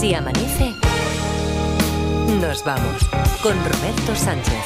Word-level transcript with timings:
Si 0.00 0.14
amanece, 0.14 0.74
nos 2.40 2.64
vamos 2.64 3.02
con 3.42 3.52
Roberto 3.64 4.14
Sánchez. 4.14 4.64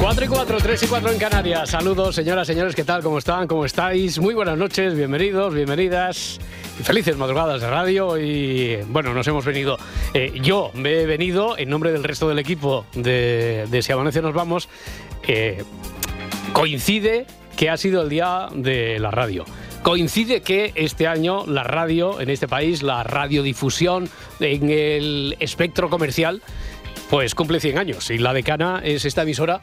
4 0.00 0.24
y 0.24 0.28
4, 0.28 0.58
3 0.58 0.82
y 0.82 0.86
4 0.86 1.12
en 1.12 1.18
Canarias. 1.18 1.70
Saludos, 1.70 2.14
señoras, 2.14 2.46
señores, 2.46 2.74
¿qué 2.74 2.84
tal? 2.84 3.02
¿Cómo 3.02 3.18
están? 3.18 3.48
¿Cómo 3.48 3.64
estáis? 3.64 4.18
Muy 4.18 4.34
buenas 4.34 4.58
noches, 4.58 4.94
bienvenidos, 4.94 5.54
bienvenidas. 5.54 6.38
Felices 6.82 7.16
madrugadas 7.16 7.60
de 7.60 7.70
radio 7.70 8.18
y 8.18 8.76
bueno, 8.88 9.14
nos 9.14 9.26
hemos 9.28 9.44
venido. 9.44 9.78
eh, 10.12 10.32
yo 10.42 10.70
me 10.74 11.00
he 11.00 11.06
venido 11.06 11.56
en 11.56 11.70
nombre 11.70 11.90
del 11.92 12.04
resto 12.04 12.28
del 12.28 12.38
equipo 12.38 12.84
de, 12.94 13.66
de 13.70 13.82
Si 13.82 13.92
Amanece 13.92 14.20
Nos 14.20 14.34
Vamos. 14.34 14.68
eh, 15.26 15.64
coincide 16.54 17.26
que 17.56 17.68
ha 17.68 17.76
sido 17.76 18.02
el 18.02 18.08
día 18.08 18.48
de 18.54 18.98
la 19.00 19.10
radio. 19.10 19.44
Coincide 19.82 20.40
que 20.40 20.72
este 20.76 21.06
año 21.06 21.44
la 21.46 21.64
radio 21.64 22.20
en 22.20 22.30
este 22.30 22.48
país, 22.48 22.82
la 22.82 23.02
radiodifusión 23.02 24.08
en 24.40 24.70
el 24.70 25.36
espectro 25.40 25.90
comercial, 25.90 26.40
pues 27.10 27.34
cumple 27.34 27.60
100 27.60 27.78
años. 27.78 28.08
Y 28.10 28.18
la 28.18 28.32
decana 28.32 28.80
es 28.82 29.04
esta 29.04 29.22
emisora 29.22 29.60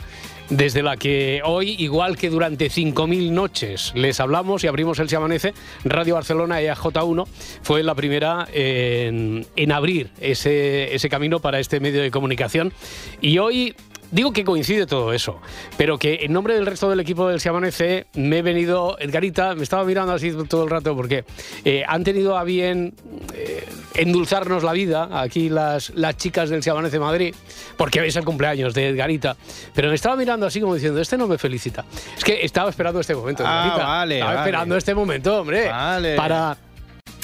desde 0.49 0.83
la 0.83 0.97
que 0.97 1.41
hoy, 1.45 1.75
igual 1.79 2.17
que 2.17 2.29
durante 2.29 2.69
5.000 2.69 3.31
noches, 3.31 3.93
les 3.95 4.19
hablamos 4.19 4.63
y 4.65 4.67
abrimos 4.67 4.99
el 4.99 5.07
Se 5.07 5.15
Amanece, 5.15 5.53
Radio 5.85 6.15
Barcelona 6.15 6.61
EAJ1 6.61 7.25
fue 7.61 7.83
la 7.83 7.95
primera 7.95 8.47
en, 8.53 9.71
abrir 9.71 10.11
ese 10.19 11.07
camino 11.09 11.39
para 11.39 11.59
este 11.59 11.79
medio 11.79 12.01
de 12.01 12.11
comunicación. 12.11 12.73
Y 13.21 13.37
hoy 13.37 13.75
Digo 14.11 14.33
que 14.33 14.43
coincide 14.43 14.85
todo 14.85 15.13
eso, 15.13 15.39
pero 15.77 15.97
que 15.97 16.19
en 16.23 16.33
nombre 16.33 16.53
del 16.53 16.65
resto 16.65 16.89
del 16.89 16.99
equipo 16.99 17.27
del 17.29 17.39
Se 17.39 17.47
Amanece 17.49 18.07
me 18.13 18.39
he 18.39 18.41
venido, 18.41 18.97
Edgarita, 18.99 19.55
me 19.55 19.63
estaba 19.63 19.85
mirando 19.85 20.13
así 20.13 20.31
todo 20.49 20.65
el 20.65 20.69
rato 20.69 20.95
porque 20.95 21.23
eh, 21.63 21.83
han 21.87 22.03
tenido 22.03 22.37
a 22.37 22.43
bien 22.43 22.93
eh, 23.33 23.65
endulzarnos 23.95 24.63
la 24.63 24.73
vida 24.73 25.07
aquí 25.21 25.49
las, 25.49 25.91
las 25.91 26.17
chicas 26.17 26.49
del 26.49 26.61
Se 26.61 26.69
Amanece 26.71 26.99
Madrid, 26.99 27.33
porque 27.77 28.05
es 28.05 28.15
el 28.17 28.25
cumpleaños 28.25 28.73
de 28.73 28.89
Edgarita, 28.89 29.37
pero 29.73 29.87
me 29.89 29.95
estaba 29.95 30.15
mirando 30.17 30.45
así 30.45 30.59
como 30.59 30.75
diciendo, 30.75 30.99
este 30.99 31.17
no 31.17 31.27
me 31.27 31.37
felicita. 31.37 31.85
Es 32.17 32.23
que 32.23 32.43
estaba 32.43 32.69
esperando 32.69 32.99
este 32.99 33.15
momento, 33.15 33.43
Ah, 33.45 33.63
Edgarita. 33.65 33.85
vale, 33.87 34.15
estaba 34.15 34.31
vale. 34.33 34.41
esperando 34.43 34.75
este 34.77 34.93
momento, 34.95 35.39
hombre, 35.39 35.69
Vale. 35.69 36.15
para... 36.15 36.57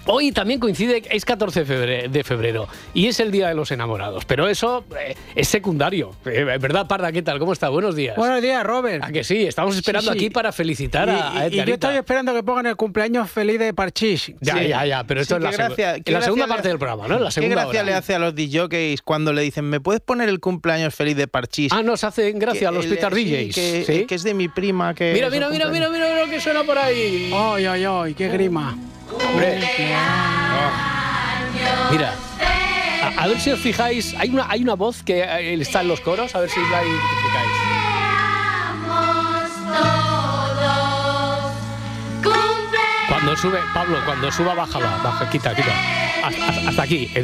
Hoy 0.10 0.32
también 0.32 0.60
coincide, 0.62 1.04
es 1.12 1.26
14 1.26 1.66
de 1.66 2.24
febrero, 2.24 2.68
y 2.94 3.08
es 3.08 3.20
el 3.20 3.30
Día 3.30 3.50
de 3.50 3.56
los 3.56 3.72
Enamorados, 3.72 4.24
pero 4.24 4.48
eso 4.48 4.86
eh, 4.98 5.16
es 5.36 5.50
secundario. 5.50 6.12
Eh, 6.26 6.46
¿Verdad, 6.62 6.88
Parda? 6.88 7.12
¿Qué 7.12 7.22
tal? 7.22 7.40
¿Cómo 7.40 7.52
está? 7.52 7.68
Buenos 7.68 7.94
días. 7.94 8.16
Buenos 8.16 8.42
días, 8.42 8.64
Robert. 8.64 9.04
¿A 9.04 9.12
que 9.12 9.26
sí? 9.26 9.46
Estamos 9.46 9.76
esperando 9.76 10.14
Sí, 10.14 10.18
sí. 10.20 10.26
aquí 10.26 10.30
para 10.34 10.54
felicitar 10.54 11.10
Y, 11.10 11.12
a, 11.12 11.40
a 11.42 11.48
y- 11.50 11.60
y 11.60 11.66
yo 11.66 11.74
estoy 11.74 11.96
esperando 11.98 12.34
que 12.34 12.42
pongan 12.42 12.68
el 12.68 12.78
cumpleaños 12.78 13.30
feliz 13.30 13.60
de 13.60 13.74
Parchís. 13.74 14.32
Ya, 14.40 14.54
Sí. 14.58 14.68
ya, 14.70 14.86
ya, 14.86 15.04
pero 15.04 15.20
esto 15.20 15.36
Sí, 15.36 15.40
es 15.40 15.44
la, 15.44 15.50
qué 15.52 15.58
gracia- 15.58 15.96
en 15.98 16.04
qué 16.04 16.12
la 16.14 16.22
segunda 16.22 16.46
le- 16.48 16.54
parte 16.54 16.68
del 16.70 16.80
programa, 16.80 17.08
¿no? 17.10 17.16
En 17.18 17.24
la 17.24 17.28
¿Qué 17.28 17.34
segunda 17.34 17.56
gracia 17.64 17.82
hora. 17.82 17.84
le 17.92 17.94
hace 17.94 18.16
a 18.16 18.20
los 18.20 18.34
DJs 18.34 19.02
cuando 19.02 19.34
le 19.34 19.42
dicen, 19.42 19.66
¿me 19.66 19.82
puedes 19.82 20.00
poner 20.00 20.30
el 20.30 20.40
cumpleaños 20.40 20.96
feliz 20.96 21.18
de 21.18 21.28
Parchís? 21.28 21.74
Ah, 21.74 21.84
nos 21.84 22.06
hacen 22.06 22.40
gracia 22.40 22.70
a 22.70 22.72
los 22.72 22.86
sí, 22.86 22.92
DJs. 22.96 23.54
Que, 23.56 23.84
¿sí? 23.86 24.06
que 24.06 24.16
es 24.16 24.24
de 24.24 24.34
mi 24.34 24.48
prima. 24.48 24.94
Que 24.96 25.12
Mira, 25.14 25.30
mira, 25.30 25.50
mira, 25.50 25.68
mira, 25.70 25.88
cumpleaños. 25.88 26.12
mira 26.14 26.26
lo 26.26 26.32
que 26.32 26.40
suena 26.40 26.64
por 26.64 26.78
ahí. 26.78 27.30
Ay, 27.36 27.66
ay, 27.66 27.84
ay, 27.84 28.14
qué 28.14 28.30
grima. 28.30 28.78
Hombre. 29.30 29.60
Mira. 31.92 32.14
A, 33.04 33.24
a 33.24 33.28
ver 33.28 33.40
si 33.40 33.52
os 33.52 33.60
fijáis, 33.60 34.16
hay 34.18 34.30
una, 34.30 34.50
hay 34.50 34.62
una 34.64 34.74
voz 34.76 35.04
que 35.04 35.22
eh, 35.22 35.54
está 35.62 35.82
en 35.82 35.88
los 35.88 36.02
coros, 36.02 36.34
a 36.36 36.40
ver 36.40 36.50
si 36.50 36.60
la 36.60 36.82
identificáis. 36.84 37.52
Cuando 43.08 43.36
sube, 43.38 43.60
Pablo, 43.74 43.98
cuando 44.06 44.32
suba, 44.32 44.54
bájala, 44.54 45.00
baja, 45.04 45.30
quita, 45.30 45.56
quita. 45.56 45.72
Hasta, 46.68 46.82
aquí. 46.84 47.10
Eh, 47.16 47.22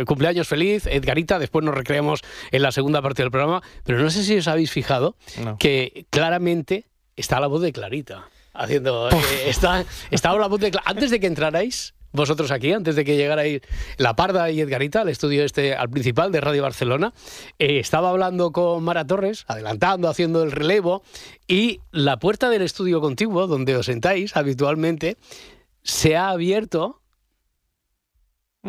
eh, 0.00 0.04
cumpleaños 0.06 0.48
feliz, 0.48 0.86
Edgarita. 0.86 1.38
Después 1.38 1.64
nos 1.64 1.74
recreamos 1.74 2.20
en 2.50 2.62
la 2.62 2.72
segunda 2.72 3.02
parte 3.02 3.22
del 3.22 3.30
programa. 3.30 3.62
Pero 3.84 3.98
no 3.98 4.08
sé 4.10 4.24
si 4.24 4.38
os 4.38 4.48
habéis 4.48 4.70
fijado 4.70 5.16
No. 5.44 5.58
que 5.58 6.06
claramente 6.10 6.86
está 7.16 7.38
la 7.38 7.48
voz 7.48 7.60
de 7.62 7.72
Clarita. 7.72 8.24
Haciendo. 8.58 9.08
eh, 9.10 9.14
está, 9.46 9.84
estaba 10.10 10.38
la 10.38 10.46
voz 10.48 10.60
de 10.60 10.72
Antes 10.84 11.10
de 11.10 11.20
que 11.20 11.26
entrarais. 11.26 11.94
Vosotros 12.12 12.50
aquí, 12.50 12.72
antes 12.72 12.96
de 12.96 13.04
que 13.04 13.16
llegarais 13.16 13.60
La 13.98 14.16
Parda 14.16 14.50
y 14.50 14.60
Edgarita 14.62 15.02
al 15.02 15.10
estudio 15.10 15.44
este, 15.44 15.74
al 15.74 15.90
principal 15.90 16.32
de 16.32 16.40
Radio 16.40 16.62
Barcelona, 16.62 17.12
eh, 17.58 17.78
estaba 17.78 18.08
hablando 18.08 18.52
con 18.52 18.82
Mara 18.82 19.06
Torres, 19.06 19.44
adelantando, 19.48 20.08
haciendo 20.08 20.42
el 20.42 20.50
relevo, 20.50 21.02
y 21.46 21.80
la 21.90 22.18
puerta 22.18 22.48
del 22.48 22.62
estudio 22.62 23.02
contiguo, 23.02 23.46
donde 23.46 23.76
os 23.76 23.84
sentáis 23.86 24.34
habitualmente, 24.34 25.18
se 25.82 26.16
ha 26.16 26.30
abierto. 26.30 27.02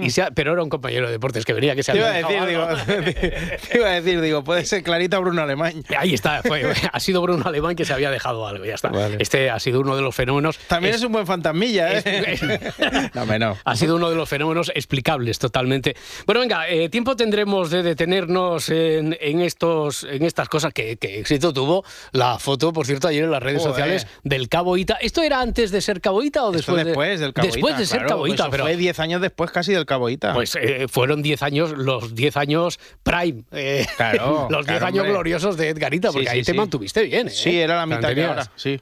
Y 0.02 0.22
ha- 0.22 0.31
pero 0.31 0.53
era 0.53 0.63
un 0.63 0.69
compañero 0.69 1.06
de 1.08 1.12
deportes 1.13 1.46
que 1.46 1.53
venía, 1.53 1.75
que 1.75 1.84
se 1.84 1.91
Te 1.91 1.97
iba 2.00 2.08
a 2.08 2.12
había 2.16 2.28
decir, 2.28 2.41
dejado 2.41 2.50
digo, 2.50 3.03
algo. 3.03 3.62
te 3.72 3.78
iba 3.78 3.88
a 3.88 3.91
decir, 4.02 4.22
digo, 4.22 4.44
puede 4.44 4.66
ser 4.66 4.84
Clarita 4.84 5.19
Bruno 5.19 5.41
Alemán. 5.41 5.84
Ahí 5.97 6.13
está, 6.13 6.41
fue- 6.44 6.63
ha 6.91 7.00
sido 7.00 7.22
Bruno 7.22 7.46
Alemán 7.46 7.75
que 7.75 7.85
se 7.85 7.94
había 7.94 8.12
dejado 8.12 8.47
algo, 8.47 8.66
ya 8.66 8.75
está. 8.75 8.90
Vale. 8.90 9.18
Este 9.19 9.50
ha 9.50 9.59
sido 9.59 9.80
uno 9.81 9.96
de 9.96 10.02
los 10.02 10.16
fenómenos. 10.16 10.57
También 10.68 10.94
es, 10.94 11.02
es- 11.02 11.06
un 11.06 11.12
buen 11.13 11.25
fantasmilla, 11.28 11.94
¿eh? 11.97 12.03
es- 12.28 12.41
no, 13.16 13.25
no. 13.40 13.57
ha 13.63 13.75
sido 13.75 13.96
uno 13.96 14.09
de 14.09 14.16
los 14.16 14.28
fenómenos 14.30 14.72
explicables 14.75 15.40
totalmente. 15.40 15.96
Bueno, 16.25 16.41
venga, 16.41 16.68
eh, 16.69 16.90
tiempo 16.90 17.16
tendremos 17.16 17.69
de 17.69 17.84
detenernos 17.84 18.69
en, 18.69 19.18
en 19.19 19.41
estos, 19.41 20.03
en 20.03 20.24
estas 20.24 20.50
cosas 20.50 20.74
que, 20.74 20.97
que 20.97 21.19
éxito 21.19 21.53
tuvo 21.53 21.84
la 22.12 22.40
foto, 22.40 22.74
por 22.74 22.86
cierto, 22.86 23.07
ayer 23.07 23.24
en 23.24 23.31
las 23.31 23.41
redes 23.44 23.63
sociales 23.63 24.07
del 24.24 24.50
Cabo 24.50 24.78
Ita. 24.78 24.96
¿Esto 25.02 25.22
era 25.24 25.41
antes 25.41 25.72
de 25.72 25.81
ser 25.81 26.02
Cabo 26.02 26.22
Ita 26.24 26.44
o 26.46 26.53
Esto 26.53 26.75
después, 26.75 26.78
de- 26.78 26.84
después 26.86 27.19
del 27.19 27.34
Cabo 27.34 27.47
Después 27.47 27.72
Ita, 27.74 27.80
de 27.80 27.86
ser 27.86 27.97
claro, 28.00 28.09
Cabo 28.09 28.28
Ita, 28.28 28.50
pero 28.50 28.63
Fue 28.63 28.75
10 28.75 29.00
años 29.00 29.22
después 29.22 29.52
casi 29.52 29.74
del 29.74 29.86
Cabo 29.88 30.09
Ita. 30.09 30.34
pues 30.34 30.56
eh, 30.62 30.86
fueron 30.88 31.22
10 31.24 31.42
años, 31.42 31.72
los 31.72 32.14
10 32.14 32.38
años 32.38 32.80
prime, 33.03 33.44
eh, 33.52 33.86
Claro, 33.98 34.48
los 34.52 34.66
10 34.66 34.78
claro, 34.78 34.86
años 34.86 35.00
hombre. 35.02 35.14
gloriosos 35.14 35.58
de 35.58 35.70
Edgarita, 35.70 36.12
porque 36.12 36.28
Sí, 36.28 36.31
ahí 36.34 36.44
te 36.44 36.52
sí. 36.52 36.58
mantuviste 36.58 37.02
bien. 37.03 37.28
¿eh? 37.28 37.31
sí, 37.31 37.58
era 37.59 37.78
la 37.78 37.86
mitad 37.86 38.14
de 38.14 38.25
ahora, 38.25 38.52
sí. 38.56 38.80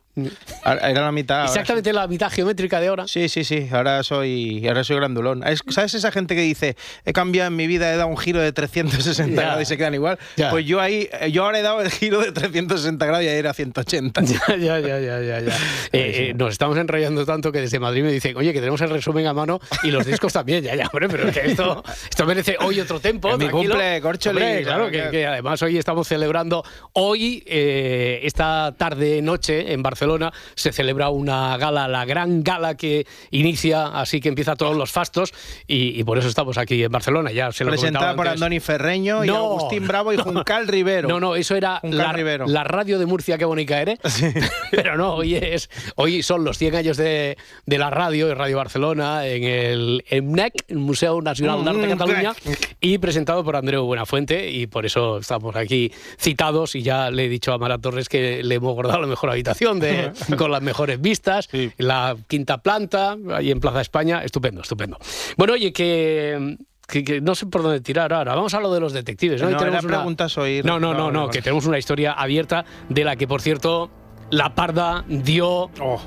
Era 0.66 1.02
la 1.02 1.12
mitad 1.12 1.40
ahora, 1.42 1.50
Exactamente 1.52 1.92
la 1.94 2.08
mitad 2.08 2.32
geométrica 2.32 2.80
de 2.80 2.88
ahora. 2.88 3.08
Sí, 3.08 3.28
sí, 3.30 3.44
sí. 3.44 3.68
Ahora 3.72 4.02
soy, 4.04 4.66
ahora 4.68 4.84
soy 4.84 4.96
grandulón. 4.96 5.46
Es- 5.46 5.62
¿Sabes 5.70 5.94
esa 5.94 6.12
gente 6.12 6.36
que 6.36 6.42
dice, 6.42 6.76
he 7.06 7.14
cambiado 7.14 7.48
en 7.50 7.56
mi 7.56 7.68
vida, 7.68 7.94
he 7.94 7.98
dado 7.98 8.08
un 8.10 8.18
giro 8.18 8.40
de 8.42 8.52
360 8.54 9.36
Ya. 9.36 9.42
grados 9.48 9.62
y 9.64 9.66
se 9.66 9.78
quedan 9.78 9.94
igual? 9.94 10.18
Ya. 10.38 10.50
Pues 10.50 10.66
yo 10.66 10.80
ahí, 10.82 11.10
yo 11.32 11.44
ahora 11.46 11.60
he 11.60 11.62
dado 11.62 11.82
el 11.82 11.92
giro 11.92 12.20
de 12.22 12.32
360 12.32 13.06
grados 13.06 13.24
y 13.26 13.28
ahí 13.28 13.38
era 13.38 13.54
180. 13.54 14.22
Ya, 14.56 14.58
ya, 14.58 14.80
ya, 14.80 15.00
ya, 15.00 15.20
ya. 15.22 15.40
ya. 15.42 15.54
Eh, 15.92 16.30
eh, 16.30 16.34
nos 16.36 16.52
estamos 16.54 16.78
enrollando 16.78 17.26
tanto 17.26 17.52
que 17.52 17.60
desde 17.62 17.80
Madrid 17.80 18.04
me 18.04 18.12
dicen, 18.12 18.36
oye, 18.38 18.54
que 18.54 18.60
tenemos 18.60 18.80
el 18.82 18.90
resumen 18.90 19.28
a 19.28 19.34
mano 19.34 19.60
y 19.84 19.92
los 19.92 20.06
discos 20.06 20.32
también. 20.34 20.64
Ya, 20.64 20.76
ya, 20.76 20.90
hombre, 20.96 21.10
pero 21.10 21.30
es 21.30 21.38
que 21.38 21.52
esto, 21.52 21.84
esto 22.10 22.26
merece 22.26 22.58
hoy 22.60 22.80
otro 22.80 23.00
tiempo. 23.00 23.30
Mi 23.38 23.48
tranquilo. 23.48 23.74
cumple, 23.74 24.02
Córcholi, 24.02 24.42
Hombre, 24.42 24.64
claro, 24.64 24.90
claro, 24.90 25.06
que, 25.12 25.18
que 25.18 25.26
además 25.28 25.62
hoy 25.62 25.78
estamos 25.78 26.08
celebrando, 26.08 26.64
hoy, 26.94 27.44
eh, 27.46 28.22
esta 28.24 28.74
tarde-noche 28.78 29.74
en 29.74 29.84
Barcelona, 29.84 30.32
se 30.56 30.72
celebra 30.72 31.10
una 31.10 31.58
gala, 31.58 31.88
la 31.88 32.06
gran 32.06 32.44
gala 32.44 32.76
que 32.76 33.06
inicia, 33.32 33.88
así 33.88 34.22
que 34.22 34.30
empieza 34.30 34.56
todos 34.56 34.76
los 34.76 34.92
fastos 34.92 35.34
y, 35.68 36.00
y 36.00 36.04
por 36.04 36.18
eso 36.18 36.28
estamos 36.28 36.58
aquí 36.58 36.84
en 36.84 36.92
Barcelona. 36.92 37.32
Ya 37.32 37.52
se 37.52 37.64
lo 37.64 37.72
Presentada 37.72 38.16
por 38.16 38.28
antes. 38.28 38.42
Andoni 38.42 38.60
Ferreño 38.60 39.24
y 39.24 39.28
No, 39.28 39.58
Agustín 39.58 39.88
Bravo 39.88 40.14
y 40.14 40.18
Juncal 40.26 40.68
Rivero. 40.68 41.08
No, 41.08 41.20
no, 41.20 41.36
eso 41.36 41.56
era 41.56 41.80
la, 41.84 42.14
Rivero. 42.14 42.48
la 42.48 42.64
radio 42.64 43.00
de 43.00 43.06
Murcia, 43.06 43.38
qué 43.38 43.46
bonita 43.46 43.82
eres. 43.82 44.00
Pero 44.72 44.98
no, 44.98 45.16
hoy 45.16 45.36
es 45.36 45.70
hoy 45.96 46.24
son 46.24 46.44
los 46.44 46.58
100 46.58 46.76
años 46.76 46.98
de, 46.98 47.38
de 47.66 47.78
la 47.78 47.90
radio, 47.90 48.28
de 48.28 48.36
Radio 48.36 48.58
Barcelona, 48.58 49.26
en 49.28 49.44
el 49.44 50.06
EMNEC, 50.10 50.54
Museo 50.78 51.22
Nacional 51.22 51.64
de 51.64 51.70
Arte 51.70 51.82
de 51.82 51.88
Mm, 51.88 51.98
Cataluña, 51.98 52.34
y 52.82 52.98
presentado 52.98 53.44
por 53.44 53.56
Andreu 53.56 53.84
Buenafuente, 53.86 54.50
y 54.52 54.68
por 54.68 54.86
eso 54.86 55.18
estamos 55.20 55.56
aquí 55.56 55.92
citados, 56.18 56.76
y 56.76 56.82
ya 56.84 57.10
le 57.12 57.26
he 57.26 57.30
dicho 57.30 57.54
a 57.54 57.58
Mara 57.58 57.78
Torres 57.78 58.10
que 58.10 58.44
le 58.44 58.56
hemos 58.56 58.74
guardado 58.74 59.02
la 59.02 59.08
mejor 59.08 59.30
habitación 59.30 59.80
de, 59.80 60.12
con 60.38 60.52
las 60.52 60.62
mejores 60.62 61.00
vistas, 61.02 61.48
Sí. 61.52 61.72
la 61.78 62.16
quinta 62.28 62.58
planta, 62.60 63.16
ahí 63.34 63.52
en 63.52 63.60
Plaza 63.60 63.82
España, 63.82 64.24
estupendo, 64.24 64.62
estupendo. 64.62 64.98
Bueno, 65.38 65.54
oye, 65.54 65.72
que... 65.74 66.58
que- 66.88 67.04
que 67.04 67.20
no 67.20 67.34
sé 67.34 67.48
por 67.48 67.64
dónde 67.64 67.82
tirar 67.82 68.14
ahora. 68.14 68.36
Vamos 68.36 68.54
a 68.54 68.60
lo 68.60 68.72
de 68.72 68.80
los 68.80 68.94
detectives. 68.94 69.42
¿no? 69.42 69.50
No, 69.50 69.58
tenemos 69.58 69.84
una- 69.84 69.98
preguntas 69.98 70.38
oír. 70.38 70.64
no, 70.64 70.80
no, 70.80 70.94
no, 70.94 71.12
no, 71.12 71.30
que 71.30 71.42
tenemos 71.42 71.66
una 71.66 71.80
historia 71.80 72.12
abierta 72.14 72.64
de 72.90 73.04
la 73.04 73.16
que, 73.16 73.28
por 73.28 73.42
cierto, 73.42 73.90
la 74.30 74.54
parda 74.54 75.04
dio, 75.08 75.72
Oh, 75.82 76.00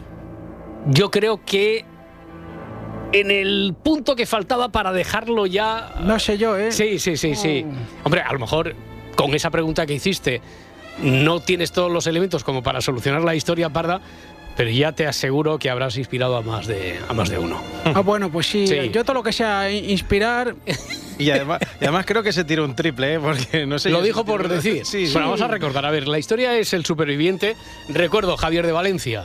yo 0.87 1.11
creo 1.11 1.45
que 1.45 1.85
en 3.13 3.31
el 3.31 3.75
punto 3.83 4.15
que 4.17 4.27
faltaba 4.27 4.69
para 4.71 4.93
dejarlo 4.93 5.47
ya. 5.47 5.95
No 6.03 6.19
sé 6.19 6.39
yo, 6.39 6.57
¿eh? 6.57 6.73
Sí, 6.73 6.99
sí, 6.99 7.17
sí, 7.17 7.35
sí. 7.35 7.65
Hombre, 8.05 8.21
a 8.23 8.33
lo 8.33 8.39
mejor 8.39 8.75
con 9.17 9.35
esa 9.35 9.51
pregunta 9.51 9.87
que 9.87 9.95
hiciste 9.95 10.41
no 11.03 11.41
tienes 11.41 11.71
todos 11.73 11.91
los 11.93 12.07
elementos 12.09 12.43
como 12.45 12.63
para 12.63 12.81
solucionar 12.81 13.23
la 13.23 13.35
historia 13.37 13.71
parda, 13.71 14.01
pero 14.57 14.69
ya 14.71 14.91
te 14.93 15.07
aseguro 15.07 15.57
que 15.59 15.71
habrás 15.71 15.97
inspirado 15.97 16.37
a 16.37 16.43
más 16.43 16.67
de, 16.67 16.99
a 17.09 17.13
más 17.13 17.29
de 17.29 17.39
uno. 17.39 17.63
Ah, 17.85 18.01
bueno, 18.01 18.31
pues 18.33 18.47
sí, 18.49 18.67
Sí. 18.67 18.91
Yo 18.93 19.05
todo 19.05 19.15
lo 19.15 19.23
que 19.23 19.33
sea 19.33 19.71
i- 19.71 19.93
inspirar, 19.93 20.57
Y 21.21 21.31
además, 21.31 21.61
y 21.81 21.85
además 21.85 22.05
creo 22.07 22.23
que 22.25 22.33
se 22.33 22.43
tiró 22.45 22.65
un 22.65 22.75
triple, 22.77 23.15
¿eh? 23.15 23.21
porque 23.21 23.65
no 23.67 23.79
sé. 23.79 23.91
Lo 23.91 24.03
dijo 24.03 24.25
por 24.25 24.49
decir. 24.49 24.85
Sí, 24.85 25.07
sí. 25.07 25.13
Bueno, 25.13 25.29
vamos 25.29 25.41
a 25.43 25.49
recordar. 25.49 25.87
A 25.87 25.91
ver, 25.93 26.07
la 26.09 26.19
historia 26.19 26.57
es 26.57 26.73
el 26.73 26.85
superviviente. 26.85 27.57
Recuerdo, 27.89 28.37
Javier 28.37 28.67
de 28.67 28.73
Valencia. 28.73 29.25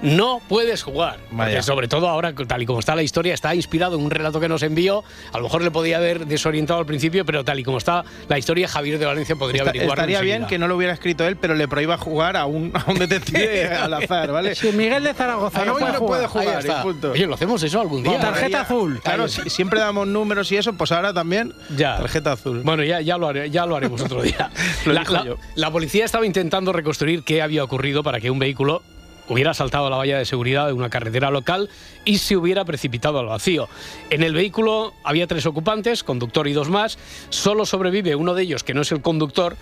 No 0.00 0.40
puedes 0.48 0.82
jugar. 0.84 1.18
Porque 1.36 1.60
sobre 1.62 1.88
todo 1.88 2.08
ahora, 2.08 2.32
tal 2.32 2.62
y 2.62 2.66
como 2.66 2.78
está 2.78 2.94
la 2.94 3.02
historia, 3.02 3.34
está 3.34 3.54
inspirado 3.54 3.96
en 3.96 4.04
un 4.04 4.10
relato 4.10 4.38
que 4.38 4.48
nos 4.48 4.62
envió. 4.62 5.02
A 5.32 5.38
lo 5.38 5.44
mejor 5.44 5.62
le 5.62 5.72
podía 5.72 5.96
haber 5.96 6.26
desorientado 6.26 6.78
al 6.78 6.86
principio, 6.86 7.24
pero 7.24 7.44
tal 7.44 7.58
y 7.58 7.64
como 7.64 7.78
está 7.78 8.04
la 8.28 8.38
historia, 8.38 8.68
Javier 8.68 8.98
de 8.98 9.06
Valencia 9.06 9.34
podría 9.34 9.62
Está- 9.62 9.70
averiguarlo 9.70 10.02
estaría 10.04 10.20
bien 10.20 10.46
que 10.46 10.56
no 10.58 10.68
lo 10.68 10.76
hubiera 10.76 10.92
escrito 10.92 11.26
él, 11.26 11.36
pero 11.36 11.54
le 11.56 11.66
prohíba 11.66 11.98
jugar 11.98 12.36
a 12.36 12.46
un, 12.46 12.70
a 12.74 12.88
un 12.88 12.98
detective 12.98 13.74
al 13.74 13.92
azar, 13.94 14.30
¿vale? 14.30 14.54
Si 14.54 14.70
Miguel 14.70 15.02
de 15.02 15.14
Zaragoza 15.14 15.64
no 15.64 15.72
puede 15.72 15.92
no 15.92 15.98
jugar. 15.98 16.06
puede 16.06 16.26
jugar. 16.28 16.48
Ahí 16.48 16.60
está. 16.60 16.80
y 16.80 16.82
punto. 16.82 17.10
Oye, 17.10 17.26
¿lo 17.26 17.34
hacemos 17.34 17.62
eso 17.64 17.80
algún 17.80 18.02
día? 18.04 18.20
Tarjeta 18.20 18.60
azul. 18.60 19.00
Claro, 19.02 19.26
si- 19.26 19.50
siempre 19.50 19.80
damos 19.80 20.06
números 20.06 20.52
y 20.52 20.56
eso, 20.58 20.72
pues 20.74 20.92
ahora 20.92 21.12
también 21.12 21.52
Ya. 21.76 21.96
tarjeta 21.96 22.32
azul. 22.32 22.62
Bueno, 22.62 22.84
ya, 22.84 23.00
ya, 23.00 23.18
lo, 23.18 23.28
haré- 23.28 23.50
ya 23.50 23.66
lo 23.66 23.74
haremos 23.74 24.00
otro 24.02 24.22
día. 24.22 24.50
Lo 24.86 24.92
la, 24.92 25.02
la- 25.02 25.24
yo. 25.24 25.36
la 25.56 25.70
policía 25.72 26.04
estaba 26.04 26.24
intentando 26.24 26.72
reconstruir 26.72 27.24
qué 27.24 27.42
había 27.42 27.64
ocurrido 27.64 28.04
para 28.04 28.20
que 28.20 28.30
un 28.30 28.38
vehículo 28.38 28.82
hubiera 29.28 29.54
saltado 29.54 29.90
la 29.90 29.96
valla 29.96 30.18
de 30.18 30.24
seguridad 30.24 30.66
de 30.66 30.72
una 30.72 30.90
carretera 30.90 31.30
local 31.30 31.68
y 32.04 32.18
se 32.18 32.36
hubiera 32.36 32.64
precipitado 32.64 33.18
al 33.18 33.26
vacío. 33.26 33.68
En 34.10 34.22
el 34.22 34.34
vehículo 34.34 34.94
había 35.04 35.26
tres 35.26 35.46
ocupantes, 35.46 36.02
conductor 36.02 36.48
y 36.48 36.52
dos 36.52 36.68
más. 36.68 36.98
Solo 37.30 37.66
sobrevive 37.66 38.14
uno 38.14 38.34
de 38.34 38.42
ellos, 38.42 38.64
que 38.64 38.74
no 38.74 38.82
es 38.82 38.92
el 38.92 39.02
conductor. 39.02 39.56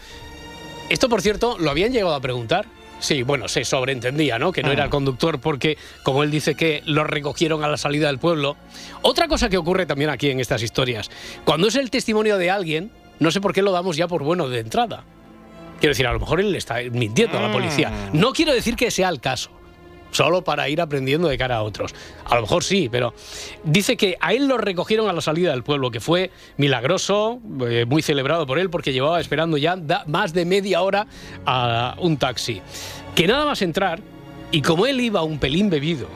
Esto, 0.89 1.09
por 1.09 1.23
cierto, 1.23 1.57
lo 1.59 1.71
habían 1.71 1.93
llegado 1.93 2.15
a 2.15 2.21
preguntar. 2.21 2.67
Sí, 2.99 3.23
bueno, 3.23 3.47
se 3.49 3.65
sobreentendía, 3.65 4.39
¿no? 4.39 4.53
Que 4.53 4.63
no 4.63 4.73
era 4.73 4.85
el 4.85 4.91
conductor 4.91 5.39
porque, 5.39 5.77
como 6.03 6.23
él 6.23 6.31
dice, 6.31 6.55
que 6.55 6.83
lo 6.87 7.05
recogieron 7.05 7.63
a 7.63 7.69
la 7.69 7.77
salida 7.77 8.07
del 8.07 8.19
pueblo. 8.19 8.57
Otra 9.03 9.29
cosa 9.29 9.51
que 9.51 9.59
ocurre 9.59 9.85
también 9.85 10.09
aquí 10.09 10.31
en 10.31 10.41
estas 10.41 10.63
historias, 10.63 11.11
cuando 11.45 11.69
es 11.69 11.77
el 11.77 11.91
testimonio 11.91 12.39
de 12.39 12.51
alguien, 12.51 12.91
no 13.19 13.31
sé 13.31 13.41
por 13.41 13.53
qué 13.53 13.61
lo 13.61 13.73
damos 13.73 13.97
ya 13.97 14.09
por 14.09 14.23
bueno 14.23 14.49
de 14.49 14.61
entrada. 14.61 15.05
Quiero 15.81 15.93
decir, 15.93 16.07
a 16.07 16.13
lo 16.13 16.21
mejor 16.21 16.41
él 16.41 16.53
le 16.53 16.59
está 16.59 16.77
mintiendo 16.91 17.39
a 17.39 17.43
la 17.43 17.53
policía. 17.53 18.11
No 18.13 18.33
quiero 18.33 18.53
decir 18.53 18.77
que 18.77 18.91
sea 18.91 19.09
el 19.09 19.21
caso, 19.21 19.51
solo 20.11 20.43
para 20.43 20.69
ir 20.69 20.81
aprendiendo 20.81 21.29
de 21.29 21.37
cara 21.37 21.57
a 21.57 21.63
otros. 21.63 21.95
A 22.25 22.35
lo 22.37 22.43
mejor 22.43 22.65
sí, 22.65 22.89
pero 22.91 23.13
dice 23.65 23.97
que 23.97 24.17
a 24.21 24.33
él 24.33 24.49
lo 24.49 24.57
recogieron 24.57 25.09
a 25.09 25.13
la 25.13 25.21
salida 25.21 25.51
del 25.51 25.63
pueblo, 25.63 25.91
que 25.91 26.01
fue 26.01 26.31
milagroso, 26.57 27.41
eh, 27.69 27.85
muy 27.87 28.03
celebrado 28.03 28.47
por 28.47 28.59
él, 28.59 28.71
porque 28.71 28.93
llevaba 28.93 29.21
esperando 29.21 29.59
ya 29.59 29.77
más 30.07 30.33
de 30.33 30.45
media 30.45 30.81
hora 30.83 31.07
a 31.45 31.97
un 31.99 32.17
taxi. 32.17 32.63
Que 33.15 33.27
nada 33.27 33.45
más 33.45 33.61
entrar, 33.63 34.01
y 34.51 34.63
como 34.63 34.87
él 34.87 35.01
iba 35.01 35.23
un 35.23 35.39
pelín 35.39 35.69
bebido, 35.69 36.09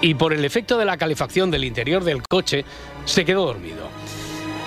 y 0.00 0.14
por 0.14 0.32
el 0.32 0.44
efecto 0.44 0.78
de 0.78 0.84
la 0.84 0.96
calefacción 0.96 1.50
del 1.50 1.64
interior 1.64 2.04
del 2.04 2.22
coche, 2.22 2.64
se 3.04 3.24
quedó 3.24 3.46
dormido. 3.46 3.88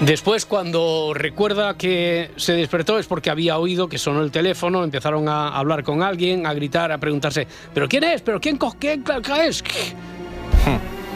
Después, 0.01 0.45
cuando 0.45 1.11
recuerda 1.13 1.75
que 1.77 2.31
se 2.37 2.53
despertó 2.53 2.99
es 2.99 3.05
porque 3.07 3.29
había 3.29 3.57
oído 3.57 3.89
que 3.89 3.97
sonó 3.97 4.21
el 4.21 4.31
teléfono, 4.31 4.83
empezaron 4.85 5.27
a 5.27 5.49
hablar 5.49 5.83
con 5.83 6.01
alguien, 6.03 6.45
a 6.45 6.53
gritar, 6.53 6.91
a 6.93 6.97
preguntarse, 6.97 7.45
¿pero 7.73 7.89
quién 7.89 8.05
es? 8.05 8.21
¿pero 8.21 8.39
quién, 8.39 8.57
co- 8.57 8.75
quién 8.79 9.03
es? 9.43 9.61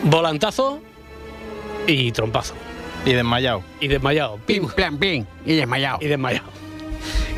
Volantazo 0.04 0.82
y 1.88 2.12
trompazo. 2.12 2.56
Y 3.06 3.14
desmayado. 3.14 3.64
Y 3.80 3.88
desmayado. 3.88 4.38
Pim, 4.46 4.68
plan, 4.68 4.98
pim. 4.98 5.26
Y 5.46 5.54
desmayado. 5.56 6.00
Y 6.02 6.08
desmayado. 6.08 6.48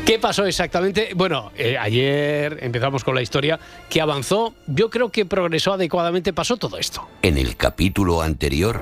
¿Qué 0.04 0.18
pasó 0.18 0.46
exactamente? 0.46 1.10
Bueno, 1.14 1.50
eh, 1.56 1.76
ayer 1.78 2.58
empezamos 2.60 3.02
con 3.04 3.14
la 3.14 3.22
historia 3.22 3.58
que 3.88 4.00
avanzó, 4.00 4.54
yo 4.66 4.90
creo 4.90 5.10
que 5.10 5.24
progresó 5.26 5.72
adecuadamente, 5.72 6.32
pasó 6.32 6.56
todo 6.56 6.78
esto. 6.78 7.06
En 7.22 7.38
el 7.38 7.56
capítulo 7.56 8.22
anterior, 8.22 8.80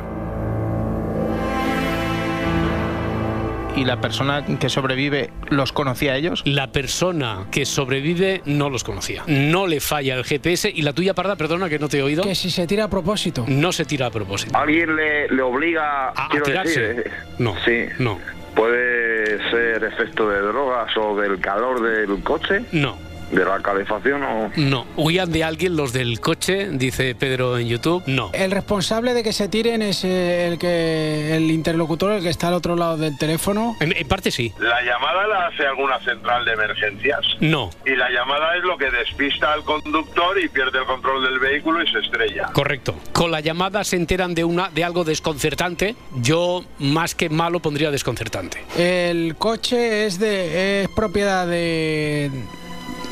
¿Y 3.77 3.85
la 3.85 4.01
persona 4.01 4.45
que 4.61 4.69
sobrevive 4.69 5.31
los 5.51 5.73
conocía 5.73 6.13
a 6.13 6.17
ellos? 6.17 6.43
La 6.47 6.69
persona 6.69 7.47
que 7.51 7.65
sobrevive 7.67 8.41
no 8.45 8.71
los 8.71 8.85
conocía. 8.85 9.25
No 9.27 9.67
le 9.67 9.81
falla 9.81 10.15
el 10.15 10.25
GPS 10.25 10.71
y 10.73 10.83
la 10.83 10.93
tuya, 10.93 11.13
Parda, 11.15 11.35
perdona 11.37 11.69
que 11.69 11.79
no 11.81 11.89
te 11.89 11.99
he 11.99 12.03
oído, 12.03 12.23
Que 12.23 12.37
si 12.37 12.51
se 12.51 12.67
tira 12.69 12.85
a 12.85 12.89
propósito. 12.91 13.45
no 13.49 13.73
se 13.73 13.85
tira 13.85 14.07
a 14.07 14.11
propósito. 14.11 14.57
¿Alguien 14.57 14.95
le, 14.95 15.29
le 15.29 15.43
obliga 15.43 16.11
¿A, 16.11 16.29
tirarse? 16.45 16.81
decir, 16.81 17.03
eh, 17.07 17.11
No. 17.39 17.55
Sí. 17.65 17.87
No. 17.99 18.19
¿Puede 18.55 19.39
ser 19.51 19.83
efecto 19.83 20.29
de 20.31 20.39
drogas 20.39 20.97
o 20.97 21.17
del 21.17 21.41
calor 21.41 21.83
del 21.83 22.23
coche? 22.23 22.63
No. 22.71 22.97
¿De 23.31 23.45
la 23.45 23.61
calefacción 23.61 24.23
o...? 24.23 24.51
No. 24.57 24.87
¿Huían 24.97 25.31
de 25.33 25.45
alguien 25.45 25.77
los 25.77 25.93
del 25.93 26.21
coche? 26.21 26.69
Dice 26.71 27.15
Pedro 27.15 27.59
en 27.59 27.69
YouTube. 27.69 28.03
No. 28.07 28.31
El 28.33 28.51
responsable 28.51 29.15
de 29.15 29.23
que 29.23 29.33
se 29.33 29.49
tiren 29.49 29.83
es 29.83 30.05
eh, 30.05 30.49
el 30.49 30.59
que 30.59 31.37
el 31.37 31.51
interlocutor, 31.51 32.13
el 32.13 32.23
que 32.23 32.29
está 32.29 32.49
al 32.49 32.55
otro 32.55 32.77
lado 32.77 32.97
del 32.97 33.17
teléfono. 33.19 33.77
En, 33.81 33.97
en 33.97 34.09
parte 34.09 34.31
sí. 34.31 34.53
La 34.59 34.83
llamada 34.83 35.27
la 35.27 35.47
hace 35.47 35.67
alguna 35.67 35.99
central 36.01 36.45
de 36.45 36.53
emergencias. 36.53 37.21
No. 37.41 37.71
Y 37.85 37.97
la 37.97 38.11
llamada 38.11 38.57
es 38.57 38.65
lo 38.65 38.77
que 38.77 38.91
despista 38.91 39.53
al 39.53 39.65
conductor 39.65 40.39
y 40.41 40.49
pierde 40.49 40.79
el 40.79 40.85
control 40.85 41.25
del 41.25 41.39
vehículo 41.39 41.83
y 41.83 41.91
se 41.91 41.99
estrella. 41.99 42.51
Correcto. 42.53 42.95
Con 43.13 43.31
la 43.31 43.41
llamada 43.41 43.85
se 43.85 43.97
enteran 43.97 44.35
de 44.35 44.45
una 44.45 44.69
de 44.69 44.85
algo 44.85 45.05
desconcertante. 45.05 45.97
Yo 46.17 46.65
más 46.79 47.15
que 47.15 47.29
malo 47.29 47.61
pondría 47.61 47.91
desconcertante. 47.91 48.65
El 48.77 49.37
coche 49.37 50.07
es 50.07 50.19
de 50.19 50.83
es 50.83 50.89
propiedad 50.91 51.47
de 51.47 52.31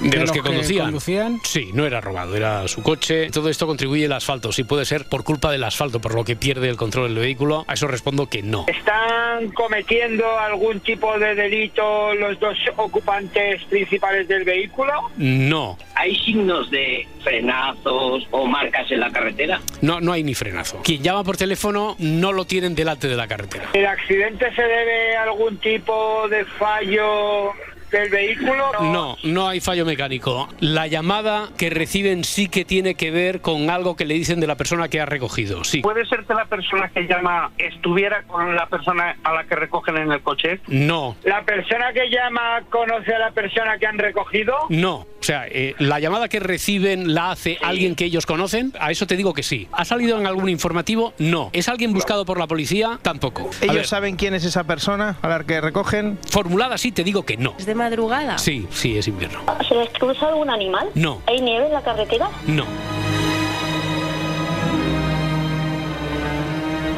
De, 0.02 0.18
los, 0.18 0.32
que, 0.32 0.40
conducían. 0.40 0.86
conducían. 0.86 1.40
Sí, 1.44 1.70
no 1.72 1.86
era 1.86 2.00
robado, 2.00 2.34
era 2.34 2.66
su 2.66 2.82
coche. 2.82 3.30
Todo 3.30 3.48
esto 3.48 3.68
contribuye 3.68 4.06
el 4.06 4.12
asfalto. 4.12 4.50
Sí 4.50 4.64
puede 4.64 4.84
ser 4.84 5.08
por 5.08 5.22
culpa 5.22 5.52
del 5.52 5.62
asfalto, 5.62 6.00
por 6.00 6.14
lo 6.14 6.24
que 6.24 6.34
pierde 6.34 6.68
el 6.68 6.76
control 6.76 7.14
del 7.14 7.22
vehículo. 7.22 7.64
A 7.68 7.74
eso 7.74 7.86
respondo 7.86 8.28
que 8.28 8.42
no. 8.42 8.66
¿Están 8.66 9.50
cometiendo 9.50 10.38
algún 10.38 10.80
tipo 10.80 11.16
de 11.18 11.36
delito 11.36 12.14
los 12.14 12.38
dos 12.40 12.58
ocupantes 12.76 13.62
principales 13.64 14.26
del 14.26 14.42
vehículo? 14.44 14.92
No. 15.16 15.78
¿Hay 15.94 16.16
signos 16.16 16.68
de 16.70 17.06
frenazos 17.22 18.26
o 18.32 18.46
marcas 18.46 18.90
en 18.90 19.00
la 19.00 19.10
carretera? 19.10 19.60
No, 19.82 20.00
no 20.00 20.12
hay 20.12 20.24
ni 20.24 20.34
frenazo. 20.34 20.80
Quien 20.82 21.02
llama 21.02 21.22
por 21.22 21.36
teléfono 21.36 21.94
no 22.00 22.32
lo 22.32 22.44
tienen 22.44 22.74
delante 22.74 23.06
de 23.06 23.16
la 23.16 23.28
carretera. 23.28 23.70
¿El 23.72 23.86
accidente 23.86 24.52
se 24.54 24.62
debe 24.62 25.16
a 25.16 25.22
algún 25.22 25.58
tipo 25.58 26.28
de 26.28 26.44
fallo 26.44 27.52
del 27.92 28.08
vehículo? 28.10 28.72
No, 28.80 29.16
no 29.22 29.48
hay 29.48 29.60
fallo 29.60 29.84
mecánico. 29.84 30.48
La 30.60 30.86
llamada 30.86 31.50
que 31.56 31.70
reciben 31.70 32.24
sí 32.24 32.48
que 32.48 32.64
tiene 32.64 32.94
que 32.94 33.10
ver 33.10 33.40
con 33.40 33.70
algo 33.70 33.94
que 33.96 34.04
le 34.04 34.14
dicen 34.14 34.40
de 34.40 34.46
la 34.46 34.56
persona 34.56 34.88
que 34.88 35.00
ha 35.00 35.06
recogido. 35.06 35.62
Sí. 35.64 35.80
¿Puede 35.82 36.04
ser 36.06 36.24
que 36.24 36.34
la 36.34 36.46
persona 36.46 36.88
que 36.88 37.02
llama 37.06 37.50
estuviera 37.58 38.22
con 38.24 38.56
la 38.56 38.66
persona 38.66 39.16
a 39.22 39.32
la 39.34 39.44
que 39.44 39.54
recogen 39.54 39.98
en 39.98 40.10
el 40.12 40.22
coche? 40.22 40.60
No. 40.66 41.16
¿La 41.24 41.42
persona 41.44 41.92
que 41.92 42.08
llama 42.10 42.62
conoce 42.70 43.14
a 43.14 43.18
la 43.18 43.30
persona 43.30 43.78
que 43.78 43.86
han 43.86 43.98
recogido? 43.98 44.54
No, 44.70 44.94
o 44.96 45.06
sea, 45.20 45.46
eh, 45.46 45.74
la 45.78 46.00
llamada 46.00 46.28
que 46.28 46.40
reciben 46.40 47.14
la 47.14 47.30
hace 47.30 47.58
alguien 47.62 47.94
que 47.94 48.06
ellos 48.06 48.26
conocen, 48.26 48.72
a 48.80 48.90
eso 48.90 49.06
te 49.06 49.16
digo 49.16 49.34
que 49.34 49.42
sí. 49.42 49.68
¿Ha 49.72 49.84
salido 49.84 50.18
en 50.18 50.26
algún 50.26 50.48
informativo? 50.48 51.12
No. 51.18 51.50
¿Es 51.52 51.68
alguien 51.68 51.92
buscado 51.92 52.24
por 52.24 52.38
la 52.38 52.46
policía? 52.46 52.98
Tampoco. 53.02 53.50
A 53.60 53.64
¿Ellos 53.64 53.76
ver, 53.76 53.86
saben 53.86 54.16
quién 54.16 54.34
es 54.34 54.44
esa 54.44 54.64
persona 54.64 55.16
a 55.20 55.28
la 55.28 55.44
que 55.44 55.60
recogen? 55.60 56.18
formulada 56.30 56.78
sí 56.78 56.92
te 56.92 57.04
digo 57.04 57.24
que 57.24 57.36
no. 57.36 57.54
¿Es 57.58 57.66
de 57.66 57.74
madrugada? 57.82 58.38
Sí, 58.38 58.66
sí, 58.70 58.96
es 58.96 59.08
invierno. 59.08 59.40
¿Se 59.68 59.74
les 59.74 59.90
cruza 59.90 60.28
algún 60.28 60.50
animal? 60.50 60.88
No. 60.94 61.20
¿Hay 61.26 61.40
nieve 61.40 61.66
en 61.66 61.72
la 61.72 61.82
carretera? 61.82 62.28
No. 62.46 62.64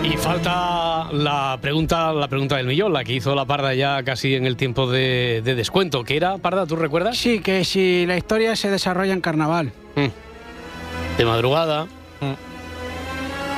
Y 0.03 0.17
falta 0.19 1.09
la 1.13 1.57
pregunta, 1.61 2.13
la 2.13 2.29
pregunta 2.29 2.57
del 2.57 2.67
millón, 2.67 2.93
la 2.93 3.03
que 3.05 3.15
hizo 3.15 3.35
la 3.35 3.47
Parda 3.47 3.73
ya 3.73 4.03
casi 4.03 4.35
en 4.35 4.45
el 4.45 4.57
tiempo 4.57 4.87
de, 4.91 5.41
de 5.43 5.55
descuento. 5.55 6.05
¿Qué 6.05 6.17
era, 6.19 6.37
Parda? 6.37 6.67
¿Tú 6.67 6.77
recuerdas? 6.77 7.17
Sí, 7.17 7.41
que 7.41 7.65
si 7.65 8.05
la 8.05 8.17
historia 8.19 8.55
se 8.55 8.71
desarrolla 8.71 9.15
en 9.15 9.23
carnaval. 9.23 9.73
Mm. 9.97 11.17
De 11.17 11.25
madrugada. 11.25 11.85
Mm. 12.21 12.35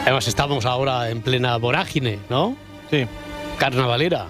Además 0.02 0.28
estamos 0.28 0.64
ahora 0.66 1.10
en 1.10 1.20
plena 1.20 1.56
vorágine, 1.56 2.20
¿no? 2.30 2.56
Sí. 2.90 3.06
Carnavalera. 3.58 4.26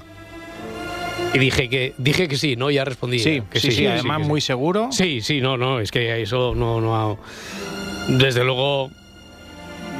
Y 1.34 1.38
dije 1.38 1.68
que 1.68 1.94
dije 1.98 2.28
que 2.28 2.36
sí, 2.36 2.56
¿no? 2.56 2.70
Ya 2.70 2.84
respondí. 2.84 3.18
Sí, 3.18 3.30
eh, 3.30 3.42
que 3.50 3.60
sí, 3.60 3.70
sí, 3.70 3.86
además 3.86 4.22
sí. 4.22 4.28
muy 4.28 4.40
seguro. 4.40 4.88
Sí, 4.90 5.20
sí, 5.20 5.40
no, 5.40 5.56
no, 5.56 5.80
es 5.80 5.90
que 5.90 6.22
eso 6.22 6.54
no, 6.54 6.80
no. 6.80 7.18
Desde 8.08 8.44
luego 8.44 8.90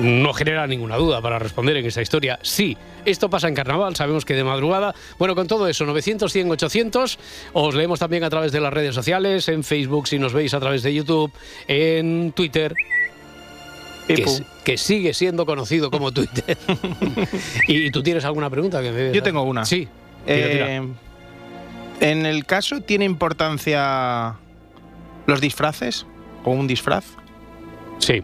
no 0.00 0.32
genera 0.32 0.66
ninguna 0.66 0.96
duda 0.96 1.20
para 1.20 1.38
responder 1.38 1.76
en 1.76 1.86
esa 1.86 2.02
historia. 2.02 2.38
Sí, 2.42 2.76
esto 3.04 3.28
pasa 3.30 3.48
en 3.48 3.54
carnaval, 3.54 3.96
sabemos 3.96 4.24
que 4.24 4.34
de 4.34 4.44
madrugada. 4.44 4.94
Bueno, 5.18 5.34
con 5.34 5.46
todo 5.46 5.68
eso, 5.68 5.84
900, 5.86 6.32
100, 6.32 6.50
800. 6.50 7.18
Os 7.52 7.74
leemos 7.74 7.98
también 7.98 8.24
a 8.24 8.30
través 8.30 8.52
de 8.52 8.60
las 8.60 8.72
redes 8.72 8.94
sociales, 8.94 9.48
en 9.48 9.64
Facebook, 9.64 10.08
si 10.08 10.18
nos 10.18 10.32
veis 10.32 10.54
a 10.54 10.60
través 10.60 10.82
de 10.82 10.94
YouTube, 10.94 11.32
en 11.68 12.32
Twitter. 12.32 12.74
Que, 14.64 14.78
sigue 14.78 15.12
siendo 15.14 15.46
conocido 15.46 15.90
como 15.90 16.12
Twitter. 16.12 16.56
¿Y 17.66 17.90
tú 17.90 18.02
tienes 18.04 18.24
alguna 18.24 18.48
pregunta? 18.48 18.80
Que 18.80 18.92
me- 18.92 19.12
Yo 19.12 19.22
tengo 19.22 19.42
una. 19.42 19.64
Sí. 19.64 19.88
tira, 20.24 20.48
tira. 20.48 20.76
Eh, 20.76 20.82
en 22.00 22.26
el 22.26 22.44
caso, 22.44 22.80
¿tiene 22.80 23.04
importancia 23.04 24.36
los 25.26 25.40
disfraces? 25.40 26.06
¿O 26.44 26.50
un 26.50 26.66
disfraz? 26.66 27.04
Sí. 27.98 28.22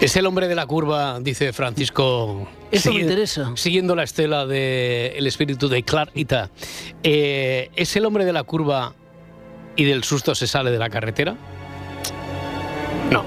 Es 0.00 0.16
el 0.16 0.26
hombre 0.26 0.48
de 0.48 0.54
la 0.54 0.66
curva, 0.66 1.20
dice 1.20 1.52
Francisco. 1.52 2.48
Eso 2.70 2.92
me 2.92 3.00
interesa. 3.00 3.52
Siguiendo 3.54 3.94
la 3.94 4.02
estela 4.02 4.46
del 4.46 5.26
espíritu 5.26 5.68
de 5.68 5.82
Clarita. 5.82 6.50
Eh, 7.02 7.70
¿Es 7.76 7.94
el 7.96 8.06
hombre 8.06 8.24
de 8.24 8.32
la 8.32 8.42
curva 8.44 8.94
y 9.76 9.84
del 9.84 10.04
susto 10.04 10.34
se 10.34 10.46
sale 10.46 10.70
de 10.70 10.78
la 10.78 10.90
carretera? 10.90 11.36
No. 13.10 13.24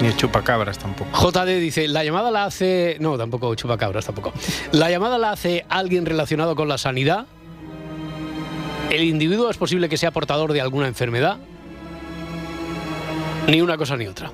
Ni 0.00 0.08
el 0.08 0.16
chupacabras 0.16 0.78
tampoco. 0.78 1.10
JD 1.30 1.60
dice, 1.60 1.86
la 1.88 2.04
llamada 2.04 2.30
la 2.30 2.44
hace... 2.44 2.96
No, 3.00 3.18
tampoco 3.18 3.54
chupacabras, 3.54 4.06
tampoco. 4.06 4.32
La 4.72 4.90
llamada 4.90 5.18
la 5.18 5.32
hace 5.32 5.64
alguien 5.68 6.06
relacionado 6.06 6.56
con 6.56 6.68
la 6.68 6.78
sanidad. 6.78 7.26
El 8.90 9.04
individuo 9.04 9.48
es 9.50 9.56
posible 9.56 9.88
que 9.88 9.96
sea 9.96 10.10
portador 10.10 10.52
de 10.52 10.60
alguna 10.60 10.88
enfermedad. 10.88 11.38
Ni 13.46 13.60
una 13.60 13.76
cosa 13.76 13.96
ni 13.96 14.06
otra. 14.06 14.30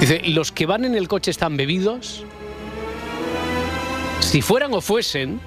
Dice, 0.00 0.20
los 0.26 0.52
que 0.52 0.66
van 0.66 0.84
en 0.84 0.94
el 0.94 1.08
coche 1.08 1.30
están 1.30 1.56
bebidos. 1.56 2.24
Si 4.20 4.42
fueran 4.42 4.74
o 4.74 4.80
fuesen, 4.80 5.40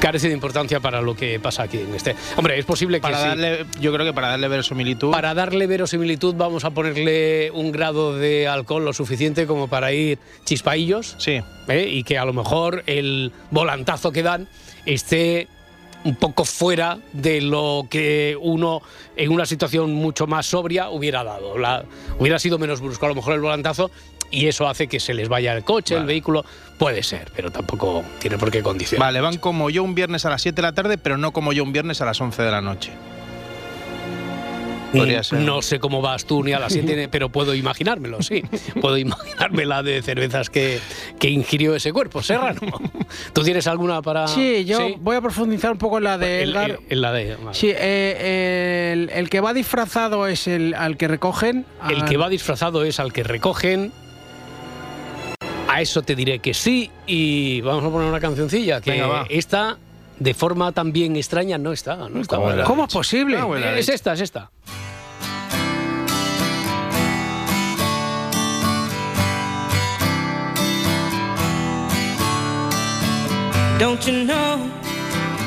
carece 0.00 0.28
de 0.28 0.34
importancia 0.34 0.80
para 0.80 1.00
lo 1.00 1.16
que 1.16 1.40
pasa 1.40 1.62
aquí 1.64 1.78
en 1.78 1.94
este. 1.94 2.14
Hombre, 2.36 2.58
es 2.58 2.64
posible 2.66 2.98
que 2.98 3.02
Para 3.02 3.18
sí. 3.22 3.28
darle, 3.28 3.66
yo 3.80 3.92
creo 3.92 4.04
que 4.04 4.12
para 4.12 4.28
darle 4.28 4.48
verosimilitud. 4.48 5.10
Para 5.10 5.32
darle 5.34 5.66
verosimilitud 5.66 6.34
vamos 6.34 6.64
a 6.64 6.70
ponerle 6.70 7.50
un 7.52 7.72
grado 7.72 8.14
de 8.16 8.46
alcohol 8.48 8.84
lo 8.84 8.92
suficiente 8.92 9.46
como 9.46 9.68
para 9.68 9.92
ir 9.92 10.18
chispaillos 10.44 11.16
Sí. 11.18 11.40
¿eh? 11.68 11.88
y 11.90 12.02
que 12.04 12.18
a 12.18 12.24
lo 12.26 12.34
mejor 12.34 12.82
el 12.86 13.32
volantazo 13.50 14.12
que 14.12 14.22
dan 14.22 14.48
esté 14.84 15.48
un 16.04 16.16
poco 16.16 16.44
fuera 16.44 16.98
de 17.12 17.40
lo 17.40 17.86
que 17.88 18.36
uno 18.40 18.82
en 19.16 19.30
una 19.30 19.46
situación 19.46 19.92
mucho 19.94 20.26
más 20.26 20.46
sobria 20.46 20.90
hubiera 20.90 21.22
dado. 21.24 21.58
La- 21.58 21.84
hubiera 22.18 22.38
sido 22.38 22.58
menos 22.58 22.80
brusco 22.80 23.06
a 23.06 23.08
lo 23.08 23.14
mejor 23.14 23.34
el 23.34 23.40
volantazo 23.40 23.90
y 24.30 24.46
eso 24.46 24.66
hace 24.66 24.88
que 24.88 24.98
se 24.98 25.14
les 25.14 25.28
vaya 25.28 25.52
el 25.54 25.62
coche, 25.64 25.94
el 25.94 26.04
vehículo. 26.04 26.44
Puede 26.78 27.02
ser, 27.02 27.30
pero 27.36 27.50
tampoco 27.52 28.02
tiene 28.18 28.38
por 28.38 28.50
qué 28.50 28.62
condicionar. 28.62 29.06
Vale, 29.06 29.20
van 29.20 29.36
como 29.38 29.70
yo 29.70 29.84
un 29.84 29.94
viernes 29.94 30.24
a 30.24 30.30
las 30.30 30.42
7 30.42 30.56
de 30.56 30.62
la 30.62 30.72
tarde, 30.72 30.98
pero 30.98 31.16
no 31.18 31.32
como 31.32 31.52
yo 31.52 31.62
un 31.62 31.72
viernes 31.72 32.00
a 32.00 32.06
las 32.06 32.20
11 32.20 32.42
de 32.42 32.50
la 32.50 32.60
noche. 32.60 32.90
Podría 34.92 35.22
ser. 35.22 35.40
No 35.40 35.62
sé 35.62 35.78
cómo 35.78 36.00
vas 36.02 36.24
tú 36.26 36.42
ni 36.44 36.52
a 36.52 36.58
las 36.58 36.72
7, 36.72 37.08
pero 37.10 37.28
puedo 37.30 37.54
imaginármelo, 37.54 38.22
sí. 38.22 38.42
Puedo 38.80 38.98
imaginarme 38.98 39.64
la 39.64 39.82
de 39.82 40.02
cervezas 40.02 40.50
que, 40.50 40.78
que 41.18 41.30
ingirió 41.30 41.74
ese 41.74 41.92
cuerpo, 41.92 42.22
Serrano. 42.22 42.60
¿Tú 43.32 43.42
tienes 43.42 43.66
alguna 43.66 44.02
para...? 44.02 44.28
Sí, 44.28 44.64
yo 44.64 44.96
voy 44.98 45.16
a 45.16 45.20
profundizar 45.20 45.72
un 45.72 45.78
poco 45.78 45.98
en 45.98 46.04
la 46.04 46.18
de 46.18 46.42
El- 46.42 46.56
el- 46.56 46.78
en 46.88 47.00
la 47.00 47.12
de... 47.12 47.36
vale. 47.36 47.54
Sí, 47.58 47.70
eh, 47.74 48.90
el, 48.92 49.10
el 49.10 49.30
que 49.30 49.40
va 49.40 49.54
disfrazado 49.54 50.26
es 50.26 50.46
el 50.46 50.74
al 50.74 50.96
que 50.96 51.08
recogen. 51.08 51.64
El 51.88 52.04
que 52.04 52.16
va 52.16 52.28
disfrazado 52.28 52.84
es 52.84 53.00
al 53.00 53.12
que 53.12 53.22
recogen. 53.22 53.92
A 55.68 55.80
eso 55.80 56.02
te 56.02 56.14
diré 56.14 56.38
que 56.40 56.52
sí. 56.54 56.90
Y 57.06 57.60
vamos 57.62 57.84
a 57.84 57.90
poner 57.90 58.08
una 58.08 58.20
cancioncilla 58.20 58.80
que 58.80 58.90
Venga, 58.90 59.06
va. 59.06 59.26
esta, 59.30 59.78
de 60.18 60.34
forma 60.34 60.72
también 60.72 61.16
extraña, 61.16 61.58
no 61.58 61.72
está. 61.72 61.96
No 62.08 62.20
está 62.20 62.36
¿Cómo 62.36 62.64
¿Cómo 62.64 62.84
es 62.84 62.92
posible? 62.92 63.38
Ah. 63.38 63.78
Es 63.78 63.88
esta, 63.88 64.12
es 64.12 64.20
esta. 64.20 64.50
Don't 73.78 74.06
you 74.06 74.24
know 74.24 74.70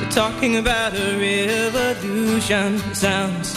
talking 0.10 0.58
about 0.58 0.94
a 0.94 1.18
revolution? 1.18 2.80
Sounds 2.94 3.56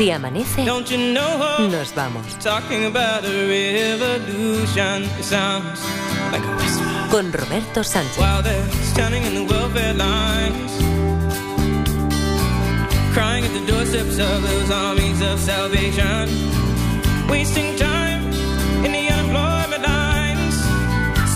Si 0.00 0.10
amanece, 0.10 0.64
Don't 0.64 0.88
you 0.90 0.96
know 1.12 1.68
nos 1.68 1.92
vamos. 1.94 2.24
talking 2.42 2.86
about 2.86 3.22
a 3.22 3.46
revolution? 3.46 5.02
It 5.18 5.24
sounds 5.24 5.78
like 6.32 6.42
a 6.42 6.56
whisper. 6.56 7.08
Con 7.10 7.30
Roberto 7.30 7.84
Sánchez. 7.84 8.16
While 8.16 8.42
they're 8.42 8.66
standing 8.94 9.22
in 9.24 9.34
the 9.34 9.44
welfare 9.52 9.92
lines, 9.92 10.72
crying 13.12 13.44
at 13.44 13.52
the 13.52 13.66
doorsteps 13.70 14.18
of 14.18 14.42
those 14.42 14.70
armies 14.70 15.20
of 15.20 15.38
salvation, 15.38 16.30
wasting 17.28 17.76
time 17.76 18.22
in 18.86 18.92
the 18.92 19.06
unemployment 19.12 19.82
lines, 19.82 20.54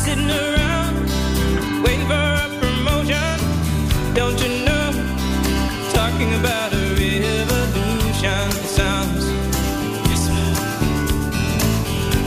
sitting 0.05 0.31
around 0.31 1.05
waiting 1.85 2.07
for 2.07 2.17
a 2.17 2.49
promotion. 2.63 3.37
Don't 4.15 4.41
you 4.41 4.65
know? 4.65 4.89
Talking 5.93 6.33
about 6.41 6.64
a 8.25 8.31
revolution 8.31 8.49
it 8.49 8.69
sounds. 8.79 9.25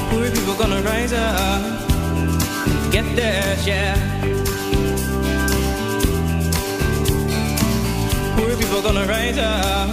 Poor 0.09 0.31
people 0.31 0.55
gonna 0.55 0.81
rise 0.81 1.13
up 1.13 1.61
and 2.67 2.91
get 2.91 3.15
their 3.15 3.57
share. 3.57 3.95
Poor 8.35 8.55
people 8.57 8.81
gonna 8.81 9.05
rise 9.07 9.37
up 9.37 9.89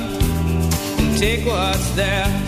and 0.99 1.19
take 1.19 1.47
what's 1.47 1.91
theirs. 1.91 2.44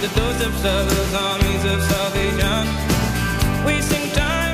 The 0.00 0.08
doorsteps 0.14 0.64
of 0.64 0.88
those 0.90 1.14
armies 1.14 1.64
of 1.64 1.82
salvation. 1.82 3.64
Wasting 3.66 4.10
time 4.12 4.47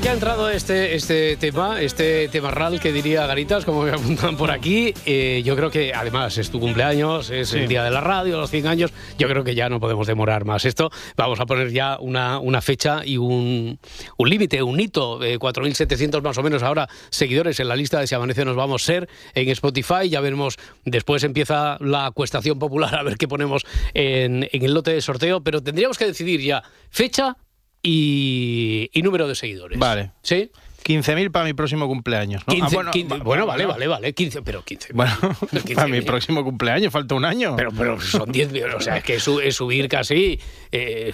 ya 0.00 0.02
que 0.02 0.08
ha 0.08 0.12
entrado 0.14 0.48
este, 0.48 0.94
este 0.94 1.36
tema, 1.36 1.82
este 1.82 2.28
tema 2.28 2.50
RAL 2.50 2.80
que 2.80 2.90
diría 2.92 3.26
Garitas, 3.26 3.66
como 3.66 3.82
me 3.82 3.90
apuntan 3.90 4.36
por 4.36 4.50
aquí, 4.50 4.94
eh, 5.04 5.42
yo 5.44 5.56
creo 5.56 5.70
que 5.70 5.92
además 5.92 6.38
es 6.38 6.50
tu 6.50 6.58
cumpleaños, 6.58 7.28
es 7.28 7.52
el 7.52 7.68
día 7.68 7.84
de 7.84 7.90
la 7.90 8.00
radio, 8.00 8.38
los 8.38 8.50
100 8.50 8.66
años, 8.66 8.92
yo 9.18 9.28
creo 9.28 9.44
que 9.44 9.54
ya 9.54 9.68
no 9.68 9.78
podemos 9.78 10.06
demorar 10.06 10.44
más 10.44 10.64
esto. 10.64 10.90
Vamos 11.16 11.40
a 11.40 11.46
poner 11.46 11.70
ya 11.70 11.98
una, 11.98 12.38
una 12.38 12.62
fecha 12.62 13.02
y 13.04 13.18
un, 13.18 13.78
un 14.16 14.30
límite, 14.30 14.62
un 14.62 14.80
hito, 14.80 15.22
eh, 15.22 15.38
4.700 15.38 16.22
más 16.22 16.38
o 16.38 16.42
menos 16.42 16.62
ahora 16.62 16.88
seguidores 17.10 17.60
en 17.60 17.68
la 17.68 17.76
lista 17.76 18.00
de 18.00 18.06
Si 18.06 18.14
Amanece 18.14 18.44
Nos 18.44 18.56
Vamos 18.56 18.82
a 18.82 18.86
ser 18.86 19.08
en 19.34 19.48
Spotify, 19.50 20.08
ya 20.08 20.20
veremos, 20.20 20.56
después 20.84 21.24
empieza 21.24 21.76
la 21.80 22.06
acuestación 22.06 22.58
popular 22.58 22.94
a 22.94 23.02
ver 23.02 23.18
qué 23.18 23.28
ponemos 23.28 23.66
en, 23.92 24.48
en 24.50 24.64
el 24.64 24.72
lote 24.72 24.92
de 24.92 25.02
sorteo, 25.02 25.42
pero 25.42 25.62
tendríamos 25.62 25.98
que 25.98 26.06
decidir 26.06 26.40
ya 26.40 26.62
fecha 26.90 27.36
y, 27.82 28.90
y 28.92 29.02
número 29.02 29.28
de 29.28 29.34
seguidores. 29.34 29.78
Vale. 29.78 30.12
¿Sí? 30.22 30.50
15.000 30.84 31.30
para 31.30 31.44
mi 31.44 31.52
próximo 31.54 31.86
cumpleaños. 31.86 32.42
¿no? 32.46 32.54
15, 32.54 32.66
Ah, 32.66 32.74
bueno, 32.74 32.90
15, 32.90 33.18
va- 33.18 33.24
bueno, 33.24 33.46
va- 33.46 33.52
vale, 33.52 33.66
vale, 33.66 33.86
vale. 33.86 34.12
15, 34.14 34.42
pero 34.42 34.64
15. 34.64 34.92
Bueno, 34.92 35.12
15.000. 35.20 35.74
para 35.74 35.88
mi 35.88 36.00
próximo 36.00 36.44
cumpleaños 36.44 36.92
falta 36.92 37.14
un 37.14 37.24
año. 37.24 37.54
Pero, 37.56 37.70
pero 37.72 38.00
son 38.00 38.30
10 38.32 38.50
millones. 38.52 38.76
O 38.76 38.80
sea, 38.80 38.96
es 38.96 39.04
que 39.04 39.14
es, 39.16 39.28
es 39.28 39.54
subir 39.56 39.88
casi. 39.88 40.40
eh, 40.72 41.12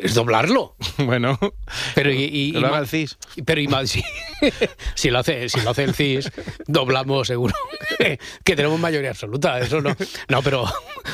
es 0.00 0.14
doblarlo. 0.14 0.76
bueno, 0.98 1.38
Pero 1.94 2.12
y, 2.12 2.22
y- 2.24 2.28
y 2.48 2.52
lo 2.52 2.62
ma- 2.62 2.68
haga 2.68 2.78
el 2.80 2.86
CIS. 2.88 3.18
Pero 3.44 3.60
y 3.60 3.68
más, 3.68 3.90
si, 3.90 4.02
si 4.94 5.10
lo 5.10 5.18
hace, 5.18 5.48
si 5.48 5.60
lo 5.60 5.70
hace 5.70 5.84
el 5.84 5.94
CIS, 5.94 6.30
doblamos 6.66 7.26
seguro 7.28 7.54
que 8.44 8.56
tenemos 8.56 8.78
mayoría 8.80 9.10
absoluta. 9.10 9.58
Eso 9.60 9.80
no. 9.80 9.94
No, 10.28 10.42
pero 10.42 10.64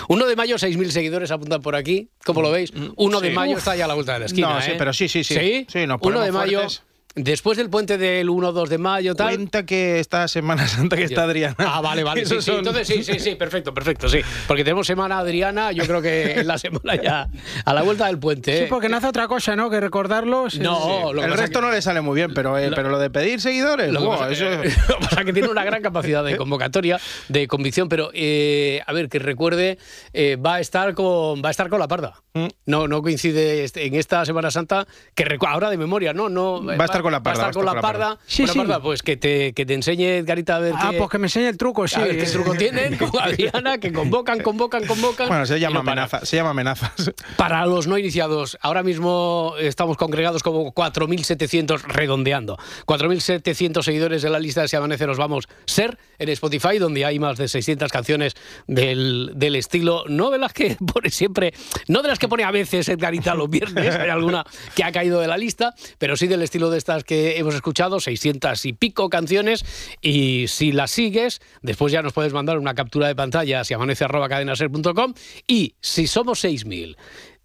1 0.09 0.26
de 0.26 0.37
mayo, 0.37 0.56
6.000 0.56 0.88
seguidores 0.90 1.30
apuntan 1.30 1.61
por 1.61 1.76
aquí. 1.76 2.09
¿Cómo 2.25 2.42
lo 2.42 2.50
veis? 2.50 2.73
1 2.97 3.20
de 3.20 3.28
sí. 3.28 3.35
mayo 3.35 3.52
Uf. 3.52 3.59
está 3.59 3.76
ya 3.76 3.85
a 3.85 3.88
la 3.88 3.94
vuelta 3.94 4.14
de 4.14 4.20
la 4.20 4.26
esquina. 4.26 4.54
No, 4.54 4.62
sí, 4.62 4.70
¿eh? 4.73 4.75
pero 4.78 4.92
sí, 4.92 5.09
sí, 5.09 5.25
sí. 5.25 5.35
Sí, 5.35 5.66
Sí, 5.68 5.87
nos 5.87 5.99
1 6.02 6.20
de 6.20 6.32
mayo. 6.32 6.59
fuertes. 6.61 6.82
Después 7.17 7.59
del 7.59 7.69
puente 7.71 7.99
del 7.99 8.29
1-2 8.29 8.69
de 8.69 8.79
mayo, 8.79 9.17
tal. 9.17 9.35
Cuenta 9.35 9.67
que 9.67 9.99
esta 9.99 10.29
Semana 10.29 10.69
Santa 10.69 10.97
que 10.97 11.02
está 11.05 11.25
Adriana. 11.25 11.57
Ah, 11.59 11.81
vale, 11.81 12.05
vale. 12.05 12.25
Sí, 12.31 12.37
sí, 12.37 12.43
son- 12.43 12.59
entonces 12.59 12.87
sí, 12.87 13.02
sí, 13.02 13.19
sí, 13.19 13.35
perfecto, 13.35 13.75
perfecto, 13.75 14.09
sí. 14.09 14.21
Porque 14.47 14.62
tenemos 14.62 14.87
semana 14.87 15.19
Adriana, 15.19 15.73
yo 15.73 15.85
creo 15.87 16.00
que 16.00 16.35
en 16.40 16.47
la 16.47 16.57
semana 16.59 16.95
ya 17.02 17.29
a 17.64 17.75
la 17.75 17.83
vuelta 17.83 18.07
del 18.07 18.19
puente. 18.21 18.57
Sí, 18.57 18.62
¿eh? 18.64 18.67
porque 18.71 18.88
no 18.88 18.97
hace 18.99 19.09
otra 19.09 19.26
cosa, 19.26 19.57
¿no? 19.57 19.69
Que 19.71 19.81
recordarlos. 19.81 20.59
No, 20.61 21.12
lo 21.12 21.21
que 21.23 21.26
el 21.26 21.33
resto 21.37 21.59
que- 21.59 21.67
no 21.67 21.73
le 21.73 21.83
sale 21.83 22.00
muy 22.00 22.14
bien, 22.14 22.33
pero, 22.33 22.57
eh, 22.57 22.71
pero 22.75 22.90
lo 22.90 22.99
de 23.00 23.11
pedir 23.11 23.40
seguidores, 23.40 23.90
Lo 23.93 24.00
que, 24.00 24.07
wow, 24.07 24.19
pasa, 24.19 24.31
eso- 24.31 24.45
que- 24.62 24.69
lo 24.88 24.99
que 24.99 25.05
pasa 25.07 25.25
que 25.25 25.33
tiene 25.33 25.49
una 25.49 25.64
gran 25.64 25.83
capacidad 25.83 26.23
de 26.25 26.37
convocatoria, 26.37 27.00
de 27.29 27.49
convicción, 27.49 27.88
pero 27.88 28.11
eh, 28.14 28.83
a 28.87 28.93
ver, 28.93 29.09
que 29.09 29.19
recuerde, 29.19 29.79
eh, 30.12 30.37
va 30.37 30.55
a 30.57 30.61
estar 30.61 30.95
con 30.95 31.43
va 31.43 31.49
a 31.49 31.50
estar 31.50 31.69
con 31.69 31.81
la 31.81 31.88
parda. 31.88 32.23
Mm. 32.35 32.47
No, 32.67 32.87
no 32.87 33.02
coincide 33.02 33.64
este- 33.64 33.85
en 33.87 33.95
esta 33.97 34.25
Semana 34.25 34.52
Santa, 34.52 34.87
que 35.17 35.25
recu- 35.26 35.49
ahora 35.49 35.71
de 35.71 35.76
memoria, 35.76 36.12
no, 36.12 36.29
no. 36.29 36.64
Va 36.64 36.75
a 36.75 36.85
estar 36.85 37.00
con 37.02 37.12
la 37.12 37.23
parda, 37.23 37.40
Va 37.40 37.47
a 37.47 37.50
estar 37.50 37.64
con 37.64 37.75
la 37.75 37.80
parda. 37.80 38.19
Sí, 38.26 38.47
la 38.47 38.52
sí. 38.52 38.59
parda, 38.59 38.80
pues 38.80 39.02
que 39.02 39.16
te, 39.16 39.52
que 39.52 39.66
te 39.66 39.75
enseñe, 39.75 40.19
Edgarita, 40.19 40.57
a 40.57 40.59
ver 40.59 40.75
Ah, 40.76 40.88
qué, 40.90 40.99
pues 40.99 41.11
que 41.11 41.19
me 41.19 41.26
enseñe 41.26 41.49
el 41.49 41.57
truco, 41.57 41.87
sí. 41.88 41.97
a 41.97 42.04
ver 42.04 42.19
qué 42.19 42.25
truco 42.26 42.54
tienen 42.54 42.97
con 42.99 43.11
Adriana, 43.21 43.78
que 43.78 43.92
convocan, 43.92 44.40
convocan, 44.40 44.87
convocan. 44.87 45.28
Bueno, 45.28 45.47
se 45.47 45.59
llama 45.61 45.75
no 45.75 45.80
amenaza, 45.80 46.25
se 46.25 46.37
llama 46.37 46.50
amenazas. 46.50 47.12
Para 47.37 47.64
los 47.66 47.87
no 47.87 47.99
iniciados, 47.99 48.59
ahora 48.61 48.83
mismo 48.83 49.54
estamos 49.59 49.97
congregados 49.97 50.42
como 50.42 50.73
4.700 50.75 51.83
redondeando. 51.83 52.57
4.700 52.87 53.83
seguidores 53.83 54.23
de 54.23 54.30
la 54.30 54.38
lista 54.38 54.62
de 54.62 54.69
Si 54.69 54.76
Amanece 54.76 55.07
Nos 55.07 55.19
Vamos 55.19 55.49
Ser 55.66 55.99
en 56.19 56.28
Spotify, 56.28 56.78
donde 56.78 57.04
hay 57.04 57.19
más 57.19 57.38
de 57.38 57.49
600 57.49 57.90
canciones 57.90 58.35
del, 58.66 59.33
del 59.35 59.57
estilo, 59.57 60.04
no 60.09 60.30
de 60.30 60.38
las 60.38 60.52
que 60.52 60.76
pone 60.92 61.11
siempre, 61.11 61.52
no 61.88 62.02
de 62.02 62.09
las 62.09 62.19
que 62.19 62.28
pone 62.28 62.45
a 62.45 62.50
veces 62.50 62.88
Edgarita 62.88 63.35
los 63.35 63.49
viernes, 63.49 63.95
hay 63.97 64.11
alguna 64.11 64.45
que 64.75 64.85
ha 64.85 64.92
caído 64.92 65.21
de 65.21 65.26
la 65.26 65.37
lista, 65.37 65.75
pero 65.99 66.16
sí 66.16 66.26
del 66.26 66.42
estilo 66.42 66.71
de 66.71 66.78
que 67.04 67.38
hemos 67.38 67.54
escuchado, 67.54 68.00
600 68.00 68.64
y 68.66 68.73
pico 68.73 69.09
canciones, 69.09 69.64
y 70.00 70.47
si 70.49 70.73
las 70.73 70.90
sigues, 70.90 71.40
después 71.62 71.92
ya 71.92 72.02
nos 72.02 72.12
puedes 72.12 72.32
mandar 72.32 72.59
una 72.59 72.75
captura 72.75 73.09
de 73.09 73.14
pantalla 73.14 73.64
si 73.64 73.75
amanece 73.75 74.04
arroba 74.04 74.28
cadenaser.com 74.28 75.14
y 75.47 75.75
si 75.80 76.06
somos 76.06 76.44
6.000, 76.44 76.97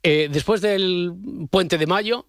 eh, 0.04 0.30
después 0.32 0.62
del 0.62 1.14
puente 1.50 1.78
de 1.78 1.88
mayo, 1.88 2.28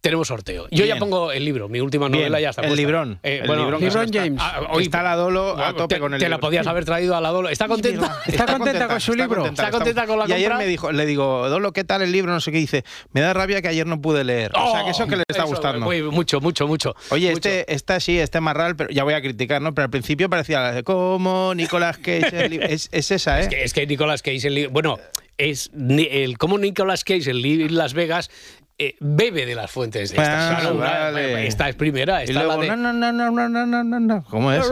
tenemos 0.00 0.28
sorteo. 0.28 0.68
Yo 0.70 0.84
ya 0.84 0.96
pongo 0.96 1.32
el 1.32 1.44
libro, 1.44 1.68
mi 1.68 1.80
última 1.80 2.06
Bien, 2.08 2.20
novela 2.20 2.40
ya 2.40 2.50
está 2.50 2.62
el 2.62 2.68
puesta. 2.68 2.80
librón, 2.80 3.18
Eh, 3.24 3.40
el 3.42 3.46
bueno, 3.48 3.64
librón 3.78 4.04
está- 4.04 4.20
James. 4.22 4.40
ah, 4.40 4.60
hoy- 4.70 4.84
Está 4.84 5.02
la 5.02 5.16
Dolo 5.16 5.58
a 5.58 5.72
tope 5.74 5.96
te, 5.96 6.00
con 6.00 6.14
el 6.14 6.20
te 6.20 6.28
la 6.28 6.36
libro. 6.36 6.40
podías 6.46 6.66
haber 6.68 6.84
traído 6.84 7.16
a 7.16 7.20
la 7.20 7.30
Dolo. 7.30 7.48
¿Está 7.48 7.66
contenta? 7.66 8.20
Está 8.26 8.46
contenta 8.46 8.86
con 8.86 9.00
su 9.00 9.14
libro. 9.14 9.46
Está 9.46 9.70
contenta 9.70 10.06
con 10.06 10.18
la 10.20 10.28
Y 10.28 10.32
ayer 10.32 10.54
me 10.54 10.66
dijo, 10.66 10.92
le 10.92 11.06
digo, 11.06 11.48
Dolo, 11.48 11.72
¿qué 11.72 11.82
tal 11.82 12.02
el 12.02 12.12
libro? 12.12 12.32
No 12.32 12.40
sé 12.40 12.52
qué 12.52 12.58
dice. 12.58 12.84
Me 13.12 13.20
da 13.20 13.32
rabia 13.34 13.60
que 13.62 13.68
ayer 13.68 13.86
no 13.86 14.00
pude 14.00 14.22
leer. 14.22 14.52
o 14.54 14.70
sea, 14.72 14.84
que 14.84 14.90
eso 14.90 15.06
que 15.08 15.16
le 15.16 15.22
está 15.28 15.42
Oh, 15.42 15.46
Eso, 15.46 15.54
gustando. 15.54 15.84
muy- 15.84 16.02
mucho, 16.02 16.40
mucho, 16.40 16.66
mucho. 16.68 16.94
Oye, 17.10 17.30
mucho. 17.32 17.48
este, 17.48 17.72
esta 17.74 17.98
sí, 18.00 18.18
este 18.18 18.40
marral, 18.40 18.76
pero 18.76 18.90
ya 18.90 19.02
voy 19.04 19.14
a 19.14 19.20
criticar, 19.20 19.60
¿no? 19.60 19.74
Pero 19.74 19.84
al 19.86 19.90
principio 19.90 20.30
parecía 20.30 20.60
la 20.60 20.72
de 20.72 20.82
como 20.84 21.52
Nicolas 21.54 21.98
Cage. 21.98 22.44
el 22.44 22.50
li-". 22.52 22.60
es, 22.62 22.88
es 22.92 23.10
esa, 23.10 23.38
¿eh? 23.40 23.42
Es 23.42 23.48
que, 23.48 23.62
es 23.64 23.72
que 23.74 23.86
Nicolas 23.86 24.22
Cage, 24.22 24.46
el 24.48 24.54
li- 24.54 24.66
bueno, 24.66 24.98
es 25.38 25.70
el 25.74 26.38
cómo 26.38 26.56
Nicolas 26.58 27.04
Cage, 27.04 27.30
el 27.30 27.42
libro 27.42 27.66
en 27.66 27.76
Las 27.76 27.92
Vegas, 27.92 28.30
eh, 28.78 28.94
bebe 29.00 29.46
de 29.46 29.54
las 29.54 29.70
fuentes 29.70 30.10
de 30.10 30.16
estas. 30.16 30.28
Ah, 30.28 30.56
Claro, 30.60 30.76
una- 30.76 30.84
vale. 30.86 31.46
Esta 31.46 31.68
es 31.68 31.74
primera, 31.76 32.20
y 32.20 32.24
esta 32.28 32.42
luego, 32.44 32.62
la 32.62 32.62
de... 32.62 32.68
no, 32.68 32.76
no, 32.76 32.92
no, 32.92 33.12
no, 33.30 33.48
no, 33.48 33.66
no, 33.66 33.84
no, 33.84 34.00
no. 34.00 34.24
¿Cómo 34.28 34.52
es? 34.52 34.64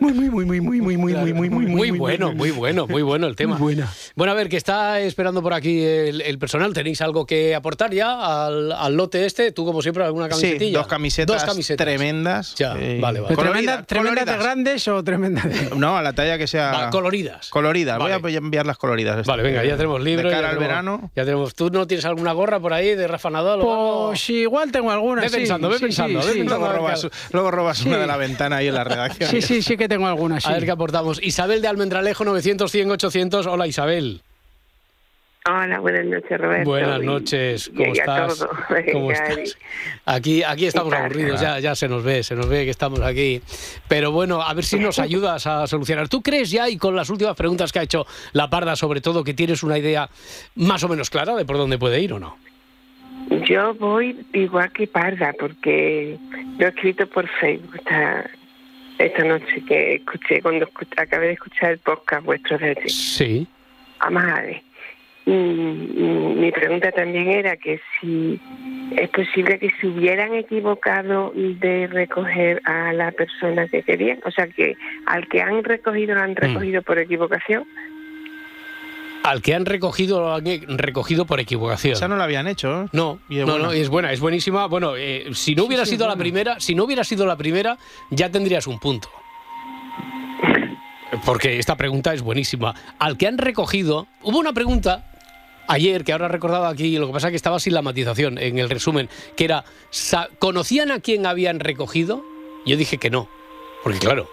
Muy, 0.00 0.12
muy, 0.12 0.30
muy, 0.30 0.60
muy, 0.60 0.60
muy, 0.60 0.80
muy, 0.80 0.96
muy, 0.96 1.32
muy, 1.32 1.32
muy, 1.32 1.50
muy, 1.50 1.66
Muy 1.66 1.90
bueno, 1.98 2.32
muy 2.32 2.50
bueno, 2.50 2.86
muy 2.86 3.02
bueno 3.02 3.26
el 3.26 3.36
tema. 3.36 3.56
Muy 3.56 3.74
buena. 3.74 3.90
Bueno, 4.16 4.32
a 4.32 4.34
ver, 4.34 4.48
que 4.48 4.56
está 4.56 5.00
esperando 5.00 5.42
por 5.42 5.54
aquí 5.54 5.82
el, 5.82 6.20
el 6.22 6.38
personal. 6.38 6.72
¿Tenéis 6.72 7.00
algo 7.02 7.26
que 7.26 7.54
aportar 7.54 7.92
ya 7.92 8.46
al, 8.46 8.72
al 8.72 8.94
lote 8.96 9.24
este? 9.26 9.52
Tú, 9.52 9.64
como 9.64 9.82
siempre, 9.82 10.04
alguna 10.04 10.26
Sí, 10.26 10.30
camisetilla. 10.30 10.78
dos 10.78 10.86
camisetas, 10.86 11.36
Dos 11.36 11.44
camisetas. 11.44 11.84
tremendas. 11.86 12.54
Ya, 12.56 12.74
eh, 12.78 12.98
vale, 13.00 13.20
vale. 13.20 13.34
Pero 13.36 13.48
coloridas, 13.50 13.86
tremenda, 13.86 14.12
¿Tremendas 14.22 14.38
de 14.38 14.42
grandes 14.44 14.88
o 14.88 15.04
tremendas 15.04 15.44
de.? 15.44 15.76
No, 15.76 15.96
a 15.96 16.02
la 16.02 16.12
talla 16.12 16.38
que 16.38 16.46
sea. 16.46 16.70
Va, 16.72 16.90
coloridas. 16.90 17.48
Coloridas. 17.50 17.98
Vale. 17.98 18.16
Voy 18.18 18.34
a 18.34 18.38
enviar 18.38 18.66
las 18.66 18.78
coloridas. 18.78 19.26
Vale, 19.26 19.42
venga, 19.42 19.64
ya 19.64 19.76
tenemos 19.76 20.00
libros. 20.02 20.24
De 20.24 20.30
ya 20.30 20.36
cara 20.36 20.48
al 20.50 20.56
tenemos- 20.58 20.68
verano. 20.68 21.10
Ya 21.16 21.24
tenemos. 21.24 21.54
¿Tú 21.54 21.70
no 21.70 21.86
tienes 21.92 22.04
alguna 22.06 22.32
gorra 22.32 22.58
por 22.58 22.72
ahí 22.72 22.94
de 22.94 23.06
Rafa 23.06 23.30
Nadal? 23.30 23.60
o 23.60 23.72
algo? 23.72 24.06
Pues 24.08 24.30
igual 24.30 24.72
tengo 24.72 24.90
alguna. 24.90 25.22
Ve 25.22 25.28
sí, 25.28 25.36
pensando, 25.36 25.68
ve 25.68 25.76
sí, 25.76 25.84
pensando, 25.84 26.22
sí, 26.22 26.28
ve 26.28 26.34
pensando. 26.36 26.66
Luego 26.66 26.78
robas, 26.78 27.08
luego 27.32 27.50
robas 27.50 27.84
una 27.84 27.98
de 27.98 28.06
la 28.06 28.16
ventana 28.16 28.56
ahí 28.56 28.68
en 28.68 28.74
la 28.74 28.84
redacción. 28.84 29.30
Sí, 29.30 29.42
sí, 29.42 29.62
sí 29.62 29.76
que 29.76 29.88
tengo 29.88 30.06
alguna. 30.06 30.38
A 30.42 30.52
ver 30.52 30.64
qué 30.64 30.70
aportamos. 30.70 31.22
Isabel 31.22 31.60
de 31.60 31.68
Almendralejo, 31.68 32.24
900, 32.24 32.70
100, 32.70 32.90
800. 32.92 33.46
Hola, 33.46 33.66
Isabel. 33.66 34.22
Hola, 35.44 35.80
buenas 35.80 36.04
noches, 36.06 36.40
Roberto. 36.40 36.70
Buenas 36.70 37.00
noches. 37.02 37.72
¿Cómo 37.76 37.88
y 37.94 37.98
estás? 37.98 38.46
¿Cómo 38.92 39.10
estás? 39.10 39.58
Aquí, 40.06 40.44
aquí 40.44 40.66
estamos 40.66 40.92
aburridos, 40.94 41.40
ya, 41.40 41.58
ya 41.58 41.74
se 41.74 41.88
nos 41.88 42.04
ve, 42.04 42.22
se 42.22 42.36
nos 42.36 42.48
ve 42.48 42.64
que 42.64 42.70
estamos 42.70 43.00
aquí. 43.00 43.40
Pero 43.88 44.12
bueno, 44.12 44.40
a 44.40 44.54
ver 44.54 44.64
si 44.64 44.78
nos 44.78 44.98
ayudas 45.00 45.44
a 45.48 45.66
solucionar. 45.66 46.08
¿Tú 46.08 46.22
crees 46.22 46.50
ya, 46.52 46.68
y 46.68 46.76
con 46.76 46.94
las 46.94 47.10
últimas 47.10 47.34
preguntas 47.36 47.72
que 47.72 47.80
ha 47.80 47.82
hecho 47.82 48.06
la 48.32 48.48
Parda, 48.48 48.76
sobre 48.76 49.00
todo, 49.00 49.24
que 49.24 49.34
tienes 49.34 49.64
una 49.64 49.76
idea 49.78 50.08
más 50.54 50.84
o 50.84 50.88
menos 50.88 51.10
clara 51.10 51.34
de 51.34 51.44
por 51.44 51.56
dónde 51.56 51.76
puede 51.76 51.98
ir 52.00 52.12
o 52.12 52.20
no? 52.20 52.36
Yo 53.44 53.74
voy 53.74 54.24
igual 54.34 54.72
que 54.72 54.86
Parda, 54.86 55.32
porque 55.36 56.18
lo 56.58 56.66
he 56.66 56.68
escrito 56.68 57.08
por 57.08 57.28
Facebook 57.40 57.74
esta, 57.78 58.30
esta 58.98 59.24
noche 59.24 59.60
que 59.66 59.94
escuché, 59.96 60.40
cuando 60.40 60.66
escu- 60.68 60.86
acabé 60.96 61.26
de 61.28 61.32
escuchar 61.32 61.72
el 61.72 61.78
podcast 61.78 62.24
vuestro 62.24 62.58
de 62.58 62.76
Sí. 62.86 63.48
Amade. 63.98 64.62
Y, 65.24 65.30
y 65.30 66.34
mi 66.36 66.50
pregunta 66.50 66.90
también 66.90 67.28
era 67.28 67.56
que 67.56 67.80
si 68.00 68.40
es 68.96 69.08
posible 69.10 69.58
que 69.58 69.70
se 69.80 69.86
hubieran 69.86 70.34
equivocado 70.34 71.32
de 71.34 71.86
recoger 71.86 72.60
a 72.64 72.92
la 72.92 73.12
persona 73.12 73.68
que 73.68 73.82
querían, 73.82 74.18
o 74.24 74.30
sea, 74.30 74.48
que 74.48 74.76
al 75.06 75.28
que 75.28 75.40
han 75.40 75.62
recogido 75.62 76.14
lo 76.16 76.22
han 76.22 76.34
recogido 76.34 76.82
por 76.82 76.98
equivocación. 76.98 77.64
Al 79.22 79.40
que 79.40 79.54
han 79.54 79.64
recogido, 79.66 80.20
lo 80.20 80.34
han 80.34 80.44
recogido 80.76 81.26
por 81.26 81.38
equivocación. 81.38 81.92
Esa 81.92 82.08
no 82.08 82.16
la 82.16 82.24
habían 82.24 82.48
hecho. 82.48 82.82
¿eh? 82.82 82.88
No, 82.92 83.20
Y 83.28 83.38
es 83.38 83.46
no, 83.46 83.52
buena. 83.52 83.66
no, 83.66 83.72
es 83.72 83.88
buena, 83.88 84.12
es 84.12 84.18
buenísima. 84.18 84.66
Bueno, 84.66 84.96
eh, 84.96 85.26
si 85.32 85.54
no 85.54 85.64
hubiera 85.64 85.84
sí, 85.84 85.92
sido 85.92 86.08
la 86.08 86.16
primera, 86.16 86.58
si 86.58 86.74
no 86.74 86.82
hubiera 86.84 87.04
sido 87.04 87.24
la 87.24 87.36
primera, 87.36 87.78
ya 88.10 88.30
tendrías 88.30 88.66
un 88.66 88.80
punto. 88.80 89.08
Porque 91.24 91.60
esta 91.60 91.76
pregunta 91.76 92.12
es 92.12 92.22
buenísima. 92.22 92.74
Al 92.98 93.16
que 93.16 93.28
han 93.28 93.38
recogido, 93.38 94.08
hubo 94.22 94.40
una 94.40 94.52
pregunta 94.52 95.11
ayer 95.68 96.04
que 96.04 96.12
ahora 96.12 96.26
he 96.26 96.28
recordado 96.28 96.66
aquí, 96.66 96.96
lo 96.98 97.06
que 97.06 97.12
pasa 97.12 97.28
es 97.28 97.32
que 97.32 97.36
estaba 97.36 97.60
sin 97.60 97.74
la 97.74 97.82
matización 97.82 98.38
en 98.38 98.58
el 98.58 98.70
resumen, 98.70 99.08
que 99.36 99.44
era, 99.44 99.64
¿conocían 100.38 100.90
a 100.90 101.00
quién 101.00 101.26
habían 101.26 101.60
recogido? 101.60 102.24
Yo 102.66 102.76
dije 102.76 102.98
que 102.98 103.10
no, 103.10 103.28
porque 103.82 103.98
claro, 103.98 104.28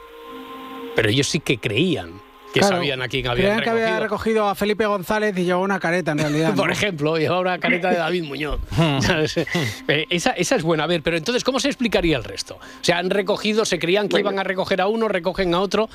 pero 0.95 1.09
ellos 1.09 1.27
sí 1.27 1.39
que 1.39 1.57
creían 1.57 2.21
que 2.53 2.61
Claro, 2.61 2.77
sabían 2.77 3.01
a 3.01 3.07
quién 3.07 3.27
habían 3.27 3.45
Creían 3.45 3.59
que 3.59 3.65
recogido. 3.65 3.87
había 3.87 3.99
recogido 3.99 4.47
a 4.49 4.55
Felipe 4.55 4.85
González 4.87 5.37
y 5.37 5.43
llevó 5.45 5.61
una 5.61 5.79
careta, 5.79 6.13
en 6.13 6.17
realidad. 6.17 6.53
Por 6.55 6.67
¿no? 6.67 6.73
ejemplo, 6.73 7.17
llevaba 7.17 7.41
una 7.41 7.59
careta 7.59 7.89
de 7.91 7.97
David 7.97 8.23
Muñoz. 8.23 8.59
Hmm. 8.71 8.99
Eh, 9.87 10.05
esa, 10.09 10.31
esa 10.31 10.55
es 10.55 10.63
buena. 10.63 10.83
A 10.83 10.87
ver, 10.87 11.01
pero 11.03 11.17
entonces, 11.17 11.43
¿cómo 11.43 11.59
se 11.59 11.67
explicaría 11.67 12.17
el 12.17 12.23
resto? 12.23 12.55
O 12.55 12.83
sea, 12.83 12.97
han 12.99 13.09
recogido, 13.09 13.65
se 13.65 13.77
creían 13.79 14.07
que 14.07 14.13
Bueno. 14.13 14.29
iban 14.31 14.39
a 14.39 14.43
recoger 14.43 14.81
a 14.81 14.87
uno, 14.87 15.07
recogen 15.07 15.53
a 15.53 15.59
otro. 15.59 15.89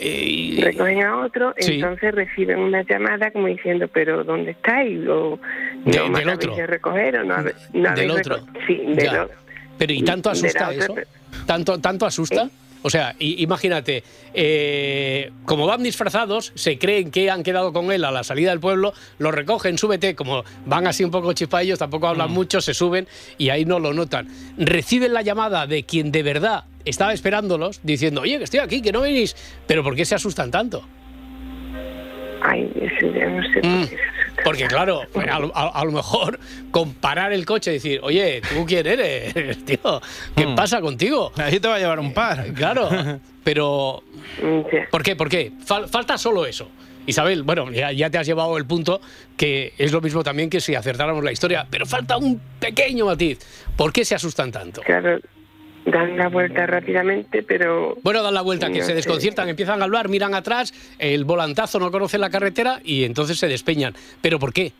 eh, 0.00 0.24
y- 0.24 0.60
recogen 0.62 1.02
a 1.02 1.18
otro, 1.18 1.54
Sí. 1.58 1.74
entonces 1.74 2.14
reciben 2.14 2.58
una 2.60 2.82
llamada 2.82 3.30
como 3.30 3.48
diciendo, 3.48 3.88
pero 3.92 4.22
¿dónde 4.24 4.52
estáis? 4.52 5.00
O, 5.08 5.38
De- 5.84 6.08
no 6.08 6.18
del 6.18 6.28
otro. 6.28 6.54
de 6.54 6.66
recoger 6.66 7.16
o 7.18 7.24
no, 7.24 7.36
no 7.72 7.94
Del 7.94 8.10
otro. 8.10 8.38
reco- 8.38 8.66
Sí, 8.66 8.82
del 8.94 9.08
otro. 9.08 9.36
Pero 9.78 9.92
¿y 9.92 10.02
tanto 10.02 10.30
asusta 10.30 10.68
otra 10.70 10.84
eso? 10.84 10.94
¿Tanto, 11.46 11.78
tanto 11.80 12.06
asusta? 12.06 12.48
O 12.86 12.90
sea, 12.90 13.16
imagínate, 13.18 14.04
eh, 14.34 15.30
como 15.46 15.66
van 15.66 15.82
disfrazados, 15.82 16.52
se 16.54 16.76
creen 16.78 17.10
que 17.10 17.30
han 17.30 17.42
quedado 17.42 17.72
con 17.72 17.90
él 17.90 18.04
a 18.04 18.10
la 18.10 18.22
salida 18.24 18.50
del 18.50 18.60
pueblo, 18.60 18.92
lo 19.18 19.30
recogen, 19.30 19.78
súbete, 19.78 20.14
como 20.14 20.44
van 20.66 20.86
así 20.86 21.02
un 21.02 21.10
poco 21.10 21.32
chispaillos, 21.32 21.78
tampoco 21.78 22.08
hablan 22.08 22.30
Mm. 22.30 22.34
mucho, 22.34 22.60
se 22.60 22.74
suben 22.74 23.08
y 23.38 23.48
ahí 23.48 23.64
no 23.64 23.78
lo 23.78 23.94
notan. 23.94 24.28
Reciben 24.58 25.14
la 25.14 25.22
llamada 25.22 25.66
de 25.66 25.84
quien 25.84 26.12
de 26.12 26.22
verdad 26.22 26.64
estaba 26.84 27.14
esperándolos, 27.14 27.80
diciendo, 27.82 28.20
oye, 28.20 28.36
que 28.36 28.44
estoy 28.44 28.60
aquí, 28.60 28.82
que 28.82 28.92
no 28.92 29.00
venís, 29.00 29.34
pero 29.66 29.82
¿por 29.82 29.96
qué 29.96 30.04
se 30.04 30.14
asustan 30.16 30.50
tanto? 30.50 30.86
Ay, 32.42 32.70
eso 32.76 33.06
ya 33.14 33.26
no 33.30 33.42
sé 33.44 33.60
Mm. 33.66 33.80
por 33.80 33.88
qué. 33.88 33.96
Porque 34.42 34.66
claro, 34.66 35.02
a, 35.30 35.38
lo- 35.38 35.52
a- 35.56 35.68
a 35.80 35.84
lo 35.84 35.92
mejor 35.92 36.38
comparar 36.70 37.32
el 37.32 37.44
coche 37.46 37.70
y 37.70 37.74
decir, 37.74 38.00
oye, 38.02 38.40
¿tú 38.52 38.64
quién 38.66 38.86
eres, 38.86 39.32
tío? 39.64 40.00
¿Qué 40.36 40.46
Mm. 40.46 40.54
pasa 40.56 40.80
contigo? 40.80 41.30
Ahí 41.36 41.60
te 41.60 41.68
va 41.68 41.76
a 41.76 41.78
llevar 41.78 42.00
un 42.00 42.12
par. 42.12 42.52
Claro, 42.54 42.88
pero 43.44 44.02
¿por 44.90 45.02
qué? 45.02 45.14
¿Por 45.16 45.28
qué? 45.28 45.52
Fal- 45.66 45.88
falta 45.88 46.18
solo 46.18 46.46
eso. 46.46 46.68
Isabel, 47.06 47.42
bueno, 47.42 47.70
ya, 47.70 47.92
ya 47.92 48.08
te 48.08 48.16
has 48.16 48.26
llevado 48.26 48.56
el 48.56 48.64
punto 48.64 48.98
que 49.36 49.74
es 49.76 49.92
lo 49.92 50.00
mismo 50.00 50.24
también 50.24 50.48
que 50.48 50.58
si 50.60 50.74
acertáramos 50.74 51.22
la 51.22 51.32
historia, 51.32 51.66
pero 51.68 51.84
falta 51.84 52.16
un 52.16 52.40
pequeño 52.58 53.04
matiz. 53.04 53.38
¿Por 53.76 53.92
qué 53.92 54.04
se 54.06 54.14
asustan 54.14 54.50
tanto? 54.50 54.80
Claro, 54.80 55.18
dan 55.86 56.16
la 56.16 56.28
vuelta 56.28 56.66
rápidamente, 56.66 57.42
pero... 57.42 57.96
Bueno, 58.02 58.22
dan 58.22 58.34
la 58.34 58.40
vuelta, 58.42 58.68
que 58.68 58.78
No 58.78 58.84
se 58.84 58.90
sé. 58.90 58.94
desconciertan, 58.94 59.48
empiezan 59.48 59.80
a 59.80 59.84
hablar, 59.84 60.08
miran 60.08 60.34
atrás, 60.34 60.72
el 60.98 61.24
volantazo 61.24 61.78
no 61.78 61.90
conoce 61.90 62.18
la 62.18 62.30
carretera 62.30 62.80
y 62.84 63.04
entonces 63.04 63.38
se 63.38 63.48
despeñan. 63.48 63.94
¿Pero 64.20 64.38
por 64.38 64.52
qué? 64.52 64.72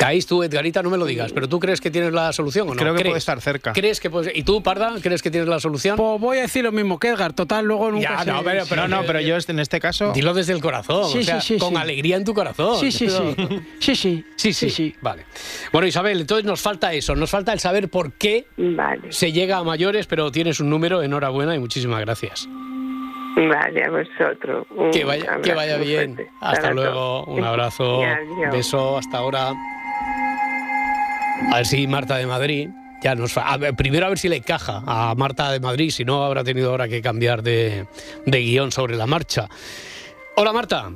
Caís 0.00 0.26
tú, 0.26 0.42
Edgarita, 0.42 0.82
no 0.82 0.88
me 0.88 0.96
lo 0.96 1.04
digas, 1.04 1.30
pero 1.30 1.46
¿tú 1.46 1.60
crees 1.60 1.78
que 1.78 1.90
tienes 1.90 2.14
la 2.14 2.32
solución 2.32 2.66
o 2.66 2.72
no? 2.74 2.80
Creo 2.80 2.94
que 2.94 3.00
¿Crees? 3.00 3.10
puede 3.10 3.18
estar 3.18 3.38
cerca. 3.42 3.74
¿Crees 3.74 4.00
que 4.00 4.08
puede- 4.08 4.32
¿Y 4.34 4.44
tú, 4.44 4.62
Parda, 4.62 4.94
crees 5.02 5.20
que 5.20 5.30
tienes 5.30 5.46
la 5.46 5.60
solución? 5.60 5.98
Pues 5.98 6.18
voy 6.18 6.38
a 6.38 6.40
decir 6.40 6.64
lo 6.64 6.72
mismo 6.72 6.98
que 6.98 7.08
Edgar, 7.08 7.34
total, 7.34 7.66
luego 7.66 7.90
nunca 7.90 8.16
Ya, 8.16 8.24
se- 8.24 8.32
no, 8.32 8.42
pero, 8.42 8.64
pero 8.66 8.88
no, 8.88 9.02
no, 9.02 9.06
pero 9.06 9.20
yo 9.20 9.36
en 9.46 9.60
este 9.60 9.78
caso. 9.78 10.12
Dilo 10.12 10.32
desde 10.32 10.54
el 10.54 10.62
corazón, 10.62 11.04
Sí, 11.10 11.18
o 11.18 11.22
sea, 11.22 11.40
sí, 11.42 11.54
sí, 11.54 11.60
con 11.60 11.70
sí. 11.70 11.76
alegría 11.76 12.16
en 12.16 12.24
tu 12.24 12.32
corazón. 12.32 12.76
Sí, 12.80 12.90
sí, 12.90 13.08
sí. 13.10 13.36
Sí, 13.78 13.94
sí. 13.94 14.24
Sí, 14.36 14.52
sí, 14.54 14.70
sí. 14.70 14.94
Vale. 15.02 15.26
Bueno, 15.70 15.86
Isabel, 15.86 16.18
entonces 16.22 16.46
nos 16.46 16.62
falta 16.62 16.94
eso, 16.94 17.14
nos 17.14 17.28
falta 17.30 17.52
el 17.52 17.60
saber 17.60 17.90
por 17.90 18.12
qué 18.14 18.46
se 19.10 19.32
llega 19.32 19.58
a 19.58 19.64
mayores, 19.64 20.06
pero 20.06 20.32
tienes 20.32 20.60
un 20.60 20.70
número, 20.70 21.02
enhorabuena 21.02 21.54
y 21.54 21.58
muchísimas 21.58 22.00
gracias. 22.00 22.48
Vale, 23.36 23.84
a 23.84 23.90
vosotros. 23.90 24.66
Un 24.74 24.90
Que 24.90 25.04
vaya, 25.04 25.38
que 25.42 25.52
vaya 25.54 25.76
bien. 25.76 26.14
fuerte. 26.16 26.32
Hasta 26.40 26.72
luego, 26.72 27.24
un 27.26 27.44
abrazo, 27.44 28.00
beso, 28.52 28.96
hasta 28.98 29.18
ahora. 29.18 29.52
A 31.52 31.56
ver 31.56 31.66
si 31.66 31.86
Marta 31.86 32.16
de 32.16 32.26
Madrid 32.26 32.68
ya 33.02 33.14
nos 33.14 33.36
a 33.36 33.56
ver, 33.56 33.74
primero 33.74 34.06
a 34.06 34.08
ver 34.10 34.18
si 34.18 34.28
le 34.28 34.36
encaja 34.36 34.82
a 34.86 35.14
Marta 35.14 35.50
de 35.50 35.60
Madrid, 35.60 35.90
si 35.90 36.04
no 36.04 36.24
habrá 36.24 36.44
tenido 36.44 36.70
ahora 36.70 36.88
que 36.88 37.00
cambiar 37.00 37.42
de, 37.42 37.86
de 38.26 38.40
guion 38.40 38.72
sobre 38.72 38.96
la 38.96 39.06
marcha. 39.06 39.48
Hola 40.36 40.52
Marta. 40.52 40.90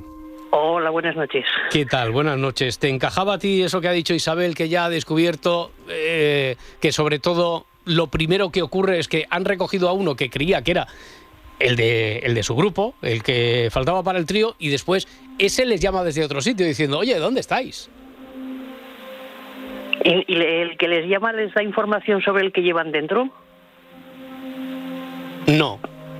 Hola, 0.51 0.89
buenas 0.89 1.15
noches. 1.15 1.45
¿Qué 1.71 1.85
tal? 1.85 2.11
Buenas 2.11 2.37
noches. 2.37 2.79
¿Te 2.79 2.89
encajaba 2.89 3.33
a 3.33 3.39
ti 3.39 3.63
eso 3.63 3.81
que 3.81 3.87
ha 3.87 3.91
dicho 3.91 4.13
Isabel, 4.13 4.55
que 4.55 4.69
ya 4.69 4.85
ha 4.85 4.89
descubierto 4.89 5.71
eh, 5.89 6.55
que 6.79 6.91
sobre 6.91 7.19
todo 7.19 7.65
lo 7.83 8.07
primero 8.07 8.51
que 8.51 8.61
ocurre 8.61 8.99
es 8.99 9.07
que 9.07 9.25
han 9.29 9.43
recogido 9.43 9.89
a 9.89 9.93
uno 9.93 10.15
que 10.15 10.29
creía 10.29 10.61
que 10.61 10.71
era 10.71 10.87
el 11.59 11.75
de, 11.75 12.19
el 12.19 12.35
de 12.35 12.43
su 12.43 12.55
grupo, 12.55 12.95
el 13.01 13.23
que 13.23 13.69
faltaba 13.71 14.03
para 14.03 14.19
el 14.19 14.25
trío, 14.25 14.55
y 14.59 14.69
después 14.69 15.07
ese 15.39 15.65
les 15.65 15.81
llama 15.81 16.03
desde 16.03 16.23
otro 16.23 16.41
sitio 16.41 16.65
diciendo, 16.65 16.99
oye, 16.99 17.17
¿dónde 17.17 17.41
estáis? 17.41 17.89
¿Y, 20.05 20.23
el 20.35 20.77
que 20.77 20.87
les 20.87 21.09
llama 21.09 21.33
les 21.33 21.51
da 21.53 21.63
información 21.63 22.21
sobre 22.21 22.43
el 22.45 22.51
que 22.51 22.61
llevan 22.61 22.91
dentro? 22.91 23.29
No. 25.47 25.79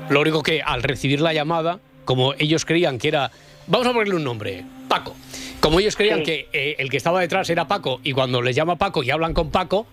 Lo 0.10 0.22
único 0.22 0.42
que 0.42 0.62
al 0.62 0.82
recibir 0.84 1.22
la 1.22 1.34
llamada, 1.34 1.80
como 2.04 2.34
ellos 2.34 2.66
creían 2.66 2.98
que 2.98 3.10
era, 3.10 3.32
vamos 3.68 3.88
a 3.88 3.94
ponerle 3.94 4.16
un 4.16 4.24
nombre, 4.24 4.64
Paco. 4.88 5.16
Como 5.60 5.80
ellos 5.80 5.96
creían 5.96 6.20
Sí. 6.20 6.26
que 6.26 6.48
eh, 6.54 6.76
el 6.80 6.90
que 6.90 6.98
estaba 6.98 7.22
detrás 7.22 7.50
era 7.50 7.68
Paco 7.68 8.00
y 8.04 8.14
cuando 8.14 8.42
les 8.42 8.56
llama 8.56 8.76
Paco 8.76 9.04
y 9.04 9.12
hablan 9.12 9.34
con 9.34 9.52
Paco, 9.52 9.86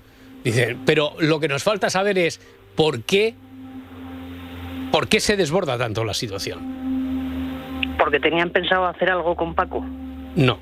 dicen, 0.42 0.80
pero 0.86 1.12
lo 1.18 1.38
que 1.38 1.48
nos 1.48 1.62
falta 1.62 1.90
saber 1.90 2.16
es 2.18 2.40
por 2.74 3.02
qué, 3.02 3.34
por 4.90 5.08
qué 5.08 5.20
se 5.20 5.36
desborda 5.36 5.76
tanto 5.76 6.04
la 6.04 6.14
situación. 6.14 7.94
Porque 7.98 8.20
tenían 8.20 8.50
pensado 8.50 8.86
hacer 8.86 9.10
algo 9.10 9.36
con 9.36 9.54
Paco. 9.54 9.84
No. 10.34 10.58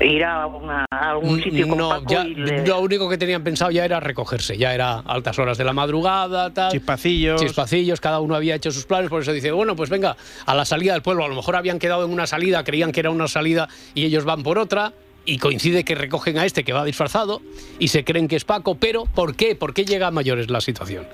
Ir 0.00 0.24
a, 0.24 0.46
una- 0.46 0.84
a 0.90 1.10
algún 1.10 1.42
sitio 1.42 1.68
con 1.68 1.78
no, 1.78 1.88
Paco 1.88 2.04
ya, 2.12 2.24
y 2.24 2.34
le- 2.34 2.66
lo 2.66 2.80
único 2.80 3.08
que 3.08 3.16
tenían 3.16 3.42
pensado 3.44 3.70
ya 3.70 3.84
era 3.84 4.00
recogerse, 4.00 4.56
ya 4.58 4.74
era 4.74 4.98
altas 4.98 5.38
horas 5.38 5.56
de 5.56 5.64
la 5.64 5.72
madrugada, 5.72 6.52
tal. 6.52 6.72
Chispacillos. 6.72 7.40
Chispacillos, 7.40 8.00
cada 8.00 8.20
uno 8.20 8.34
había 8.34 8.54
hecho 8.56 8.70
sus 8.72 8.84
planes, 8.86 9.08
por 9.10 9.22
eso 9.22 9.32
dice, 9.32 9.52
bueno, 9.52 9.76
pues 9.76 9.90
venga, 9.90 10.16
a 10.46 10.54
la 10.54 10.64
salida 10.64 10.92
del 10.94 11.02
pueblo, 11.02 11.24
a 11.24 11.28
lo 11.28 11.34
mejor 11.36 11.56
habían 11.56 11.78
quedado 11.78 12.04
en 12.04 12.10
una 12.12 12.26
salida, 12.26 12.64
creían 12.64 12.92
que 12.92 13.00
era 13.00 13.10
una 13.10 13.28
salida 13.28 13.68
y 13.94 14.04
ellos 14.04 14.24
van 14.24 14.42
por 14.42 14.58
otra. 14.58 14.92
Y 15.26 15.38
coincide 15.38 15.84
que 15.84 15.94
recogen 15.94 16.36
a 16.36 16.44
este 16.44 16.64
que 16.64 16.74
va 16.74 16.84
disfrazado 16.84 17.40
y 17.78 17.88
se 17.88 18.04
creen 18.04 18.28
que 18.28 18.36
es 18.36 18.44
Paco, 18.44 18.74
pero 18.74 19.04
¿por 19.06 19.34
qué? 19.36 19.54
¿Por 19.56 19.72
qué 19.72 19.86
llega 19.86 20.08
a 20.08 20.10
mayores 20.10 20.50
la 20.50 20.60
situación? 20.60 21.06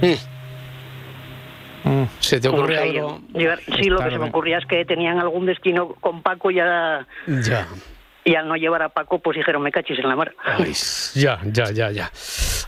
Mm. 0.00 0.31
¿Se 2.20 2.40
te 2.40 2.48
no 2.48 2.54
ocurre 2.54 2.76
sé, 2.76 2.82
algo? 2.82 3.20
yo- 3.34 3.40
yo- 3.40 3.76
sí, 3.76 3.84
lo 3.90 3.98
que 3.98 4.10
se 4.10 4.18
me 4.18 4.28
ocurría 4.28 4.58
es 4.58 4.66
que 4.66 4.84
tenían 4.84 5.18
algún 5.18 5.46
destino 5.46 5.88
con 6.00 6.22
Paco 6.22 6.50
y, 6.50 6.60
a- 6.60 7.06
Ya. 7.26 7.66
y 8.24 8.34
al 8.34 8.46
no 8.48 8.54
llevar 8.56 8.82
a 8.82 8.88
Paco, 8.90 9.18
pues 9.18 9.36
dijeron, 9.36 9.62
me 9.62 9.72
cachis 9.72 9.98
en 9.98 10.08
la 10.08 10.16
mar. 10.16 10.34
Ay, 10.44 10.72
ya, 11.14 11.40
ya, 11.44 11.70
ya, 11.72 11.90
ya. 11.90 12.10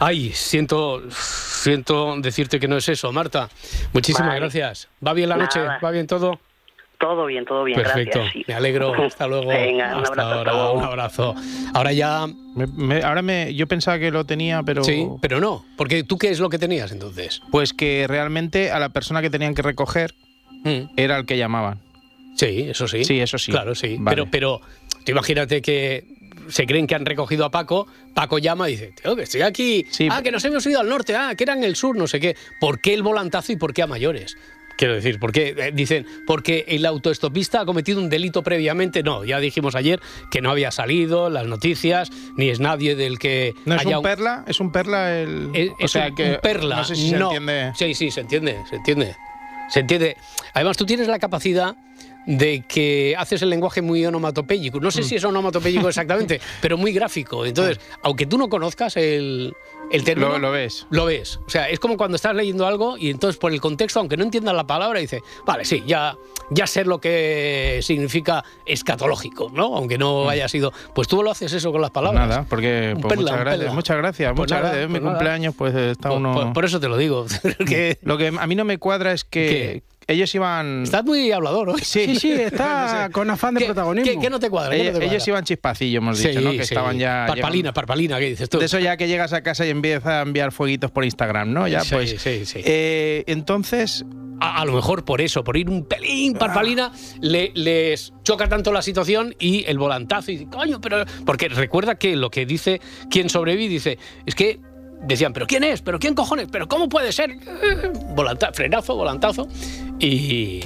Ay, 0.00 0.30
siento, 0.32 1.02
siento 1.10 2.16
decirte 2.20 2.58
que 2.58 2.66
no 2.68 2.76
es 2.76 2.88
eso, 2.88 3.12
Marta. 3.12 3.48
Muchísimas 3.92 4.28
Vale. 4.28 4.40
gracias. 4.40 4.88
¿Va 5.06 5.12
bien 5.12 5.28
la 5.28 5.36
noche? 5.36 5.60
¿Va 5.60 5.90
bien 5.90 6.06
todo? 6.06 6.38
Todo 6.98 7.26
bien, 7.26 7.44
todo 7.44 7.64
bien, 7.64 7.76
Perfecto. 7.80 8.20
gracias. 8.20 8.32
sí. 8.32 8.44
Me 8.48 8.54
alegro. 8.54 8.94
Hasta 9.04 9.26
luego. 9.26 9.48
Venga, 9.48 9.96
un 9.96 10.02
Hasta 10.04 10.22
abrazo, 10.22 10.38
hasta 10.38 10.50
ahora, 10.50 10.70
un 10.70 10.84
abrazo. 10.84 11.34
Ahora 11.74 11.92
ya. 11.92 12.26
Me- 12.54 12.66
me- 12.66 13.02
ahora 13.02 13.20
me, 13.22 13.54
yo 13.54 13.66
pensaba 13.66 13.98
que 13.98 14.10
lo 14.10 14.24
tenía, 14.24 14.62
pero. 14.62 14.84
Sí, 14.84 15.06
pero 15.20 15.40
no. 15.40 15.64
Porque 15.76 16.04
tú 16.04 16.16
qué 16.18 16.30
es 16.30 16.40
lo 16.40 16.48
que 16.48 16.58
tenías 16.58 16.92
entonces. 16.92 17.40
Pues 17.50 17.72
que 17.72 18.06
realmente 18.08 18.70
a 18.70 18.78
la 18.78 18.88
persona 18.90 19.20
que 19.22 19.30
tenían 19.30 19.54
que 19.54 19.62
recoger 19.62 20.14
era 20.96 21.18
el 21.18 21.26
que 21.26 21.36
llamaban. 21.36 21.74
Mm. 21.78 22.36
Sí, 22.36 22.66
eso 22.70 22.88
sí. 22.88 23.04
Sí, 23.04 23.20
eso 23.20 23.36
sí. 23.38 23.52
Claro, 23.52 23.74
sí. 23.74 23.96
Vale. 23.98 24.16
Pero, 24.16 24.30
pero 24.30 24.60
tú 25.04 25.12
imagínate 25.12 25.60
que 25.62 26.04
se 26.48 26.66
creen 26.66 26.86
que 26.86 26.94
han 26.94 27.04
recogido 27.06 27.44
a 27.44 27.50
Paco, 27.50 27.86
Paco 28.14 28.38
llama 28.38 28.68
y 28.68 28.72
dice, 28.72 28.92
tío, 29.00 29.14
que 29.16 29.22
estoy 29.22 29.42
aquí. 29.42 29.84
ah, 30.10 30.20
que 30.22 30.30
nos 30.30 30.44
hemos 30.44 30.66
ido 30.66 30.80
al 30.80 30.88
norte, 30.88 31.14
ah, 31.16 31.34
que 31.36 31.44
era 31.44 31.52
en 31.54 31.64
el 31.64 31.76
sur, 31.76 31.96
no 31.96 32.06
sé 32.06 32.18
qué. 32.20 32.34
¿Por 32.60 32.80
qué 32.80 32.94
el 32.94 33.02
volantazo 33.02 33.52
y 33.52 33.56
por 33.56 33.72
qué 33.74 33.82
a 33.82 33.86
mayores? 33.86 34.36
Quiero 34.76 34.94
decir, 34.94 35.18
¿por 35.20 35.30
qué? 35.32 35.54
Eh, 35.56 35.70
dicen, 35.72 36.04
porque 36.26 36.64
el 36.68 36.84
autoestopista 36.84 37.60
ha 37.60 37.64
cometido 37.64 38.00
un 38.00 38.08
delito 38.08 38.42
previamente. 38.42 39.02
No, 39.02 39.24
ya 39.24 39.38
dijimos 39.38 39.74
ayer 39.76 40.00
que 40.30 40.40
no 40.40 40.50
había 40.50 40.70
salido 40.72 41.30
las 41.30 41.46
noticias, 41.46 42.10
ni 42.36 42.48
es 42.50 42.58
nadie 42.60 42.96
del 42.96 43.18
que 43.18 43.54
¿No 43.66 43.76
es 43.76 43.84
un 43.86 44.02
perla? 44.02 44.44
¿Es 44.48 44.58
un 44.60 44.72
perla 44.72 45.16
el.? 45.20 45.50
es, 45.54 45.70
o 45.70 45.74
es 45.78 45.90
sea 45.92 46.08
un, 46.08 46.14
que. 46.16 46.30
un 46.32 46.38
perla. 46.42 46.76
No 46.76 46.84
sé 46.84 46.96
si 46.96 47.10
se 47.10 47.16
No. 47.18 47.26
entiende. 47.32 47.72
Sí, 47.76 47.94
sí, 47.94 48.10
se 48.10 48.20
entiende, 48.22 48.58
se 48.68 48.76
entiende. 48.76 49.14
Se 49.68 49.80
entiende. 49.80 50.16
Además, 50.52 50.76
tú 50.76 50.84
tienes 50.84 51.08
la 51.08 51.18
capacidad 51.18 51.76
de 52.26 52.64
que 52.66 53.14
haces 53.18 53.42
el 53.42 53.50
lenguaje 53.50 53.82
muy 53.82 54.04
onomatopéyico. 54.06 54.80
No 54.80 54.90
sé 54.90 55.00
Mm. 55.02 55.04
si 55.04 55.14
es 55.16 55.24
onomatopéyico 55.24 55.88
exactamente, 55.88 56.40
pero 56.60 56.76
muy 56.78 56.92
gráfico. 56.92 57.44
Entonces, 57.46 57.80
aunque 58.02 58.26
tú 58.26 58.38
no 58.38 58.48
conozcas 58.48 58.96
el, 58.96 59.54
el 59.90 60.04
término... 60.04 60.30
Lo- 60.30 60.38
lo 60.38 60.50
ves. 60.52 60.86
Lo 60.90 61.04
ves. 61.06 61.38
O 61.46 61.50
sea, 61.50 61.68
es 61.68 61.78
como 61.80 61.96
cuando 61.96 62.16
estás 62.16 62.34
leyendo 62.34 62.66
algo 62.66 62.96
y 62.98 63.10
entonces 63.10 63.38
por 63.38 63.52
el 63.52 63.60
contexto, 63.60 64.00
aunque 64.00 64.16
no 64.16 64.24
entiendas 64.24 64.54
la 64.54 64.66
palabra, 64.66 65.00
dices, 65.00 65.20
vale, 65.46 65.64
sí, 65.64 65.82
ya, 65.86 66.16
ya 66.50 66.66
sé 66.66 66.84
lo 66.84 67.00
que 67.00 67.80
significa 67.82 68.42
escatológico, 68.66 69.50
¿no? 69.52 69.76
Aunque 69.76 69.98
no 69.98 70.28
haya 70.28 70.48
sido... 70.48 70.72
Pues 70.94 71.08
tú 71.08 71.22
lo 71.22 71.30
haces 71.30 71.52
eso 71.52 71.72
con 71.72 71.80
las 71.80 71.90
palabras. 71.90 72.26
Mm. 72.26 72.28
Nada, 72.28 72.46
porque 72.48 72.96
pues, 73.00 73.14
perla, 73.14 73.32
muchas 73.32 73.40
gracias, 73.44 73.74
muchas 73.74 73.96
gracias, 73.98 74.28
Pues 74.30 74.38
muchas 74.38 74.58
nada, 74.62 74.68
gracias. 74.70 74.88
Mi 74.88 74.92
pues 74.94 75.02
nada. 75.02 75.14
cumpleaños, 75.16 75.54
pues 75.56 75.74
está 75.74 76.08
Por- 76.10 76.18
uno. 76.18 76.32
por- 76.34 76.52
por 76.52 76.64
eso 76.64 76.80
te 76.80 76.88
lo 76.88 76.96
digo. 76.96 77.26
que- 77.66 77.98
Lo 78.02 78.16
que 78.18 78.28
a 78.28 78.46
mí 78.46 78.54
no 78.54 78.64
me 78.64 78.78
cuadra 78.78 79.12
es 79.12 79.24
que 79.24 79.82
ellos 80.06 80.34
iban. 80.34 80.82
Estás 80.84 81.04
muy 81.04 81.30
hablador 81.32 81.70
hoy. 81.70 81.80
Sí, 81.82 82.06
Sí, 82.06 82.16
sí, 82.16 82.32
está 82.40 83.08
con 83.12 83.30
afán 83.30 83.54
de 83.54 83.60
¿Qué- 83.60 83.66
protagonismo. 83.66 84.12
qué- 84.12 84.18
qué 84.18 84.30
no 84.30 84.38
te 84.40 84.50
cuadra? 84.50 84.70
¿Qué 84.72 84.76
no 84.78 84.82
Ellos, 84.82 84.92
te 84.94 84.98
cuadra? 85.00 85.12
ellos 85.14 85.28
iban 85.28 85.44
chispacillos, 85.44 86.02
hemos 86.02 86.18
Sí, 86.18 86.28
dicho, 86.28 86.40
¿no? 86.40 86.50
Que 86.52 86.56
sí. 86.58 86.62
estaban 86.74 86.98
ya. 86.98 87.24
Parpalina, 87.28 87.72
parpalina, 87.72 88.18
¿qué 88.18 88.26
dices 88.30 88.48
tú? 88.48 88.58
De 88.58 88.66
eso 88.66 88.78
ya 88.78 88.96
que 88.96 89.08
llegas 89.08 89.32
a 89.32 89.42
casa 89.42 89.66
y 89.66 89.70
empiezas 89.70 90.06
a 90.06 90.20
enviar 90.22 90.52
fueguitos 90.52 90.90
por 90.90 91.04
Instagram, 91.04 91.52
¿no? 91.52 91.68
Ya, 91.68 91.80
Sí, 91.80 91.94
pues. 91.94 92.10
sí, 92.20 92.44
sí. 92.46 92.60
eh, 92.64 93.24
entonces. 93.26 94.04
A, 94.40 94.60
a 94.62 94.64
lo 94.64 94.72
mejor 94.72 95.04
por 95.04 95.20
eso, 95.20 95.44
por 95.44 95.56
ir 95.56 95.70
un 95.70 95.84
pelín 95.86 96.34
parpalina, 96.34 96.90
le- 97.20 97.52
les 97.54 98.12
choca 98.24 98.48
tanto 98.48 98.72
la 98.72 98.82
situación 98.82 99.32
y 99.38 99.64
el 99.68 99.78
volantazo. 99.78 100.32
Y 100.32 100.38
dice, 100.38 100.50
coño, 100.50 100.80
pero. 100.80 101.04
Porque 101.24 101.48
recuerda 101.48 101.94
que 101.94 102.16
lo 102.16 102.30
que 102.30 102.44
dice 102.44 102.80
quien 103.08 103.28
sobrevive, 103.30 103.68
dice, 103.72 103.96
es 104.26 104.34
que. 104.34 104.58
Decían, 105.06 105.32
¿pero 105.32 105.46
quién 105.46 105.64
es? 105.64 105.82
¿Pero 105.82 105.98
quién 105.98 106.14
cojones? 106.14 106.48
¿Pero 106.50 106.66
cómo 106.68 106.88
puede 106.88 107.12
ser? 107.12 107.36
Volanta- 108.14 108.52
frenazo, 108.52 108.94
volantazo. 108.96 109.46
Y. 109.98 110.60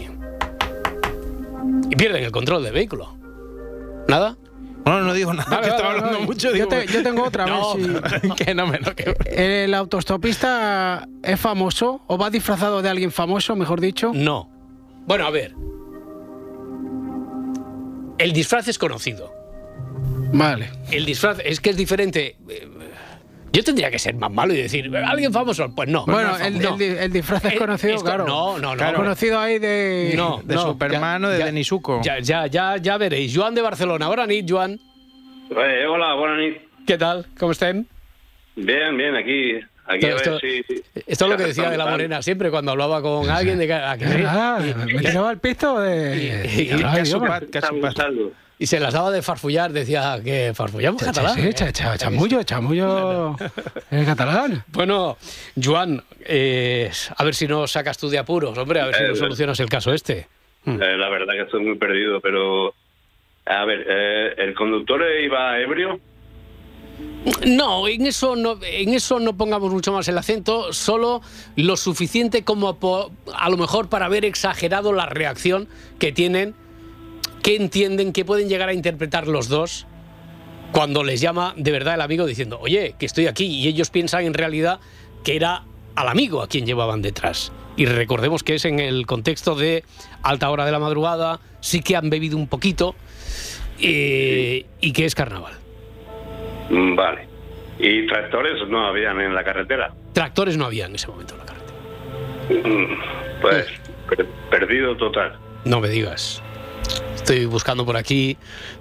Y 1.90 1.96
pierden 1.96 2.22
el 2.24 2.30
control 2.30 2.62
del 2.62 2.72
vehículo. 2.72 3.16
¿Nada? 4.08 4.36
No, 4.86 5.00
no 5.02 5.12
digo 5.12 5.34
nada, 5.34 5.50
Vale, 5.50 5.62
que 5.64 5.70
vale, 5.70 5.76
estaba 5.76 5.88
vale, 5.88 5.98
hablando 5.98 6.18
vale. 6.20 6.26
mucho. 6.26 6.48
Yo, 6.48 6.54
Digo, 6.54 6.68
te- 6.68 6.86
yo 6.86 7.02
tengo 7.02 7.24
otra, 7.24 7.44
No, 7.46 7.74
si- 7.74 8.44
que 8.44 8.54
no 8.54 8.66
me 8.66 8.78
lo 8.78 8.94
que. 8.94 9.14
¿El 9.64 9.74
autostopista 9.74 11.06
es 11.22 11.38
famoso 11.38 12.00
o 12.06 12.16
va 12.16 12.30
disfrazado 12.30 12.80
de 12.80 12.88
alguien 12.88 13.10
famoso, 13.10 13.54
mejor 13.56 13.80
dicho? 13.80 14.12
No. 14.14 14.48
Bueno, 15.06 15.26
a 15.26 15.30
ver. 15.30 15.54
El 18.18 18.32
disfraz 18.32 18.68
es 18.68 18.78
conocido. 18.78 19.32
Vale. 20.32 20.70
El 20.90 21.04
disfraz 21.06 21.38
es 21.44 21.60
que 21.60 21.70
es 21.70 21.76
diferente. 21.76 22.36
Yo 23.52 23.64
tendría 23.64 23.90
que 23.90 23.98
ser 23.98 24.14
más 24.14 24.30
malo 24.30 24.52
y 24.52 24.58
decir, 24.58 24.94
alguien 24.96 25.32
famoso. 25.32 25.72
Pues 25.74 25.88
no. 25.88 26.04
Bueno, 26.06 26.36
no, 26.38 26.44
el, 26.44 26.60
no. 26.60 26.72
el 26.74 26.78
di- 26.78 26.84
el 26.98 27.12
disfraz 27.12 27.44
es 27.46 27.54
Eh, 27.54 27.56
conocido, 27.56 27.94
esto- 27.94 28.04
claro. 28.04 28.26
No, 28.26 28.58
no, 28.58 28.70
no. 28.72 28.76
Claro. 28.76 28.98
Conocido 28.98 29.40
ahí 29.40 29.58
de. 29.58 30.12
No, 30.16 30.40
de 30.44 30.54
no, 30.54 30.62
Superman 30.62 31.24
o 31.24 31.28
de 31.30 31.44
Denisuco. 31.44 32.00
Ya, 32.02 32.18
ya, 32.20 32.46
ya, 32.46 32.76
ya 32.76 32.98
veréis. 32.98 33.34
Joan 33.36 33.54
de 33.54 33.62
Barcelona. 33.62 34.06
Ahora, 34.06 34.26
Nit, 34.26 34.48
Joan. 34.48 34.78
Eh, 35.50 35.86
hola, 35.88 36.14
buenas 36.14 36.38
noches. 36.38 36.62
¿Qué 36.86 36.98
tal? 36.98 37.26
¿Cómo 37.38 37.52
estén? 37.52 37.86
Bien, 38.56 38.96
bien, 38.96 39.14
aquí. 39.16 39.54
Aquí 39.86 40.04
a 40.04 40.16
Esto- 40.16 40.32
ver 40.32 40.40
si. 40.40 40.62
si- 40.64 40.82
Esto 41.06 41.24
es 41.24 41.30
lo 41.30 41.36
que 41.38 41.44
decía 41.46 41.70
de 41.70 41.78
la 41.78 41.86
Morena 41.86 42.20
siempre 42.20 42.50
cuando 42.50 42.72
hablaba 42.72 43.00
con 43.00 43.30
alguien 43.30 43.56
de 43.58 43.66
que, 43.66 43.72
a 43.72 43.96
que 43.96 44.06
sí. 44.06 44.22
Ah, 44.26 44.58
me 44.60 44.94
tiraba 45.00 45.30
el 45.30 45.38
pisto 45.38 45.80
de. 45.80 46.16
Y- 46.54 46.60
y- 46.60 46.66
de 46.66 48.42
Y 48.60 48.66
se 48.66 48.80
las 48.80 48.92
daba 48.92 49.10
de 49.12 49.22
farfullar, 49.22 49.72
decía 49.72 50.18
que 50.24 50.52
farfullamos 50.54 51.00
Sí, 51.00 51.06
catalán. 51.06 51.34
sí, 51.36 51.52
cha- 51.54 51.72
cha- 51.72 51.96
chamullo, 51.96 52.42
chamullo 52.42 53.36
en 53.90 54.04
catalán. 54.04 54.64
Bueno, 54.72 55.16
Joan, 55.62 56.02
eh, 56.24 56.90
a 57.16 57.24
ver 57.24 57.34
si 57.36 57.46
no 57.46 57.66
sacas 57.68 57.96
tú 57.98 58.08
de 58.08 58.18
apuros, 58.18 58.58
hombre, 58.58 58.80
a 58.80 58.86
ver 58.86 58.94
si 58.96 59.02
Eh, 59.04 59.08
no 59.10 59.14
solucionas 59.16 59.60
el 59.60 59.68
caso 59.68 59.92
este. 59.94 60.26
eh, 60.66 60.96
la 60.98 61.08
verdad 61.08 61.34
que 61.34 61.42
estoy 61.42 61.62
muy 61.64 61.76
perdido, 61.78 62.20
pero. 62.20 62.74
A 63.46 63.64
ver, 63.64 63.86
eh, 63.88 64.34
¿el 64.38 64.54
conductor 64.54 65.00
iba 65.24 65.58
ebrio? 65.60 66.00
No, 67.46 67.86
en 67.86 68.06
eso 68.06 68.34
no, 68.36 68.58
en 68.62 68.92
eso 68.92 69.20
no 69.20 69.36
pongamos 69.36 69.72
mucho 69.72 69.92
más 69.92 70.08
el 70.08 70.18
acento, 70.18 70.72
solo 70.72 71.22
lo 71.56 71.76
suficiente 71.76 72.42
como 72.44 72.78
po- 72.78 73.12
a 73.34 73.48
lo 73.50 73.56
mejor 73.56 73.88
para 73.88 74.06
haber 74.06 74.24
exagerado 74.24 74.92
la 74.92 75.06
reacción 75.06 75.68
que 76.00 76.10
tienen, 76.12 76.54
que 77.42 77.56
entienden, 77.56 78.12
que 78.12 78.24
pueden 78.24 78.48
llegar 78.48 78.68
a 78.68 78.72
interpretar 78.74 79.26
los 79.28 79.48
dos 79.48 79.86
cuando 80.72 81.02
les 81.02 81.20
llama 81.20 81.54
de 81.56 81.70
verdad 81.70 81.94
el 81.94 82.00
amigo 82.02 82.26
diciendo, 82.26 82.58
oye, 82.60 82.94
que 82.98 83.06
estoy 83.06 83.26
aquí, 83.26 83.46
y 83.46 83.68
ellos 83.68 83.90
piensan 83.90 84.24
en 84.24 84.34
realidad 84.34 84.80
que 85.24 85.36
era 85.36 85.64
al 85.94 86.08
amigo 86.08 86.42
a 86.42 86.48
quien 86.48 86.66
llevaban 86.66 87.00
detrás. 87.02 87.52
Y 87.76 87.86
recordemos 87.86 88.42
que 88.42 88.56
es 88.56 88.64
en 88.64 88.78
el 88.80 89.06
contexto 89.06 89.54
de 89.54 89.84
alta 90.22 90.50
hora 90.50 90.64
de 90.66 90.72
la 90.72 90.78
madrugada, 90.78 91.40
sí 91.60 91.80
que 91.80 91.96
han 91.96 92.10
bebido 92.10 92.36
un 92.36 92.48
poquito 92.48 92.94
eh, 93.80 94.66
y 94.80 94.92
que 94.92 95.04
es 95.04 95.14
carnaval. 95.14 95.54
Mm, 96.70 96.94
Vale. 96.96 97.26
¿Y 97.78 98.06
tractores 98.08 98.68
no 98.68 98.86
habían 98.88 99.20
en 99.20 99.32
la 99.34 99.44
carretera? 99.44 99.94
Tractores 100.12 100.56
no 100.56 100.64
había 100.64 100.86
en 100.86 100.96
ese 100.96 101.06
momento 101.06 101.34
en 101.34 101.38
la 101.40 101.46
carretera. 101.46 102.68
Mm, 102.68 103.40
Pues, 103.40 103.66
per- 104.08 104.26
perdido 104.50 104.96
total. 104.96 105.38
No 105.64 105.80
me 105.80 105.88
digas. 105.88 106.42
Estoy 107.14 107.44
buscando 107.46 107.84
por 107.84 107.96
aquí. 107.96 108.36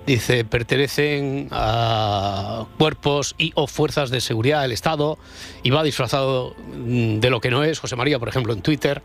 Dice, 0.06 0.46
pertenecen 0.46 1.50
a 1.52 2.66
cuerpos 2.78 3.36
y 3.38 3.52
o 3.56 3.68
fuerzas 3.68 4.10
de 4.10 4.22
seguridad 4.22 4.62
del 4.62 4.72
Estado 4.72 5.18
y 5.64 5.70
va 5.70 5.84
disfrazado 5.84 6.56
mm, 6.74 7.20
de 7.20 7.30
lo 7.30 7.42
que 7.42 7.52
no 7.52 7.64
es. 7.64 7.80
José 7.80 7.96
María, 7.96 8.20
por 8.20 8.30
ejemplo, 8.30 8.54
en 8.54 8.62
Twitter. 8.62 9.02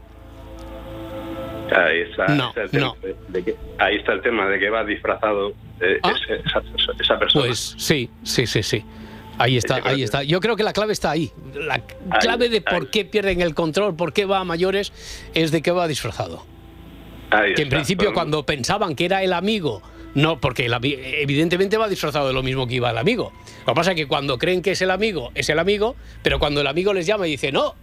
Ahí 1.75 2.01
está, 2.11 2.27
No, 2.29 2.49
está 2.51 2.63
el 2.65 2.71
tema 2.71 2.87
no. 2.87 2.97
de- 3.03 3.17
de 3.29 3.45
que- 3.45 3.57
ahí 3.79 3.97
está 3.97 4.13
el 4.13 4.21
tema 4.23 4.47
de 4.47 4.59
que 4.59 4.69
va 4.71 4.85
disfrazado 4.85 5.53
eh, 5.81 5.99
Ah. 6.03 6.13
ese- 6.15 6.41
esa, 6.47 6.63
esa 7.03 7.19
persona. 7.19 7.47
Pues 7.47 7.75
sí, 7.79 8.09
sí, 8.23 8.47
sí, 8.47 8.63
sí. 8.63 8.85
Ahí 9.39 9.57
está, 9.57 9.77
ahí 9.83 9.97
que- 9.97 10.03
está. 10.05 10.23
Yo 10.23 10.39
creo 10.41 10.55
que 10.55 10.63
la 10.63 10.73
clave 10.75 10.93
está 10.93 11.11
ahí. 11.11 11.33
La 11.55 11.81
clave 12.21 12.49
de 12.51 12.61
por 12.61 12.91
qué 12.91 13.05
pierden 13.07 13.41
el 13.41 13.55
control, 13.55 13.97
por 13.97 14.13
qué 14.13 14.27
va 14.27 14.39
a 14.41 14.45
mayores, 14.45 14.93
es 15.35 15.51
de 15.51 15.63
que 15.63 15.73
va 15.73 15.89
disfrazado. 15.89 16.45
Ahí 17.33 17.55
Que 17.55 17.63
en 17.63 17.69
está. 17.69 17.77
principio 17.77 18.13
cuando 18.13 18.45
pensaban 18.45 18.95
que 18.95 19.05
era 19.07 19.23
el 19.23 19.33
amigo, 19.33 19.83
no, 20.15 20.39
porque 20.41 20.67
el 20.67 20.75
evidentemente 20.75 21.77
va 21.79 21.89
disfrazado 21.89 22.29
de 22.29 22.35
lo 22.35 22.43
mismo 22.43 22.67
que 22.67 22.75
iba 22.75 22.91
el 22.91 22.99
amigo. 22.99 23.33
Lo 23.67 23.73
que 23.73 23.77
pasa 23.77 23.91
es 23.93 23.97
que 23.97 24.07
cuando 24.07 24.39
creen 24.39 24.61
que 24.63 24.73
es 24.73 24.83
el 24.83 24.91
amigo, 24.91 25.31
es 25.35 25.49
el 25.49 25.59
amigo, 25.59 25.97
pero 26.23 26.39
cuando 26.39 26.61
el 26.61 26.67
amigo 26.67 26.93
les 26.93 27.07
llama 27.07 27.27
y 27.27 27.31
dice, 27.33 27.51
no, 27.53 27.75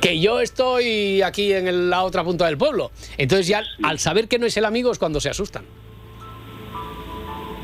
que 0.00 0.18
yo 0.18 0.40
estoy 0.40 1.22
aquí 1.22 1.52
en 1.52 1.90
la 1.90 2.02
otra 2.02 2.24
punta 2.24 2.46
del 2.46 2.58
pueblo. 2.58 2.90
Entonces 3.18 3.46
ya 3.46 3.62
al 3.82 3.98
saber 3.98 4.26
que 4.28 4.38
no 4.38 4.46
es 4.46 4.56
el 4.56 4.64
amigo 4.64 4.90
es 4.90 4.98
cuando 4.98 5.20
se 5.20 5.28
asustan. 5.30 5.64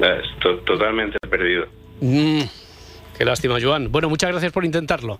Es 0.00 0.38
to- 0.40 0.58
totalmente 0.60 1.18
perdido. 1.28 1.66
Mm, 2.00 2.42
qué 3.16 3.24
lástima, 3.24 3.56
Joan. 3.60 3.90
Bueno, 3.90 4.08
muchas 4.10 4.30
gracias 4.30 4.52
por 4.52 4.64
intentarlo. 4.64 5.18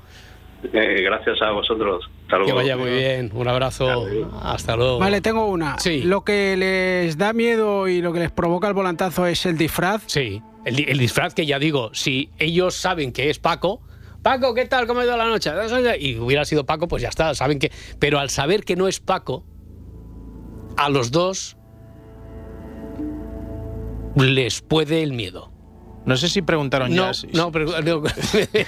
Eh, 0.64 1.03
gracias 1.03 1.40
a 1.42 1.51
vosotros. 1.53 2.05
Hasta 2.25 2.37
Que 2.38 2.42
luego. 2.42 2.57
vaya 2.57 2.77
muy 2.77 2.90
bien. 2.90 3.31
Un 3.35 3.47
abrazo. 3.49 4.07
Hasta 4.42 4.75
luego. 4.77 4.99
Vale, 4.99 5.21
tengo 5.21 5.47
una. 5.47 5.79
Sí. 5.79 6.03
Lo 6.03 6.25
que 6.25 6.57
les 6.57 7.16
da 7.19 7.33
miedo 7.33 7.87
y 7.88 8.01
lo 8.03 8.12
que 8.12 8.19
les 8.21 8.31
provoca 8.31 8.66
el 8.69 8.75
volantazo 8.75 9.27
es 9.27 9.47
el 9.47 9.57
disfraz. 9.59 10.03
Sí, 10.07 10.42
el, 10.64 10.88
el 10.88 10.99
disfraz 10.99 11.35
que 11.35 11.47
ya 11.47 11.59
digo, 11.59 11.90
si 11.95 12.31
ellos 12.38 12.75
saben 12.75 13.12
que 13.12 13.31
es 13.31 13.38
Paco, 13.38 13.81
Paco, 14.23 14.55
¿qué 14.55 14.64
tal? 14.64 14.88
¿Cómo 14.88 15.01
ha 15.01 15.05
ido 15.05 15.16
la 15.16 15.27
noche? 15.29 15.51
Y 16.01 16.16
hubiera 16.16 16.45
sido 16.45 16.66
Paco, 16.66 16.88
pues 16.88 17.01
ya 17.01 17.11
está, 17.11 17.33
saben 17.35 17.61
que... 17.61 17.71
Pero 18.01 18.19
al 18.19 18.29
saber 18.29 18.64
que 18.64 18.75
no 18.75 18.88
es 18.88 18.99
Paco, 18.99 19.45
a 20.77 20.88
los 20.88 21.12
dos 21.12 21.57
les 24.16 24.62
puede 24.62 25.05
el 25.05 25.12
miedo. 25.12 25.53
No 26.07 26.16
sé 26.16 26.29
si 26.29 26.40
preguntaron 26.40 26.95
No, 26.95 27.09
ya 27.09 27.14
si, 27.14 27.27
no, 27.29 27.53
pero... 27.53 27.83
no, 27.83 28.03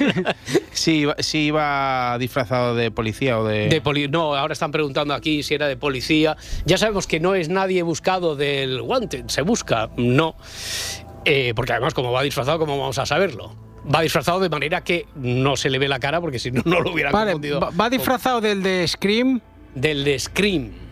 si 0.72 0.92
iba, 0.98 1.14
si 1.18 1.38
iba 1.46 2.16
disfrazado 2.18 2.74
de 2.74 2.90
policía 2.90 3.38
o 3.38 3.44
de... 3.44 3.68
de 3.68 3.80
poli- 3.80 4.08
no, 4.08 4.34
ahora 4.34 4.52
están 4.52 4.70
preguntando 4.72 5.14
aquí 5.14 5.42
si 5.42 5.54
era 5.54 5.66
de 5.68 5.76
policía. 5.76 6.36
Ya 6.66 6.78
sabemos 6.78 7.06
que 7.06 7.20
no 7.20 7.34
es 7.34 7.48
nadie 7.48 7.82
buscado 7.82 8.36
del 8.36 8.80
Wanted, 8.80 9.28
se 9.28 9.42
busca, 9.42 9.88
no. 9.96 10.34
Eh, 11.24 11.52
porque 11.54 11.72
además, 11.72 11.94
como 11.94 12.12
va 12.12 12.22
disfrazado, 12.22 12.58
¿cómo 12.58 12.78
vamos 12.78 12.98
a 12.98 13.06
saberlo? 13.06 13.54
Va 13.92 14.00
disfrazado 14.02 14.40
de 14.40 14.48
manera 14.48 14.82
que 14.82 15.06
no 15.14 15.56
se 15.56 15.70
le 15.70 15.78
ve 15.78 15.88
la 15.88 15.98
cara, 16.00 16.20
porque 16.20 16.38
si 16.38 16.50
no, 16.50 16.62
no 16.64 16.80
lo 16.80 16.92
hubieran 16.92 17.12
Vale, 17.12 17.32
confundido. 17.32 17.60
va, 17.60 17.70
va 17.70 17.88
disfrazado 17.88 18.40
del 18.40 18.62
de 18.62 18.86
Scream. 18.86 19.40
Del 19.74 20.04
de 20.04 20.18
Scream. 20.18 20.87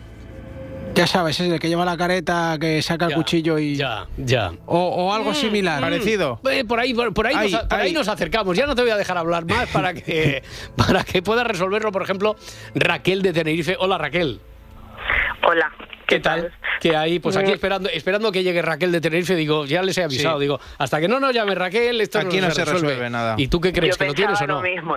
Ya 0.97 1.05
sabes, 1.07 1.39
es 1.39 1.47
el 1.51 1.59
que 1.59 1.69
lleva 1.69 1.85
la 1.85 1.95
careta, 1.95 2.57
que 2.59 2.81
saca 2.81 3.05
el 3.05 3.13
cuchillo 3.13 3.59
y. 3.59 3.75
Ya, 3.75 4.07
ya. 4.17 4.51
O, 4.65 4.77
o 4.79 5.13
algo 5.13 5.33
similar. 5.33 5.79
Parecido. 5.79 6.39
Eh, 6.49 6.65
por 6.65 6.79
ahí, 6.79 6.93
por, 6.93 7.13
por 7.13 7.27
ahí, 7.27 7.35
Ahí, 7.35 7.51
nos, 7.51 7.61
por 7.65 7.79
ahí 7.79 7.87
ahí. 7.87 7.93
nos 7.93 8.07
acercamos. 8.07 8.57
Ya 8.57 8.65
no 8.65 8.73
te 8.75 8.81
voy 8.81 8.89
a 8.91 8.97
dejar 8.97 9.17
hablar 9.17 9.45
más 9.45 9.67
para 9.69 9.93
que, 9.93 10.41
para 10.75 11.03
que 11.03 11.21
puedas 11.21 11.45
resolverlo. 11.45 11.91
Por 11.91 12.01
ejemplo, 12.01 12.35
Raquel 12.73 13.21
de 13.21 13.31
Tenerife. 13.33 13.75
Hola, 13.79 13.97
Raquel. 13.99 14.39
Hola. 15.47 15.71
¿Qué 16.07 16.19
tal? 16.19 16.53
Que 16.79 16.95
ahí, 16.95 17.19
pues 17.19 17.35
aquí 17.35 17.45
Bien. 17.47 17.55
esperando, 17.55 17.89
esperando 17.89 18.31
que 18.31 18.41
llegue 18.41 18.61
Raquel 18.61 18.91
de 18.93 19.01
Tenerife, 19.01 19.35
digo, 19.35 19.65
ya 19.65 19.81
les 19.81 19.97
he 19.97 20.03
avisado, 20.03 20.37
Sí. 20.37 20.43
digo, 20.43 20.59
hasta 20.77 21.01
que 21.01 21.07
no 21.09 21.19
nos 21.19 21.33
llame 21.33 21.53
Raquel, 21.53 21.99
esto 21.99 22.19
Aquí 22.19 22.39
no 22.39 22.49
se 22.49 22.63
resuelve 22.63 23.09
nada. 23.09 23.35
¿Y 23.37 23.47
tú 23.49 23.59
qué 23.59 23.73
crees? 23.73 23.95
Yo 23.95 23.99
¿Que 23.99 24.07
lo 24.07 24.13
tienes 24.13 24.41
o 24.41 24.47
no? 24.47 24.61
lo 24.61 24.61
mismo. 24.61 24.95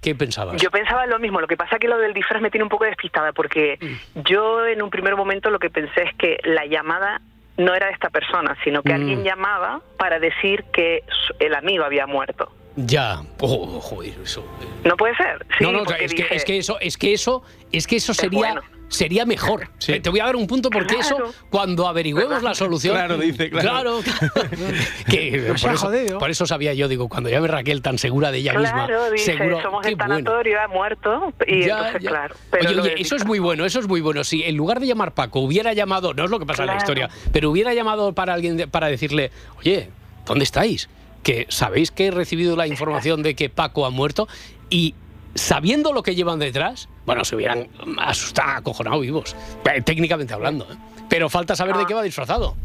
¿Qué 0.00 0.14
pensabas? 0.14 0.60
Yo 0.62 0.70
pensaba 0.70 1.06
lo 1.06 1.18
mismo, 1.18 1.40
lo 1.40 1.46
que 1.48 1.56
pasa 1.56 1.78
que 1.78 1.88
lo 1.88 1.98
del 1.98 2.14
disfraz 2.14 2.40
me 2.40 2.50
tiene 2.50 2.62
un 2.62 2.68
poco 2.70 2.84
despistada 2.84 3.32
porque 3.32 3.78
Mm. 3.80 4.20
yo 4.22 4.64
en 4.66 4.80
un 4.82 4.90
primer 4.90 5.16
momento 5.16 5.50
lo 5.50 5.58
que 5.58 5.70
pensé 5.70 6.02
es 6.02 6.14
que 6.16 6.38
la 6.44 6.66
llamada 6.66 7.20
no 7.56 7.74
era 7.74 7.86
de 7.88 7.92
esta 7.92 8.08
persona, 8.08 8.56
sino 8.62 8.82
que 8.82 8.92
Mm. 8.92 8.94
alguien 8.96 9.24
llamaba 9.24 9.80
para 9.98 10.20
decir 10.20 10.64
que 10.72 11.02
el 11.40 11.54
amigo 11.54 11.84
había 11.84 12.06
muerto. 12.06 12.52
Ya. 12.76 13.22
Oh, 13.40 13.80
joder, 13.80 14.14
eso. 14.22 14.44
No 14.84 14.96
puede 14.96 15.16
ser. 15.16 15.44
Sí, 15.58 15.64
no, 15.64 15.72
no, 15.72 15.80
es 15.80 16.14
que, 16.14 16.22
es 16.22 16.44
eso, 16.64 16.78
es 16.80 16.96
que 16.96 17.12
eso, 17.12 17.42
es 17.72 17.86
que 17.88 17.96
eso 17.96 18.14
sería, 18.14 18.38
bueno. 18.38 18.62
Sería 18.88 19.24
mejor. 19.24 19.68
Eh, 19.88 20.00
Te 20.00 20.10
voy 20.10 20.20
a 20.20 20.24
dar 20.26 20.36
un 20.36 20.46
punto 20.46 20.68
porque 20.70 20.96
Claro. 20.96 21.28
eso, 21.30 21.34
cuando 21.50 21.88
averigüemos 21.88 22.42
la 22.42 22.54
solución. 22.54 22.94
Claro, 22.94 23.16
dice, 23.16 23.48
claro. 23.48 24.00
Claro, 24.00 24.00
que, 25.10 25.54
por, 25.60 25.72
eso, 25.72 25.86
jodido. 25.86 26.18
por 26.18 26.30
eso 26.30 26.46
sabía 26.46 26.74
yo, 26.74 26.88
digo, 26.88 27.08
cuando 27.08 27.30
llame 27.30 27.48
Raquel 27.48 27.80
tan 27.82 27.98
segura 27.98 28.30
de 28.30 28.38
ella 28.38 28.52
Claro, 28.54 28.86
misma, 28.88 29.10
dice, 29.10 29.36
seguro. 29.36 29.62
somos 29.62 29.86
el 29.86 29.96
bueno. 29.96 30.14
tanatorio, 30.16 30.60
ha 30.60 30.68
muerto. 30.68 31.32
Y 31.46 31.64
Ya, 31.66 31.76
entonces, 31.78 32.02
ya. 32.02 32.10
claro. 32.10 32.34
Pero 32.50 32.66
oye, 32.66 32.74
lo 32.76 32.82
oye, 32.82 32.90
del 32.92 33.00
eso 33.00 33.16
es 33.16 33.24
muy 33.24 33.38
bueno, 33.38 33.64
eso 33.64 33.80
es 33.80 33.88
muy 33.88 34.00
bueno. 34.00 34.24
Si 34.24 34.42
en 34.44 34.56
lugar 34.56 34.80
de 34.80 34.86
llamar 34.86 35.14
Paco 35.14 35.40
hubiera 35.40 35.72
llamado, 35.72 36.14
no 36.14 36.24
es 36.24 36.30
lo 36.30 36.38
que 36.38 36.46
pasa 36.46 36.62
en 36.62 36.66
la 36.68 36.72
Claro. 36.74 36.84
historia, 36.84 37.10
pero 37.32 37.50
hubiera 37.50 37.72
llamado 37.74 38.12
para 38.12 38.34
alguien 38.34 38.56
de- 38.56 38.66
para 38.68 38.88
decirle, 38.88 39.30
oye, 39.58 39.88
¿dónde 40.26 40.44
estáis? 40.44 40.88
Que 41.22 41.46
sabéis 41.48 41.90
que 41.90 42.06
he 42.06 42.10
recibido 42.10 42.56
la 42.56 42.66
información 42.66 43.22
de 43.22 43.34
que 43.34 43.48
Paco 43.48 43.86
ha 43.86 43.90
muerto 43.90 44.28
y 44.70 44.94
sabiendo 45.38 45.92
lo 45.92 46.02
que 46.02 46.14
llevan 46.14 46.38
detrás, 46.38 46.88
bueno, 47.06 47.24
se 47.24 47.36
hubieran 47.36 47.68
asustado, 47.98 48.50
acojonado 48.58 49.00
vivos, 49.00 49.34
eh, 49.72 49.80
técnicamente 49.82 50.34
hablando. 50.34 50.66
¿eh? 50.70 50.76
Pero 51.08 51.28
falta 51.30 51.56
saber 51.56 51.76
de 51.76 51.86
qué 51.86 51.94
va 51.94 52.02
disfrazado. 52.02 52.56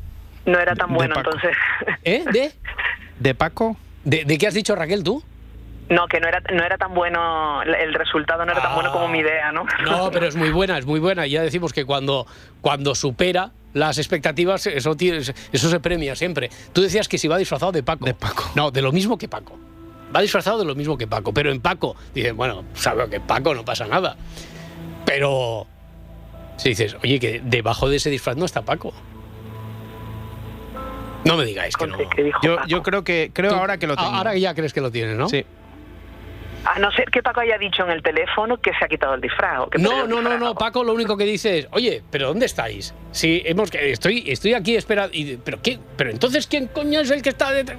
No 0.45 0.59
era 0.59 0.75
tan 0.75 0.89
de 0.89 0.95
bueno, 0.95 1.15
entonces. 1.17 1.55
¿Eh? 2.03 2.25
¿De? 2.31 2.51
¿De 3.19 3.35
Paco? 3.35 3.77
¿De, 4.03 4.25
de 4.25 4.37
qué 4.37 4.47
has 4.47 4.53
dicho, 4.53 4.75
Raquel, 4.75 5.03
tú? 5.03 5.23
No, 5.89 6.07
que 6.07 6.19
no 6.19 6.27
era, 6.27 6.41
no 6.53 6.63
era 6.63 6.77
tan 6.77 6.93
bueno, 6.93 7.61
el 7.61 7.93
resultado 7.93 8.45
no 8.45 8.51
era 8.51 8.61
tan 8.61 8.73
bueno 8.73 8.91
como 8.91 9.07
mi 9.07 9.19
idea, 9.19 9.51
¿no? 9.51 9.65
Ah. 9.79 9.83
No, 9.83 10.11
pero 10.11 10.27
es 10.27 10.35
muy 10.35 10.49
buena, 10.49 10.77
es 10.77 10.85
muy 10.85 10.99
buena. 10.99 11.27
Ya 11.27 11.41
decimos 11.41 11.71
que 11.73 11.85
cuando, 11.85 12.25
cuando 12.61 12.95
supera 12.95 13.51
las 13.73 13.97
expectativas, 13.97 14.65
eso, 14.67 14.95
tiene- 14.95 15.19
eso 15.19 15.69
se 15.69 15.79
premia 15.79 16.15
siempre. 16.15 16.49
Tú 16.73 16.81
decías 16.81 17.07
que 17.07 17.17
si 17.17 17.27
va 17.27 17.37
disfrazado 17.37 17.71
de 17.71 17.83
Paco. 17.83 18.05
De 18.05 18.13
Paco. 18.13 18.49
No, 18.55 18.71
de 18.71 18.81
lo 18.81 18.91
mismo 18.91 19.17
que 19.17 19.27
Paco. 19.27 19.57
Va 20.15 20.21
disfrazado 20.21 20.59
de 20.59 20.65
lo 20.65 20.75
mismo 20.75 20.97
que 20.97 21.07
Paco. 21.07 21.33
Pero 21.33 21.51
en 21.51 21.61
Paco, 21.61 21.95
dices, 22.13 22.33
bueno, 22.33 22.63
sabe 22.73 23.09
que 23.09 23.19
Paco 23.19 23.53
no 23.55 23.65
pasa 23.65 23.87
nada. 23.87 24.15
Pero 25.05 25.65
si 26.57 26.69
dices, 26.69 26.95
oye, 27.03 27.19
que 27.19 27.41
debajo 27.43 27.89
de 27.89 27.97
ese 27.97 28.09
disfraz 28.09 28.37
no 28.37 28.45
está 28.45 28.61
Paco. 28.61 28.93
No 31.25 31.37
me 31.37 31.45
digáis 31.45 31.75
que 31.77 31.87
no. 31.87 31.97
Yo, 32.67 32.83
creo 32.83 33.03
que 33.03 33.31
creo 33.33 33.51
Tú- 33.51 33.55
ahora 33.55 33.77
que 33.77 33.87
lo 33.87 33.95
tengo. 33.95 34.09
Ahora 34.09 34.35
ya 34.35 34.53
crees 34.53 34.73
que 34.73 34.81
lo 34.81 34.91
tienes, 34.91 35.17
¿no? 35.17 35.29
Sí. 35.29 35.45
A 36.65 36.79
no 36.79 36.91
ser 36.93 37.09
que 37.11 37.21
Paco 37.21 37.41
haya 37.41 37.57
dicho 37.57 37.83
en 37.83 37.91
el 37.91 38.01
teléfono 38.01 38.55
que 38.57 38.71
se 38.71 38.85
ha 38.85 38.87
quitado 38.87 39.15
el 39.15 39.21
disfraz. 39.21 39.61
o 39.61 39.69
que 39.69 39.79
No, 39.79 40.07
no, 40.07 40.21
no, 40.21 40.37
no, 40.37 40.55
Paco 40.55 40.83
lo 40.83 40.93
único 40.93 41.17
que 41.17 41.25
dice 41.25 41.59
es, 41.59 41.67
oye, 41.71 42.01
pero 42.09 42.27
¿dónde 42.29 42.45
estáis? 42.45 42.93
Si 43.11 43.41
hemos 43.45 43.69
que 43.69 43.91
estoy, 43.91 44.23
estoy 44.27 44.53
aquí 44.53 44.75
esperando. 44.75 45.13
y- 45.13 45.37
¿Pero 45.43 45.61
qué? 45.61 45.79
¿Pero 45.97 46.09
entonces 46.11 46.47
quién 46.47 46.67
coño 46.67 47.01
es 47.01 47.11
el 47.11 47.21
que 47.21 47.29
está 47.29 47.51
detrás? 47.51 47.77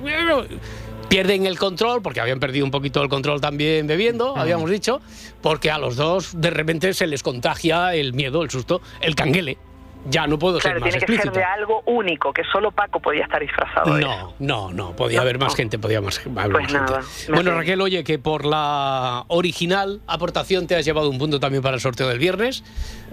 Pierden 1.09 1.47
el 1.47 1.59
control, 1.59 2.03
porque 2.03 2.21
habían 2.21 2.40
perdido 2.40 2.64
un 2.64 2.71
poquito 2.71 3.03
el 3.03 3.09
control 3.09 3.40
también 3.40 3.87
bebiendo, 3.87 4.37
habíamos 4.37 4.71
dicho, 4.71 5.01
porque 5.43 5.71
a 5.71 5.79
los 5.79 5.97
dos 5.97 6.40
de 6.40 6.51
repente 6.51 6.93
se 6.95 7.07
les 7.07 7.23
contagia 7.23 7.95
el 7.95 8.14
miedo, 8.14 8.43
el 8.43 8.51
susto, 8.51 8.81
el 9.01 9.14
canguele. 9.14 9.59
Ya 10.07 10.27
no 10.27 10.38
puedo 10.38 10.59
Claro, 10.59 10.77
ser 10.77 10.81
más 10.83 10.90
tiene 10.90 11.07
que 11.07 11.23
ser 11.23 11.33
de 11.33 11.43
algo 11.43 11.83
único, 11.87 12.31
que 12.33 12.43
solo 12.53 12.71
Paco 12.71 13.01
podía 13.01 13.23
estar 13.23 13.40
disfrazado. 13.40 13.97
No, 13.99 14.35
no, 14.38 14.71
no, 14.71 14.95
podía 14.95 15.23
haber 15.23 15.38
más 15.38 15.57
gente, 15.57 15.79
podía 15.79 16.03
más, 16.03 16.19
haber 16.19 16.53
Pues 16.53 16.64
más 16.64 16.73
nada, 16.73 17.03
gente. 17.03 17.33
Bueno. 17.33 17.55
Raquel, 17.55 17.81
oye, 17.81 18.05
que 18.05 18.19
por 18.19 18.45
la 18.45 19.25
original 19.29 20.03
aportación 20.07 20.67
te 20.67 20.77
has 20.77 20.85
llevado 20.85 21.09
un 21.09 21.17
punto 21.17 21.40
también 21.40 21.62
para 21.62 21.77
el 21.77 21.81
sorteo 21.81 22.07
del 22.09 22.19
viernes. 22.19 22.64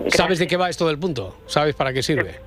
¿Sabes 0.08 0.40
de 0.40 0.48
qué 0.48 0.58
va 0.58 0.70
esto 0.70 0.86
del 0.88 1.00
punto? 1.00 1.38
¿Sabes 1.46 1.76
para 1.76 1.94
qué 1.94 2.04
sirve? 2.04 2.42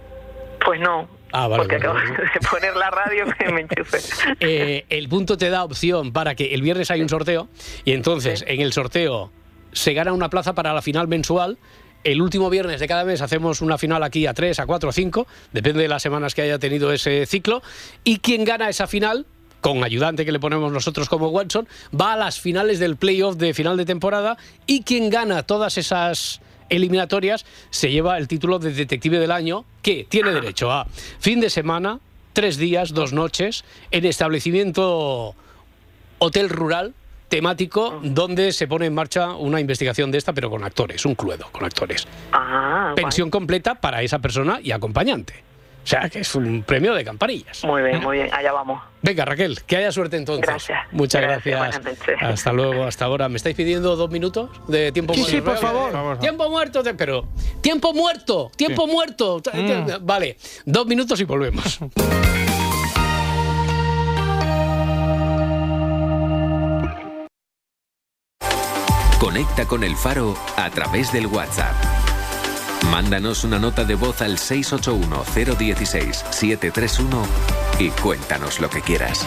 Pues 0.62 0.78
no, 0.78 1.08
Ah, 1.36 1.48
vale. 1.48 1.64
porque 1.64 1.78
vale, 1.78 1.98
acabo 1.98 2.16
vale. 2.16 2.30
de 2.32 2.48
poner 2.48 2.76
la 2.76 2.90
radio 2.90 3.24
me 3.52 3.60
enchufe. 3.62 3.98
Eh, 4.40 4.84
el 4.88 5.08
punto 5.08 5.36
te 5.36 5.50
da 5.50 5.64
opción 5.64 6.12
para 6.12 6.34
que 6.34 6.54
el 6.54 6.62
viernes 6.62 6.90
hay 6.90 7.02
un 7.02 7.08
sorteo 7.08 7.48
y 7.84 7.92
entonces 7.92 8.44
en 8.46 8.60
el 8.60 8.72
sorteo 8.72 9.32
se 9.72 9.94
gana 9.94 10.12
una 10.12 10.30
plaza 10.30 10.54
para 10.54 10.72
la 10.72 10.80
final 10.80 11.08
mensual. 11.08 11.58
El 12.04 12.22
último 12.22 12.50
viernes 12.50 12.78
de 12.78 12.86
cada 12.86 13.04
mes 13.04 13.20
hacemos 13.20 13.62
una 13.62 13.78
final 13.78 14.02
aquí 14.04 14.26
a 14.26 14.34
3, 14.34 14.60
a 14.60 14.66
4, 14.66 14.90
a 14.90 14.92
5, 14.92 15.26
depende 15.52 15.82
de 15.82 15.88
las 15.88 16.02
semanas 16.02 16.34
que 16.34 16.42
haya 16.42 16.58
tenido 16.58 16.92
ese 16.92 17.26
ciclo. 17.26 17.62
Y 18.04 18.18
quien 18.18 18.44
gana 18.44 18.68
esa 18.68 18.86
final, 18.86 19.26
con 19.60 19.82
ayudante 19.82 20.24
que 20.24 20.30
le 20.32 20.38
ponemos 20.38 20.70
nosotros 20.70 21.08
como 21.08 21.28
Watson, 21.30 21.66
va 21.98 22.12
a 22.12 22.16
las 22.16 22.38
finales 22.38 22.78
del 22.78 22.96
playoff 22.96 23.36
de 23.36 23.54
final 23.54 23.76
de 23.76 23.86
temporada 23.86 24.36
y 24.66 24.82
quien 24.82 25.10
gana 25.10 25.42
todas 25.42 25.78
esas 25.78 26.40
eliminatorias 26.68 27.44
se 27.70 27.90
lleva 27.90 28.18
el 28.18 28.28
título 28.28 28.58
de 28.58 28.72
detective 28.72 29.18
del 29.18 29.30
año 29.30 29.64
que 29.82 30.06
tiene 30.08 30.32
derecho 30.32 30.70
a 30.70 30.86
fin 31.18 31.40
de 31.40 31.50
semana, 31.50 32.00
tres 32.32 32.56
días, 32.56 32.92
dos 32.92 33.12
noches, 33.12 33.64
en 33.90 34.04
establecimiento 34.04 35.34
hotel 36.18 36.48
rural 36.48 36.94
temático 37.28 38.00
donde 38.02 38.52
se 38.52 38.68
pone 38.68 38.86
en 38.86 38.94
marcha 38.94 39.34
una 39.34 39.60
investigación 39.60 40.10
de 40.10 40.18
esta, 40.18 40.32
pero 40.32 40.50
con 40.50 40.62
actores, 40.62 41.04
un 41.04 41.14
cluedo 41.14 41.48
con 41.50 41.64
actores. 41.64 42.06
Ah, 42.32 42.92
Pensión 42.94 43.30
completa 43.30 43.74
para 43.74 44.02
esa 44.02 44.20
persona 44.20 44.60
y 44.62 44.70
acompañante. 44.70 45.42
O 45.84 45.86
sea, 45.86 46.08
que 46.08 46.20
es 46.20 46.34
un 46.34 46.62
premio 46.62 46.94
de 46.94 47.04
campanillas. 47.04 47.62
Muy 47.64 47.82
bien, 47.82 48.00
muy 48.02 48.16
bien, 48.16 48.30
allá 48.32 48.52
vamos. 48.52 48.82
Venga, 49.02 49.26
Raquel, 49.26 49.60
que 49.66 49.76
haya 49.76 49.92
suerte 49.92 50.16
entonces. 50.16 50.46
Gracias. 50.46 50.78
Muchas 50.92 51.20
Gracias. 51.20 51.78
Hasta 52.22 52.52
luego, 52.54 52.84
hasta 52.84 53.04
ahora. 53.04 53.28
¿Me 53.28 53.36
estáis 53.36 53.54
pidiendo 53.54 53.94
dos 53.94 54.10
minutos 54.10 54.48
de 54.66 54.92
tiempo 54.92 55.12
Sí, 55.12 55.20
muerto? 55.20 55.36
sí, 55.36 55.42
por 55.42 55.58
favor. 55.58 56.18
Tiempo 56.20 56.48
muerto, 56.48 56.82
te- 56.82 56.94
pero. 56.94 57.28
¡Tiempo 57.60 57.92
muerto! 57.92 58.50
¡Tiempo 58.56 58.86
muerto! 58.86 59.42
Mm. 59.52 60.06
Vale, 60.06 60.38
dos 60.64 60.86
minutos 60.86 61.20
y 61.20 61.24
volvemos. 61.24 61.78
Conecta 69.18 69.64
con 69.66 69.84
el 69.84 69.96
Faro 69.96 70.36
a 70.56 70.68
través 70.70 71.12
del 71.12 71.26
WhatsApp. 71.26 71.74
Mándanos 72.90 73.44
una 73.44 73.58
nota 73.58 73.84
de 73.84 73.94
voz 73.94 74.20
al 74.22 74.36
681-016-731 74.38 77.24
y 77.78 77.90
cuéntanos 77.90 78.60
lo 78.60 78.68
que 78.70 78.80
quieras. 78.82 79.26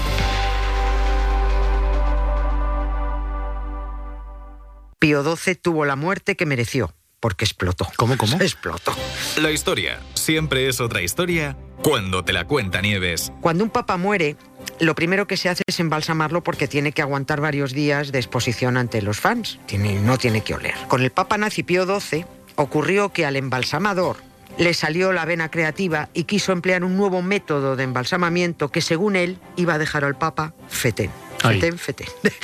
Pío 5.00 5.24
XII 5.36 5.56
tuvo 5.56 5.86
la 5.86 5.96
muerte 5.96 6.36
que 6.36 6.46
mereció, 6.46 6.94
porque 7.20 7.46
explotó. 7.46 7.88
¿Cómo, 7.98 8.18
cómo? 8.18 8.38
Explotó. 8.42 8.94
La 9.42 9.52
historia 9.52 10.00
siempre 10.16 10.68
es 10.68 10.80
otra 10.82 11.02
historia 11.02 11.56
cuando 11.84 12.24
te 12.26 12.34
la 12.34 12.46
cuenta 12.46 12.82
Nieves. 12.82 13.32
Cuando 13.42 13.64
un 13.64 13.70
papa 13.70 13.98
muere, 13.98 14.36
lo 14.80 14.96
primero 14.96 15.28
que 15.28 15.38
se 15.38 15.50
hace 15.50 15.62
es 15.68 15.80
embalsamarlo 15.80 16.44
porque 16.44 16.68
tiene 16.68 16.92
que 16.94 17.02
aguantar 17.04 17.40
varios 17.42 17.74
días 17.74 18.12
de 18.12 18.18
exposición 18.20 18.76
ante 18.78 19.02
los 19.04 19.20
fans. 19.20 19.60
Tiene- 19.68 20.00
no 20.00 20.18
tiene 20.18 20.42
que 20.42 20.56
oler. 20.56 20.74
Con 20.88 21.04
el 21.04 21.12
papa 21.12 21.38
nazi 21.38 21.62
Pío 21.64 21.86
XII 22.00 22.26
ocurrió 22.58 23.14
que 23.14 23.26
al 23.26 23.38
embalsamador 23.38 24.18
le 24.58 24.74
salió 24.74 25.14
la 25.14 25.26
vena 25.26 25.50
creativa 25.50 26.10
y 26.14 26.24
quiso 26.26 26.52
emplear 26.52 26.84
un 26.84 26.98
nuevo 26.98 27.22
método 27.22 27.76
de 27.76 27.84
embalsamamiento 27.84 28.70
que 28.70 28.82
según 28.82 29.16
él 29.16 29.38
iba 29.56 29.76
a 29.76 29.78
dejar 29.78 30.04
al 30.04 30.18
papa 30.18 30.54
fetén. 30.68 31.12
Fetén, 31.40 31.78
fetén. 31.78 32.08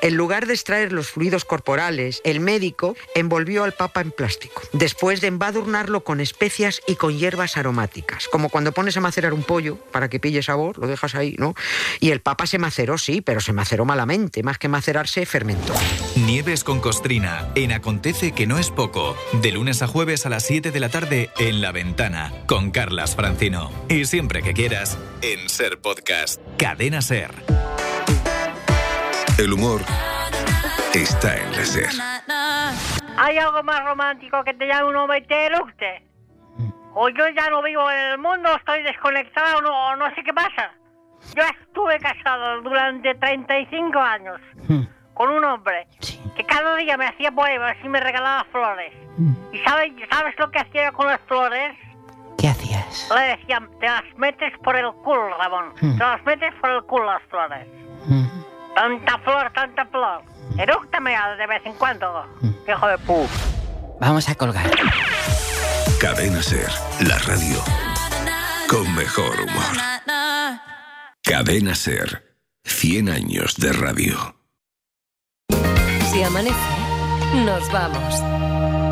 En 0.00 0.16
lugar 0.16 0.46
de 0.46 0.54
extraer 0.54 0.92
los 0.92 1.10
fluidos 1.10 1.44
corporales, 1.44 2.20
el 2.24 2.40
médico 2.40 2.96
envolvió 3.14 3.62
al 3.62 3.72
papa 3.72 4.00
en 4.00 4.10
plástico, 4.10 4.60
después 4.72 5.20
de 5.20 5.28
embadurnarlo 5.28 6.02
con 6.02 6.20
especias 6.20 6.80
y 6.88 6.96
con 6.96 7.16
hierbas 7.16 7.56
aromáticas, 7.56 8.26
como 8.26 8.48
cuando 8.48 8.72
pones 8.72 8.96
a 8.96 9.00
macerar 9.00 9.32
un 9.32 9.44
pollo 9.44 9.76
para 9.92 10.08
que 10.08 10.18
pille 10.18 10.42
sabor, 10.42 10.78
lo 10.78 10.88
dejas 10.88 11.14
ahí, 11.14 11.36
¿no? 11.38 11.54
Y 12.00 12.10
el 12.10 12.20
papa 12.20 12.46
se 12.46 12.58
maceró, 12.58 12.98
sí, 12.98 13.20
pero 13.20 13.40
se 13.40 13.52
maceró 13.52 13.84
malamente, 13.84 14.42
más 14.42 14.58
que 14.58 14.68
macerarse, 14.68 15.26
fermentó. 15.26 15.74
Nieves 16.42 16.64
con 16.64 16.80
costrina 16.80 17.46
en 17.54 17.70
Acontece 17.70 18.32
que 18.32 18.48
no 18.48 18.58
es 18.58 18.72
poco. 18.72 19.14
De 19.40 19.52
lunes 19.52 19.80
a 19.80 19.86
jueves 19.86 20.26
a 20.26 20.28
las 20.28 20.42
7 20.42 20.72
de 20.72 20.80
la 20.80 20.88
tarde 20.88 21.30
en 21.38 21.60
La 21.60 21.70
Ventana 21.70 22.32
con 22.48 22.72
Carlas 22.72 23.14
Francino. 23.14 23.70
Y 23.88 24.06
siempre 24.06 24.42
que 24.42 24.52
quieras 24.52 24.98
en 25.22 25.48
Ser 25.48 25.80
Podcast. 25.80 26.42
Cadena 26.58 27.00
Ser. 27.00 27.30
El 29.38 29.52
humor 29.52 29.82
está 30.92 31.36
en 31.36 31.52
la 31.52 31.64
SER. 31.64 31.90
¿Hay 33.18 33.38
algo 33.38 33.62
más 33.62 33.84
romántico 33.84 34.42
que 34.42 34.54
te 34.54 34.66
llame 34.66 34.88
un 34.88 34.96
hombre 34.96 35.18
y 35.18 35.26
te 35.28 35.46
eructe? 35.46 36.02
O 36.94 37.08
yo 37.08 37.28
ya 37.36 37.50
no 37.50 37.62
vivo 37.62 37.88
en 37.88 38.00
el 38.14 38.18
mundo, 38.18 38.52
estoy 38.56 38.82
desconectado, 38.82 39.58
o 39.58 39.62
no, 39.62 39.94
no 39.94 40.12
sé 40.16 40.24
qué 40.24 40.32
pasa. 40.32 40.72
Yo 41.36 41.44
estuve 41.44 42.00
casado 42.00 42.62
durante 42.62 43.14
35 43.14 43.96
años 44.00 44.40
con 45.14 45.30
un 45.30 45.44
hombre 45.44 45.86
que 46.36 46.44
cada 46.44 46.76
día 46.76 46.96
me 46.96 47.06
hacía 47.06 47.30
poemas 47.30 47.76
y 47.82 47.88
me 47.88 48.00
regalaba 48.00 48.44
flores. 48.50 48.92
¿Y 49.52 49.58
sabes, 49.58 49.92
sabes 50.10 50.34
lo 50.38 50.50
que 50.50 50.58
hacía 50.58 50.86
yo 50.86 50.92
con 50.92 51.06
las 51.06 51.20
flores? 51.28 51.76
¿Qué 52.38 52.48
hacías? 52.48 53.08
Le 53.14 53.36
decían, 53.36 53.68
te 53.78 53.86
las 53.86 54.02
metes 54.16 54.52
por 54.64 54.76
el 54.76 54.90
culo, 55.04 55.36
Ramón. 55.38 55.74
Mm. 55.80 55.98
Te 55.98 56.04
las 56.04 56.24
metes 56.24 56.54
por 56.60 56.70
el 56.70 56.82
culo 56.84 57.06
las 57.06 57.22
flores. 57.28 57.66
Tanta 58.74 59.18
flor, 59.18 59.52
tanta 59.52 59.84
flor. 59.86 60.22
Erúctame 60.58 61.14
de 61.38 61.46
vez 61.46 61.62
en 61.64 61.74
cuando, 61.74 62.26
hijo 62.66 62.86
de 62.88 62.98
pu. 62.98 63.26
Vamos 64.00 64.28
a 64.28 64.34
colgar. 64.34 64.70
Cadena 66.00 66.42
Ser, 66.42 66.68
la 67.06 67.18
radio 67.18 67.62
con 68.68 68.94
mejor 68.94 69.40
humor. 69.40 69.76
Cadena 71.22 71.74
Ser, 71.74 72.36
100 72.64 73.10
años 73.10 73.56
de 73.56 73.72
radio. 73.72 74.41
Si 76.12 76.22
amanece, 76.22 76.54
nos 77.42 77.72
vamos. 77.72 78.20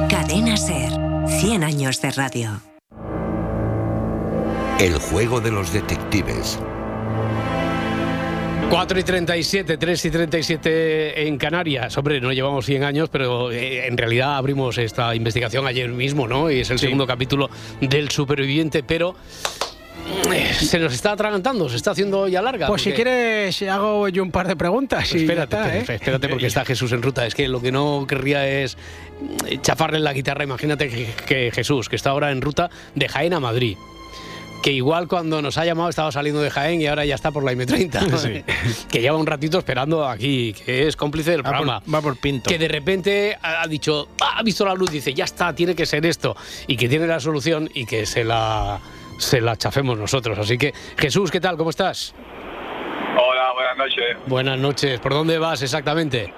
Cadena 0.08 0.56
Ser. 0.56 0.90
100 1.28 1.64
años 1.64 2.00
de 2.00 2.12
radio. 2.12 2.62
El 4.78 4.94
juego 4.94 5.38
de 5.38 5.50
los 5.50 5.70
detectives. 5.70 6.58
4 8.70 9.00
y 9.00 9.02
37, 9.02 9.76
3 9.76 10.04
y 10.06 10.10
37 10.10 11.28
en 11.28 11.36
Canarias. 11.36 11.98
Hombre, 11.98 12.22
no 12.22 12.32
llevamos 12.32 12.64
100 12.64 12.84
años, 12.84 13.10
pero 13.10 13.52
eh, 13.52 13.86
en 13.86 13.98
realidad 13.98 14.38
abrimos 14.38 14.78
esta 14.78 15.14
investigación 15.14 15.66
ayer 15.66 15.90
mismo, 15.90 16.26
¿no? 16.26 16.50
Y 16.50 16.60
es 16.60 16.70
el 16.70 16.78
segundo 16.78 17.06
capítulo 17.06 17.50
del 17.82 18.08
superviviente, 18.10 18.82
pero 18.82 19.14
se 20.60 20.78
nos 20.78 20.92
está 20.92 21.12
atragantando, 21.12 21.68
se 21.68 21.76
está 21.76 21.92
haciendo 21.92 22.28
ya 22.28 22.42
larga. 22.42 22.66
Pues 22.66 22.82
si 22.82 22.92
quieres, 22.92 23.60
hago 23.62 24.08
yo 24.08 24.22
un 24.22 24.30
par 24.30 24.46
de 24.48 24.56
preguntas. 24.56 25.10
y 25.14 25.18
ya 25.18 25.20
Espérate, 25.22 25.56
está, 25.56 25.76
¿eh? 25.76 25.96
espérate, 25.96 26.28
porque 26.28 26.46
está 26.46 26.64
Jesús 26.64 26.92
en 26.92 27.02
ruta. 27.02 27.26
Es 27.26 27.34
que 27.34 27.48
lo 27.48 27.60
que 27.60 27.72
no 27.72 28.06
querría 28.08 28.46
es 28.48 28.76
eh, 29.46 29.58
chafarle 29.62 30.00
la 30.00 30.12
guitarra. 30.12 30.44
Imagínate 30.44 30.88
que, 30.88 31.50
Jesús, 31.52 31.88
que 31.88 31.96
está 31.96 32.10
ahora 32.10 32.30
en 32.30 32.40
ruta 32.40 32.70
de 32.94 33.08
Jaén 33.08 33.32
a 33.34 33.40
Madrid. 33.40 33.76
Que 34.62 34.72
igual 34.72 35.08
cuando 35.08 35.40
nos 35.40 35.56
ha 35.56 35.64
llamado 35.64 35.88
estaba 35.88 36.12
saliendo 36.12 36.42
de 36.42 36.50
Jaén 36.50 36.82
y 36.82 36.86
ahora 36.86 37.06
ya 37.06 37.14
está 37.14 37.30
por 37.30 37.42
la 37.42 37.52
M30. 37.52 38.44
que 38.90 39.00
lleva 39.00 39.16
un 39.16 39.26
ratito 39.26 39.56
esperando 39.58 40.06
aquí, 40.06 40.52
que 40.52 40.86
es 40.86 40.96
cómplice 40.96 41.30
del 41.30 41.40
Va 41.40 41.44
por- 41.44 41.56
programa. 41.60 41.82
va 41.92 42.02
por 42.02 42.18
Pinto. 42.18 42.50
Que 42.50 42.58
de 42.58 42.68
repente 42.68 43.38
ha 43.40 43.62
ha 43.62 43.66
dicho, 43.66 44.08
"Ah, 44.20 44.34
ha 44.38 44.42
visto 44.42 44.66
la 44.66 44.74
luz, 44.74 44.90
dice, 44.90 45.14
ya 45.14 45.24
está, 45.24 45.54
tiene 45.54 45.74
que 45.74 45.86
ser 45.86 46.04
esto. 46.04 46.36
Y 46.66 46.76
que 46.76 46.90
tiene 46.90 47.06
la 47.06 47.20
solución 47.20 47.70
y 47.72 47.86
que 47.86 48.04
se 48.04 48.22
la, 48.22 48.80
se 49.20 49.40
la 49.40 49.56
chafemos 49.56 49.98
nosotros. 49.98 50.38
Así 50.38 50.56
que, 50.58 50.72
Jesús, 50.98 51.30
¿qué 51.30 51.40
tal? 51.40 51.56
¿Cómo 51.56 51.70
estás? 51.70 52.14
Hola, 53.16 53.52
buenas 53.54 53.76
noches. 53.76 54.16
Buenas 54.26 54.58
noches. 54.58 55.00
¿Por 55.00 55.12
dónde 55.12 55.38
vas 55.38 55.62
exactamente? 55.62 56.32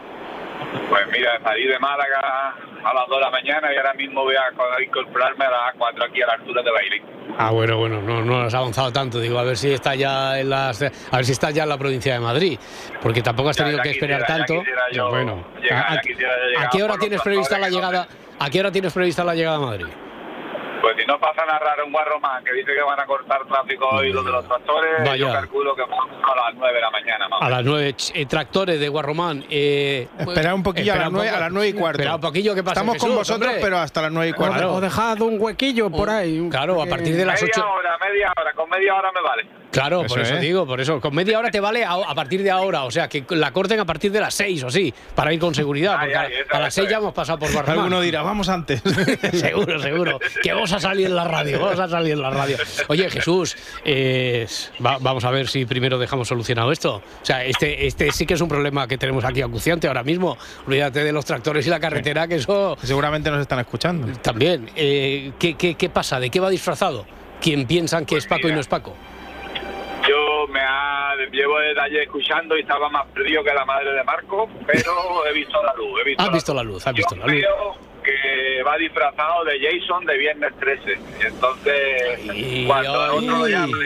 Pues 0.88 1.02
mira, 1.12 1.38
salí 1.42 1.66
de 1.66 1.78
Málaga 1.78 2.54
a 2.84 2.94
las 2.94 3.06
2 3.08 3.16
de 3.18 3.20
la 3.24 3.30
mañana 3.30 3.72
y 3.72 3.76
ahora 3.76 3.94
mismo 3.94 4.22
voy 4.22 4.34
a 4.34 4.54
co- 4.56 4.82
incorporarme 4.82 5.44
a 5.44 5.50
las 5.50 5.74
4 5.78 6.04
aquí 6.04 6.22
a 6.22 6.26
la 6.26 6.32
altura 6.34 6.62
de 6.62 6.70
Bailey. 6.70 7.02
Ah, 7.38 7.50
bueno, 7.50 7.76
bueno, 7.78 8.02
no, 8.02 8.22
no 8.24 8.40
has 8.42 8.54
avanzado 8.54 8.92
tanto. 8.92 9.18
Digo, 9.20 9.38
a 9.38 9.42
ver 9.44 9.56
si 9.56 9.72
está 9.72 9.94
ya 9.94 10.38
en 10.38 10.50
las, 10.50 10.82
a 10.82 11.16
ver 11.16 11.24
si 11.24 11.32
está 11.32 11.50
ya 11.50 11.62
en 11.64 11.68
la 11.68 11.78
provincia 11.78 12.14
de 12.14 12.20
Madrid, 12.20 12.58
porque 13.00 13.22
tampoco 13.22 13.50
has 13.50 13.56
Ya- 13.56 13.64
tenido 13.64 13.78
ya 13.78 13.82
que 13.84 13.90
esperar 13.90 14.20
quisiera, 14.20 14.38
ya 14.40 14.46
tanto. 14.46 14.70
yo 14.92 15.08
bueno, 15.10 15.44
llegar, 15.62 15.86
¿a, 15.86 15.94
ya 15.94 16.66
a- 16.66 16.70
qué 16.70 16.82
hora 16.82 16.96
tienes 16.98 17.20
prevista 17.22 17.58
la 17.58 17.68
llegada? 17.70 18.08
¿A 18.38 18.50
qué 18.50 18.60
hora 18.60 18.72
tienes 18.72 18.92
prevista 18.92 19.24
la 19.24 19.34
llegada 19.34 19.56
a 19.56 19.60
Madrid? 19.60 19.86
Pues 20.82 20.96
si 20.98 21.06
no 21.06 21.18
pasa 21.20 21.46
nada 21.46 21.58
raro 21.60 21.84
en 21.86 21.92
Guarromán, 21.92 22.42
que 22.44 22.52
dice 22.52 22.72
que 22.74 22.82
van 22.82 22.98
a 23.00 23.06
cortar 23.06 23.46
tráfico 23.46 23.88
hoy 23.88 24.12
los 24.12 24.24
de 24.24 24.32
los 24.32 24.46
tractores, 24.48 24.90
Vaya. 24.98 25.16
yo 25.16 25.32
calculo 25.32 25.74
que 25.76 25.82
vamos 25.82 26.08
a 26.10 26.34
las 26.50 26.54
9 26.56 26.74
de 26.74 26.80
la 26.80 26.90
mañana 26.90 27.26
o 27.28 27.42
A 27.42 27.48
las 27.48 27.64
nueve, 27.64 27.94
ch- 27.94 28.10
eh, 28.14 28.26
tractores 28.26 28.80
de 28.80 28.88
Guarromán. 28.88 29.44
Eh, 29.48 30.08
Espera 30.18 30.54
un 30.54 30.62
poquillo 30.62 30.92
a 30.92 30.96
espera 30.96 31.04
las 31.04 31.08
un 31.08 31.14
nueve, 31.14 31.28
poco. 31.30 31.36
a 31.36 31.40
las 31.40 31.52
nueve 31.52 31.68
y 31.68 31.72
cuarto. 31.72 31.98
Espera 32.02 32.14
un 32.16 32.20
poquillo 32.20 32.54
que 32.54 32.62
pasa. 32.64 32.80
Estamos 32.80 32.96
con 32.96 33.08
Jesús, 33.10 33.18
vosotros, 33.18 33.48
hombre. 33.48 33.62
pero 33.62 33.78
hasta 33.78 34.02
las 34.02 34.10
nueve 34.12 34.30
y 34.30 34.32
cuarto. 34.32 34.56
Claro. 34.56 34.74
O 34.74 34.80
dejad 34.80 35.20
un 35.20 35.36
huequillo 35.40 35.88
por 35.90 36.10
ahí. 36.10 36.48
Claro, 36.50 36.82
a 36.82 36.86
partir 36.86 37.16
de 37.16 37.24
las 37.24 37.40
media 37.40 37.54
8. 37.56 37.66
hora, 37.72 37.98
media 37.98 38.32
hora, 38.40 38.52
con 38.52 38.68
media 38.68 38.94
hora 38.96 39.12
me 39.12 39.20
vale. 39.22 39.46
Claro, 39.70 40.00
Eso 40.04 40.08
por 40.14 40.20
eso 40.22 40.34
es. 40.34 40.40
digo, 40.42 40.66
por 40.66 40.80
eso. 40.82 41.00
Con 41.00 41.14
media 41.14 41.38
hora 41.38 41.50
te 41.50 41.58
vale 41.60 41.82
a, 41.82 41.92
a 41.92 42.14
partir 42.14 42.42
de 42.42 42.50
ahora, 42.50 42.84
o 42.84 42.90
sea, 42.90 43.08
que 43.08 43.24
la 43.30 43.52
corten 43.52 43.80
a 43.80 43.86
partir 43.86 44.12
de 44.12 44.20
las 44.20 44.34
6 44.34 44.64
o 44.64 44.70
sí, 44.70 44.92
para 45.14 45.32
ir 45.32 45.40
con 45.40 45.54
seguridad, 45.54 45.94
Ay, 45.98 46.08
porque 46.08 46.16
ay, 46.18 46.32
a- 46.34 46.40
eso 46.40 46.48
a, 46.56 46.58
las 46.58 46.68
es, 46.68 46.74
6 46.74 46.84
eso 46.86 46.90
ya 46.90 46.98
hemos 46.98 47.14
pasado 47.14 47.38
por 47.38 47.50
Guarromán. 47.52 47.78
Alguno 47.78 48.00
dirá, 48.02 48.20
vamos 48.22 48.50
antes. 48.50 48.82
seguro, 49.32 49.78
seguro. 49.80 50.18
Que 50.42 50.52
vamos 50.72 50.84
a 50.84 50.88
salir 50.88 51.06
en 51.06 51.14
la 51.16 51.24
radio, 51.24 51.60
vamos 51.60 51.78
a 51.80 51.88
salir 51.88 52.12
en 52.14 52.22
la 52.22 52.30
radio. 52.30 52.56
Oye, 52.88 53.10
Jesús, 53.10 53.56
eh, 53.84 54.46
va- 54.84 54.98
vamos 55.00 55.24
a 55.24 55.30
ver 55.30 55.48
si 55.48 55.64
primero 55.66 55.98
dejamos 55.98 56.28
solucionado 56.28 56.72
esto. 56.72 56.96
O 56.96 57.24
sea, 57.24 57.44
este, 57.44 57.86
este 57.86 58.10
sí 58.12 58.26
que 58.26 58.34
es 58.34 58.40
un 58.40 58.48
problema 58.48 58.86
que 58.88 58.98
tenemos 58.98 59.24
aquí 59.24 59.42
acuciante 59.42 59.86
ahora 59.88 60.02
mismo. 60.02 60.36
Olvídate 60.66 61.04
de 61.04 61.12
los 61.12 61.24
tractores 61.24 61.66
y 61.66 61.70
la 61.70 61.80
carretera, 61.80 62.26
que 62.26 62.36
eso 62.36 62.76
Seguramente 62.82 63.30
nos 63.30 63.40
están 63.40 63.58
escuchando. 63.60 64.06
también. 64.20 64.70
Eh, 64.76 65.32
¿qué, 65.38 65.54
qué, 65.54 65.74
qué 65.74 65.88
pasa? 65.90 66.18
¿De 66.20 66.30
qué 66.30 66.40
va 66.40 66.48
disfrazado? 66.50 67.04
¿Quién 67.40 67.66
piensan 67.66 68.06
que 68.06 68.16
es 68.16 68.26
Paco 68.26 68.48
y 68.48 68.52
no 68.52 68.60
es 68.60 68.68
Paco? 68.68 68.94
Yo 70.08 70.46
me 70.48 70.60
ha, 70.60 71.14
llevo 71.32 71.58
desde 71.60 71.80
ayer 71.80 72.02
escuchando 72.02 72.56
y 72.56 72.62
estaba 72.62 72.88
más 72.88 73.06
perdido 73.14 73.44
que 73.44 73.52
la 73.54 73.64
madre 73.64 73.92
de 73.92 74.02
Marco, 74.02 74.48
pero 74.66 75.26
he 75.28 75.32
visto 75.32 75.62
la 75.62 75.74
luz. 75.74 76.00
He 76.00 76.04
visto 76.08 76.22
Has 76.22 76.28
la 76.28 76.34
visto 76.34 76.54
la 76.54 76.62
luz, 76.62 76.86
has 76.86 76.94
visto 76.94 77.14
Yo 77.14 77.20
la 77.26 77.32
luz. 77.32 77.44
Que 78.02 78.62
va 78.62 78.76
disfrazado 78.76 79.44
de 79.44 79.58
Jason 79.60 80.04
de 80.06 80.18
viernes 80.18 80.52
13. 80.58 80.98
Y 81.22 81.26
entonces, 81.26 82.30
Ay, 82.30 82.64
cuando 82.66 83.02
ay. 83.02 83.10
otro 83.18 83.38
lo 83.38 83.48
llama 83.48 83.76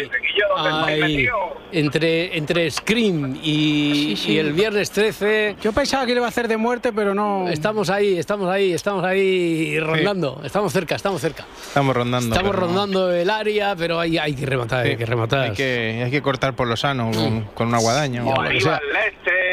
y 0.93 1.17
dice, 1.17 1.31
entre, 1.73 2.37
entre 2.37 2.71
Scream 2.71 3.37
y, 3.43 4.15
Sí, 4.17 4.17
sí. 4.17 4.33
y 4.33 4.39
el 4.39 4.53
viernes 4.53 4.91
13. 4.91 5.57
Yo 5.63 5.73
pensaba 5.73 6.05
que 6.07 6.13
le 6.13 6.19
iba 6.19 6.27
a 6.27 6.29
hacer 6.29 6.49
de 6.49 6.57
muerte, 6.57 6.93
pero 6.93 7.15
no. 7.15 7.49
Estamos 7.49 7.91
ahí, 7.91 8.19
estamos 8.19 8.49
ahí, 8.51 8.73
estamos 8.73 9.05
ahí 9.05 9.79
rondando. 9.81 10.41
Estamos 10.45 10.73
cerca, 10.73 10.95
estamos 10.95 11.21
cerca. 11.21 11.45
Estamos 11.67 11.95
rondando. 11.97 12.35
Estamos 12.35 12.55
no. 12.55 12.61
rondando 12.61 13.13
el 13.13 13.31
área, 13.31 13.75
pero 13.77 13.99
hay, 14.01 14.19
hay 14.19 14.35
que 14.35 14.47
rematar, 14.47 14.87
hay 14.87 14.97
que 14.97 15.07
rematar. 15.07 15.41
Hay 15.51 15.53
que, 15.53 16.03
hay 16.05 16.11
que 16.11 16.23
cortar 16.23 16.55
por 16.55 16.67
lo 16.69 16.77
sano, 16.77 17.11
con, 17.13 17.43
con 17.55 17.69
una 17.69 17.79
guadaña. 17.79 18.25
O 18.25 18.43
lo 18.43 18.49
que 18.49 18.61
sea. 18.61 18.77
Aníbal 18.77 18.97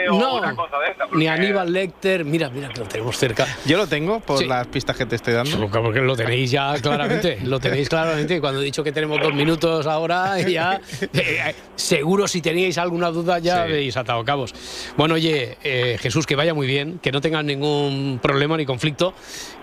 O 0.09 0.19
No, 0.19 0.35
una 0.37 0.55
cosa 0.55 0.77
de 0.79 0.91
esta. 0.91 1.05
Ni 1.13 1.27
Aníbal 1.27 1.71
Lecter, 1.71 2.25
mira, 2.25 2.49
mira 2.49 2.69
que 2.69 2.79
lo 2.81 2.85
tenemos 2.87 3.17
cerca. 3.17 3.45
Yo 3.65 3.77
lo 3.77 3.87
tengo 3.87 4.19
por 4.19 4.37
Sí. 4.39 4.45
las 4.45 4.67
pistas 4.67 4.95
que 4.97 5.05
te 5.05 5.15
estoy 5.15 5.33
dando. 5.33 5.69
Porque 5.69 5.99
lo 6.01 6.15
tenéis 6.15 6.51
ya 6.51 6.73
claramente, 6.81 7.39
lo 7.43 7.59
tenéis 7.59 7.89
claramente. 7.89 8.39
Cuando 8.41 8.61
he 8.61 8.63
dicho 8.65 8.83
que 8.83 8.91
tenemos 8.91 9.21
dos 9.21 9.33
minutos 9.33 9.85
ahora, 9.87 10.39
ya 10.41 10.79
eh, 11.13 11.55
seguro 11.75 12.27
si 12.27 12.41
teníais 12.41 12.77
alguna 12.77 13.09
duda 13.11 13.39
ya 13.39 13.53
Sí. 13.55 13.59
habéis 13.61 13.97
atado 13.97 14.23
cabos. 14.25 14.53
Bueno, 14.97 15.15
oye, 15.15 15.57
eh, 15.63 15.97
Jesús, 15.99 16.25
que 16.25 16.35
vaya 16.35 16.53
muy 16.53 16.67
bien, 16.67 16.99
que 16.99 17.11
no 17.11 17.21
tengan 17.21 17.45
ningún 17.45 18.19
problema 18.21 18.57
ni 18.57 18.65
conflicto, 18.65 19.13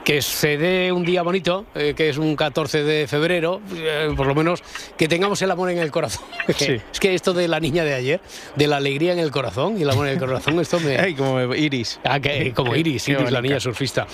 que 0.04 0.22
se 0.22 0.56
dé 0.56 0.92
un 0.92 1.04
día 1.04 1.22
bonito, 1.22 1.66
eh, 1.74 1.94
que 1.96 2.08
es 2.08 2.16
un 2.18 2.34
14 2.34 2.82
de 2.82 3.06
febrero, 3.06 3.60
eh, 3.74 4.12
por 4.16 4.26
lo 4.26 4.34
menos 4.34 4.62
que 4.96 5.06
tengamos 5.08 5.40
el 5.42 5.50
amor 5.50 5.70
en 5.70 5.78
el 5.78 5.90
corazón. 5.90 6.24
Sí. 6.56 6.78
Es 6.92 6.98
que 6.98 7.14
esto 7.14 7.32
de 7.32 7.46
la 7.48 7.60
niña 7.60 7.84
de 7.84 7.94
ayer, 7.94 8.20
de 8.56 8.66
la 8.66 8.78
alegría 8.78 9.12
en 9.12 9.18
el 9.20 9.30
corazón 9.30 9.78
y 9.78 9.82
el 9.82 9.90
amor 9.90 10.06
en 10.08 10.14
el 10.14 10.18
corazón, 10.18 10.58
esto 10.58 10.80
me... 10.80 10.96
Ay, 11.00 11.14
como 11.14 11.40
Iris. 11.54 12.00
Ah, 12.04 12.18
que- 12.18 12.52
como 12.54 12.72
Qué- 12.72 12.80
Iris, 12.80 13.08
Iris, 13.08 13.30
la 13.30 13.40
niña 13.42 13.60
surfista. 13.60 14.06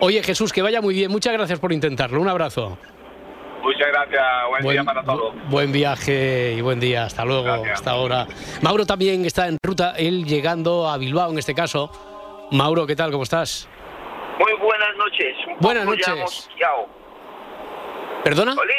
Oye, 0.00 0.22
Jesús, 0.22 0.52
que 0.52 0.60
vaya 0.60 0.80
muy 0.82 0.94
bien. 0.94 1.10
Muchas 1.10 1.32
gracias 1.32 1.58
por 1.58 1.72
intentarlo. 1.72 2.20
Un 2.20 2.28
abrazo. 2.28 2.76
Muchas 3.62 3.88
gracias, 3.88 4.22
buen, 4.62 4.72
día 4.72 4.84
para 4.84 5.02
todos. 5.02 5.34
bu- 5.34 5.48
buen 5.50 5.72
viaje 5.72 6.54
y 6.56 6.60
buen 6.60 6.78
día. 6.80 7.04
Hasta 7.04 7.24
luego, 7.24 7.44
Gracias. 7.44 7.74
hasta 7.78 7.90
ahora. 7.90 8.26
Mauro 8.62 8.86
también 8.86 9.24
está 9.24 9.48
en 9.48 9.56
ruta, 9.62 9.94
él 9.96 10.24
llegando 10.24 10.88
a 10.88 10.96
Bilbao 10.98 11.30
en 11.30 11.38
este 11.38 11.54
caso. 11.54 11.90
Mauro, 12.50 12.86
¿qué 12.86 12.96
tal? 12.96 13.10
¿Cómo 13.10 13.24
estás? 13.24 13.68
Muy 14.38 14.52
buenas 14.54 14.96
noches. 14.96 15.36
Un 15.46 15.56
Buenas 15.60 15.84
poco 15.84 15.96
ya 15.96 16.14
noches. 16.14 16.46
mosqueado. 16.48 16.88
¿Perdona? 18.24 18.52
Olí, 18.52 18.74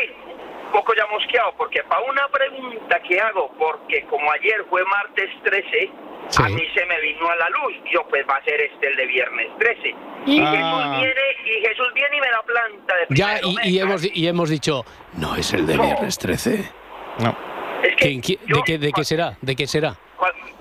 un 0.65 0.71
poco 0.71 0.93
ya 0.95 1.05
mosqueado, 1.07 1.53
porque 1.57 1.83
para 1.83 2.01
una 2.03 2.27
pregunta 2.29 2.99
que 3.07 3.19
hago, 3.19 3.51
porque 3.57 4.05
como 4.09 4.31
ayer 4.31 4.65
fue 4.69 4.83
martes 4.85 5.29
13, 5.43 5.91
Sí. 6.29 6.43
a 6.43 6.49
mí 6.49 6.61
se 6.75 6.85
me 6.85 6.99
vino 7.01 7.27
a 7.29 7.35
la 7.35 7.49
luz. 7.49 7.73
Yo, 7.91 8.05
pues 8.07 8.23
va 8.29 8.35
a 8.35 8.43
ser 8.43 8.61
este 8.61 8.87
el 8.87 8.95
de 8.95 9.05
viernes 9.07 9.47
13. 9.57 9.95
Y- 10.25 10.37
Y, 10.37 10.41
Ah. 10.41 10.51
Jesús 10.51 11.01
viene, 11.01 11.21
y 11.45 11.65
Jesús 11.67 11.87
viene 11.95 12.17
y 12.17 12.21
me 12.21 12.31
la 12.31 12.41
planta 12.43 12.95
de 12.95 13.05
Ya, 13.09 13.39
y, 13.41 13.69
y 13.75 13.79
hemos, 13.79 14.01
di- 14.01 14.11
y 14.13 14.27
hemos 14.27 14.49
dicho, 14.49 14.83
no 15.13 15.35
es 15.35 15.53
el 15.53 15.65
de 15.65 15.75
No. 15.75 15.83
viernes 15.83 16.17
13. 16.19 16.69
No. 17.19 17.35
Es 17.81 17.95
que 17.95 18.05
¿Quién- 18.09 18.21
quién- 18.21 18.39
yo- 18.45 18.57
¿De, 18.57 18.63
qué, 18.65 18.77
¿De 18.77 18.91
qué 18.91 19.03
será? 19.03 19.37
¿De 19.41 19.55
qué 19.55 19.65
será? 19.65 19.95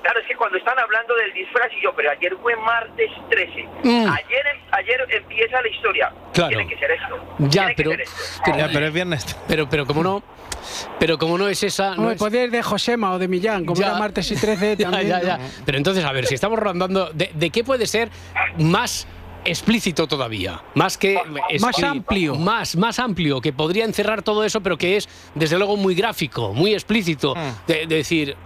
Claro, 0.03 0.21
es 0.21 0.27
que 0.29 0.37
cuando 0.37 0.57
están 0.57 0.79
hablando 0.79 1.15
del 1.17 1.33
disfraz, 1.35 1.69
y 1.79 1.83
yo, 1.83 1.93
pero 1.95 2.11
ayer 2.11 2.33
fue 2.41 2.55
martes 2.57 3.11
13. 3.29 3.69
Mm. 3.83 4.07
Ayer, 4.09 4.47
ayer 4.71 5.07
empieza 5.11 5.61
la 5.61 5.69
historia. 5.69 6.13
Claro. 6.33 6.49
Tiene 6.57 6.69
que 6.69 6.79
ser 6.79 6.91
esto. 6.93 7.17
Ya, 7.39 7.51
Tiene 7.51 7.69
que 7.75 7.75
pero, 7.77 7.91
ser 7.91 8.01
esto. 8.03 8.17
pero, 8.45 8.59
Ya, 8.59 8.69
pero 8.73 8.87
es 8.87 8.93
viernes. 8.93 9.37
pero, 9.49 9.69
pero 9.69 9.87
como 9.87 10.03
no, 10.05 10.23
pero 11.01 11.19
como 11.19 11.37
no 11.37 11.49
es 11.49 11.63
esa, 11.65 11.91
no 11.97 12.03
Hombre, 12.03 12.15
es- 12.15 12.19
podía 12.21 12.45
ir 12.45 12.51
de 12.53 12.63
Josema 12.63 13.13
o 13.13 13.19
de 13.19 13.27
Millán, 13.29 13.65
como 13.65 13.81
Ya. 13.81 13.89
era 13.89 13.99
martes 13.99 14.31
y 14.31 14.37
13 14.37 14.77
Ya, 14.79 14.91
también. 14.91 15.09
ya, 15.09 15.23
ya. 15.23 15.39
¿no? 15.39 15.45
Pero 15.67 15.79
entonces, 15.79 16.05
a 16.05 16.13
ver, 16.13 16.27
si 16.27 16.35
estamos 16.37 16.59
rondando, 16.59 17.11
¿de, 17.13 17.31
de 17.35 17.51
qué 17.51 17.65
puede 17.65 17.87
ser 17.87 18.09
más 18.59 19.09
explícito 19.45 20.07
todavía? 20.07 20.63
Más 20.75 20.97
que... 20.97 21.19
Más 21.61 21.77
escri- 21.79 21.85
amplio. 21.85 22.35
Más, 22.37 22.77
más 22.77 22.99
amplio, 22.99 23.41
que 23.41 23.53
podría 23.53 23.85
encerrar 23.85 24.23
todo 24.23 24.45
eso, 24.45 24.61
pero 24.61 24.77
que 24.79 24.97
es, 24.97 25.09
desde 25.35 25.59
luego, 25.59 25.77
muy 25.77 25.95
gráfico, 25.95 26.53
muy 26.55 26.73
explícito. 26.75 27.35
De, 27.67 27.87
de 27.87 27.97
decir... 27.97 28.37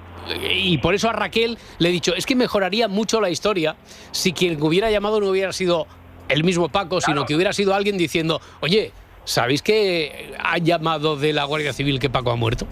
Y 0.50 0.78
por 0.78 0.94
eso 0.94 1.08
a 1.08 1.12
Raquel 1.12 1.58
le 1.78 1.88
he 1.88 1.92
dicho, 1.92 2.14
es 2.14 2.26
que 2.26 2.34
mejoraría 2.34 2.88
mucho 2.88 3.20
la 3.20 3.30
historia 3.30 3.76
si 4.12 4.32
quien 4.32 4.62
hubiera 4.62 4.90
llamado 4.90 5.20
no 5.20 5.28
hubiera 5.28 5.52
sido 5.52 5.86
el 6.28 6.44
mismo 6.44 6.68
Paco, 6.68 7.00
sino 7.00 7.26
que 7.26 7.34
hubiera 7.34 7.52
sido 7.52 7.74
alguien 7.74 7.98
diciendo, 7.98 8.40
oye, 8.60 8.92
¿sabéis 9.24 9.62
que 9.62 10.34
ha 10.38 10.58
llamado 10.58 11.16
de 11.16 11.32
la 11.32 11.44
Guardia 11.44 11.72
Civil 11.72 11.98
que 11.98 12.08
Paco 12.08 12.30
ha 12.30 12.36
muerto? 12.36 12.66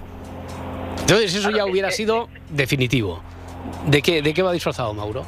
Entonces 1.00 1.34
eso 1.34 1.50
ya 1.50 1.66
hubiera 1.66 1.90
sido 1.90 2.28
definitivo. 2.50 3.20
¿De 3.86 4.00
qué, 4.00 4.22
de 4.22 4.32
qué 4.32 4.42
va 4.42 4.52
disfrazado, 4.52 4.94
Mauro? 4.94 5.24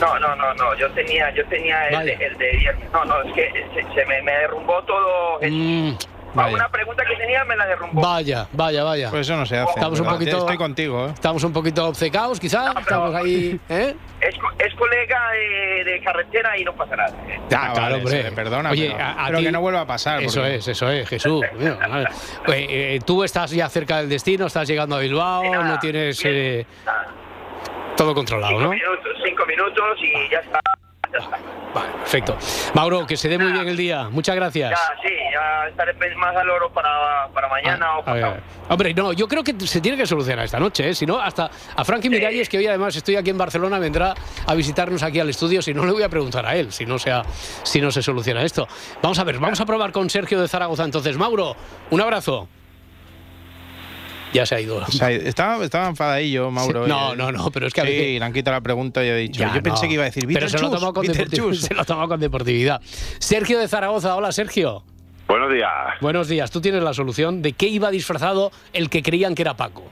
No, 0.00 0.18
no, 0.18 0.34
no, 0.34 0.54
no. 0.54 0.74
Yo 0.78 0.90
tenía, 0.92 1.32
yo 1.34 1.44
tenía 1.46 1.88
el, 1.88 1.90
de, 1.90 1.96
Vaya. 2.14 2.26
el 2.26 2.38
de 2.38 2.50
viernes. 2.56 2.92
No, 2.92 3.04
no, 3.04 3.22
es 3.22 3.32
que 3.34 3.52
se, 3.74 3.94
se 3.94 4.06
me, 4.06 4.22
me 4.22 4.32
derrumbó 4.32 4.82
todo. 4.84 5.38
Mm, 5.42 5.92
vaya. 6.34 6.54
una 6.54 6.68
pregunta 6.68 7.04
que 7.04 7.16
tenía 7.16 7.44
me 7.44 7.56
la 7.56 7.66
derrumbó. 7.66 8.00
Vaya, 8.00 8.46
vaya, 8.52 8.84
vaya. 8.84 9.10
Pues 9.10 9.22
eso 9.26 9.36
no 9.36 9.46
se 9.46 9.58
hace. 9.58 9.70
Estamos 9.74 10.00
un 10.00 10.06
poquito- 10.06 10.38
Estoy 10.38 10.56
contigo, 10.56 11.06
¿eh? 11.06 11.10
Estamos 11.14 11.44
un 11.44 11.52
poquito 11.52 11.86
obcecados, 11.88 12.38
quizá. 12.40 12.72
Estamos 12.78 13.14
ahí. 13.14 13.58
¿eh? 13.68 13.94
Es, 14.20 14.34
es 14.58 14.74
colega 14.74 15.30
de, 15.32 15.84
de 15.84 16.00
carretera 16.02 16.56
y 16.58 16.64
no 16.64 16.72
pasa 16.74 16.96
nada. 16.96 17.12
Ya, 17.48 17.62
Ah, 17.70 17.72
claro, 17.72 17.80
vale, 17.80 17.94
hombre. 17.96 18.32
perdona, 18.32 18.70
Oye, 18.70 18.90
pero- 18.92 19.02
a, 19.04 19.10
a 19.12 19.26
pero 19.26 19.38
ti- 19.38 19.44
que 19.44 19.52
no 19.52 19.60
vuelva 19.60 19.80
a 19.82 19.86
pasar, 19.86 20.22
Eso 20.22 20.40
porque- 20.40 20.54
es, 20.56 20.68
eso 20.68 20.90
es, 20.90 21.08
Jesús. 21.08 21.44
Mira. 21.58 22.10
Oye, 22.46 22.94
eh, 22.96 23.00
tú 23.04 23.24
estás 23.24 23.50
ya 23.50 23.68
cerca 23.68 23.98
del 23.98 24.08
destino, 24.08 24.46
estás 24.46 24.68
llegando 24.68 24.96
a 24.96 25.00
Bilbao, 25.00 25.44
nada, 25.44 25.64
no 25.64 25.78
tienes 25.78 26.22
bien. 26.22 26.34
eh, 26.36 26.66
todo 27.96 28.14
controlado, 28.14 28.52
Cinco 28.52 28.62
¿no? 28.64 28.70
minutos, 28.70 29.12
cinco 29.24 29.46
minutos 29.46 29.98
y 30.00 30.30
ya 30.30 30.38
está. 30.38 30.60
Ya 31.12 31.18
está. 31.18 31.38
Vale, 31.74 31.92
perfecto. 31.92 32.36
Mauro, 32.74 33.06
que 33.06 33.16
se 33.16 33.28
dé 33.28 33.38
muy 33.38 33.52
bien 33.52 33.66
el 33.66 33.76
día. 33.76 34.08
Muchas 34.10 34.34
gracias. 34.36 34.70
Ya, 34.70 35.08
sí, 35.08 35.14
ya 35.32 35.68
estaré 35.68 35.94
más 36.16 36.36
al 36.36 36.50
oro 36.50 36.70
para, 36.72 37.28
para 37.32 37.48
mañana 37.48 37.98
o 37.98 38.08
A 38.08 38.12
ver. 38.12 38.42
Hombre, 38.68 38.94
no, 38.94 39.12
yo 39.12 39.28
creo 39.28 39.42
que 39.42 39.54
se 39.66 39.80
tiene 39.80 39.96
que 39.96 40.06
solucionar 40.06 40.44
esta 40.44 40.58
noche, 40.58 40.88
¿eh? 40.88 40.94
Si 40.94 41.06
no, 41.06 41.20
hasta 41.20 41.50
a 41.76 41.84
Frankie 41.84 42.10
Miralles, 42.10 42.48
que 42.48 42.58
hoy 42.58 42.66
además 42.66 42.94
estoy 42.96 43.16
aquí 43.16 43.30
en 43.30 43.38
Barcelona, 43.38 43.78
vendrá 43.78 44.14
a 44.46 44.54
visitarnos 44.54 45.02
aquí 45.02 45.20
al 45.20 45.28
estudio. 45.28 45.62
Si 45.62 45.72
no, 45.74 45.84
le 45.84 45.92
voy 45.92 46.02
a 46.02 46.08
preguntar 46.08 46.46
a 46.46 46.54
él, 46.56 46.72
si 46.72 46.86
no, 46.86 46.98
sea, 46.98 47.22
si 47.62 47.80
no 47.80 47.90
se 47.90 48.02
soluciona 48.02 48.42
esto. 48.42 48.66
Vamos 49.02 49.18
a 49.18 49.24
ver, 49.24 49.38
vamos 49.38 49.60
a 49.60 49.66
probar 49.66 49.92
con 49.92 50.10
Sergio 50.10 50.40
de 50.40 50.48
Zaragoza. 50.48 50.84
Entonces, 50.84 51.16
Mauro, 51.16 51.56
un 51.90 52.00
abrazo. 52.00 52.48
Ya 54.32 54.46
se 54.46 54.54
ha 54.54 54.60
ido. 54.60 54.76
O 54.76 54.86
sea, 54.90 55.10
estaba, 55.10 55.64
estaba 55.64 55.88
enfadadillo, 55.88 56.50
Mauro. 56.50 56.86
No, 56.86 57.16
no, 57.16 57.32
no, 57.32 57.50
pero 57.50 57.66
es 57.66 57.74
que 57.74 57.80
a 57.80 57.84
Sí, 57.84 58.18
le 58.18 58.24
han 58.24 58.32
quitado 58.32 58.56
la 58.56 58.60
pregunta 58.60 59.04
y 59.04 59.08
he 59.08 59.16
dicho. 59.16 59.40
Ya, 59.40 59.54
yo 59.54 59.62
pensé 59.62 59.82
no. 59.84 59.88
que 59.88 59.94
iba 59.94 60.02
a 60.04 60.06
decir 60.06 60.26
Pero 60.32 60.48
se 60.48 60.58
lo 60.58 60.66
ha 60.68 60.92
con. 60.92 61.04
Se 61.54 61.74
lo 61.74 61.80
ha 61.80 61.84
tomado 61.84 62.08
con 62.08 62.20
deportividad. 62.20 62.80
Sergio 63.18 63.58
de 63.58 63.66
Zaragoza, 63.66 64.14
hola 64.14 64.30
Sergio. 64.32 64.84
Buenos 65.26 65.52
días. 65.52 65.70
Buenos 66.00 66.28
días, 66.28 66.50
tú 66.50 66.60
tienes 66.60 66.82
la 66.82 66.92
solución 66.94 67.42
de 67.42 67.52
qué 67.52 67.66
iba 67.68 67.90
disfrazado 67.90 68.50
el 68.72 68.88
que 68.90 69.02
creían 69.02 69.34
que 69.34 69.42
era 69.42 69.54
Paco. 69.56 69.84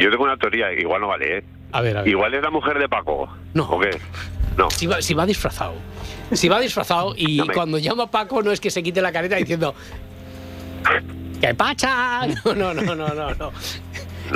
Yo 0.00 0.10
tengo 0.10 0.24
una 0.24 0.36
teoría, 0.36 0.72
igual 0.72 1.00
no 1.00 1.08
vale, 1.08 1.38
¿eh? 1.38 1.44
A 1.72 1.80
ver, 1.80 1.96
a 1.96 2.02
ver. 2.02 2.10
Igual 2.10 2.34
es 2.34 2.42
la 2.42 2.50
mujer 2.50 2.78
de 2.78 2.88
Paco. 2.88 3.28
No. 3.54 3.64
¿O 3.70 3.78
qué? 3.80 3.90
No. 4.56 4.68
Si 4.70 4.86
va, 4.86 5.00
si 5.00 5.14
va 5.14 5.26
disfrazado. 5.26 5.74
Si 6.32 6.48
va 6.48 6.60
disfrazado 6.60 7.14
y 7.16 7.36
No 7.38 7.46
me- 7.46 7.54
cuando 7.54 7.78
llama 7.78 8.04
a 8.04 8.10
Paco 8.10 8.42
no 8.42 8.50
es 8.52 8.60
que 8.60 8.70
se 8.70 8.82
quite 8.82 9.00
la 9.00 9.12
careta 9.12 9.36
diciendo 9.36 9.74
¿Qué 11.42 11.54
pacha? 11.54 12.26
No, 12.44 12.54
no, 12.54 12.72
no, 12.72 12.94
no, 12.94 13.08
no, 13.14 13.34
no. 13.34 13.52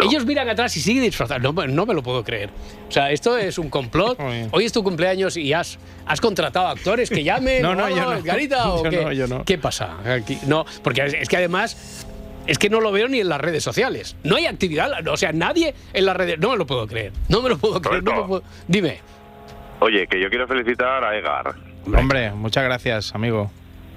Ellos 0.03 0.27
miran 0.27 0.49
atrás 0.49 0.77
y 0.77 0.81
sigue 0.81 1.01
disfrazado. 1.01 1.41
No, 1.41 1.53
me- 1.53 1.69
no 1.69 1.87
me 1.87 1.95
lo 1.95 2.03
puedo 2.03 2.23
creer. 2.25 2.51
O 2.89 2.93
sea, 2.93 3.11
esto 3.13 3.39
es 3.39 3.57
un 3.59 3.71
complot. 3.71 4.19
Hoy 4.51 4.65
es 4.65 4.73
tu 4.73 4.83
cumpleaños 4.83 5.37
y 5.39 5.53
has, 5.55 5.79
has 6.05 6.21
contratado 6.21 6.67
actores 6.69 7.09
que 7.09 7.23
llamen. 7.25 7.63
No, 7.63 7.75
no, 7.75 7.89
yo 7.89 7.97
no. 8.05 8.13
Edgarita, 8.15 8.71
¿o 8.75 8.85
Yo 8.85 8.91
qué? 8.91 9.03
no, 9.05 9.13
yo 9.13 9.27
no. 9.29 9.45
¿Qué 9.45 9.57
pasa? 9.57 9.97
Aquí, 10.05 10.37
no, 10.47 10.67
porque 10.83 11.07
es, 11.07 11.15
es 11.15 11.29
que 11.29 11.37
además 11.39 12.05
es 12.47 12.59
que 12.59 12.69
no 12.69 12.81
lo 12.81 12.93
veo 12.93 13.09
ni 13.09 13.21
en 13.21 13.29
las 13.29 13.41
redes 13.41 13.63
sociales. 13.65 14.17
No 14.25 14.37
hay 14.37 14.47
actividad, 14.47 15.07
o 15.09 15.17
sea, 15.17 15.33
nadie 15.33 15.75
en 15.95 16.05
las 16.05 16.17
redes. 16.17 16.39
No 16.41 16.51
me 16.51 16.57
lo 16.57 16.67
puedo 16.67 16.87
creer. 16.89 17.13
No 17.29 17.41
me 17.41 17.49
lo 17.49 17.57
puedo 17.57 17.81
creer. 17.81 18.03
no 18.03 18.13
me 18.15 18.23
puedo- 18.25 18.43
Dime. 18.69 18.99
Oye, 19.81 20.07
que 20.09 20.21
yo 20.21 20.29
quiero 20.29 20.47
felicitar 20.49 21.05
a 21.05 21.17
Egar. 21.17 21.55
Hombre, 21.97 22.33
muchas 22.33 22.65
gracias, 22.65 23.15
amigo. 23.15 23.51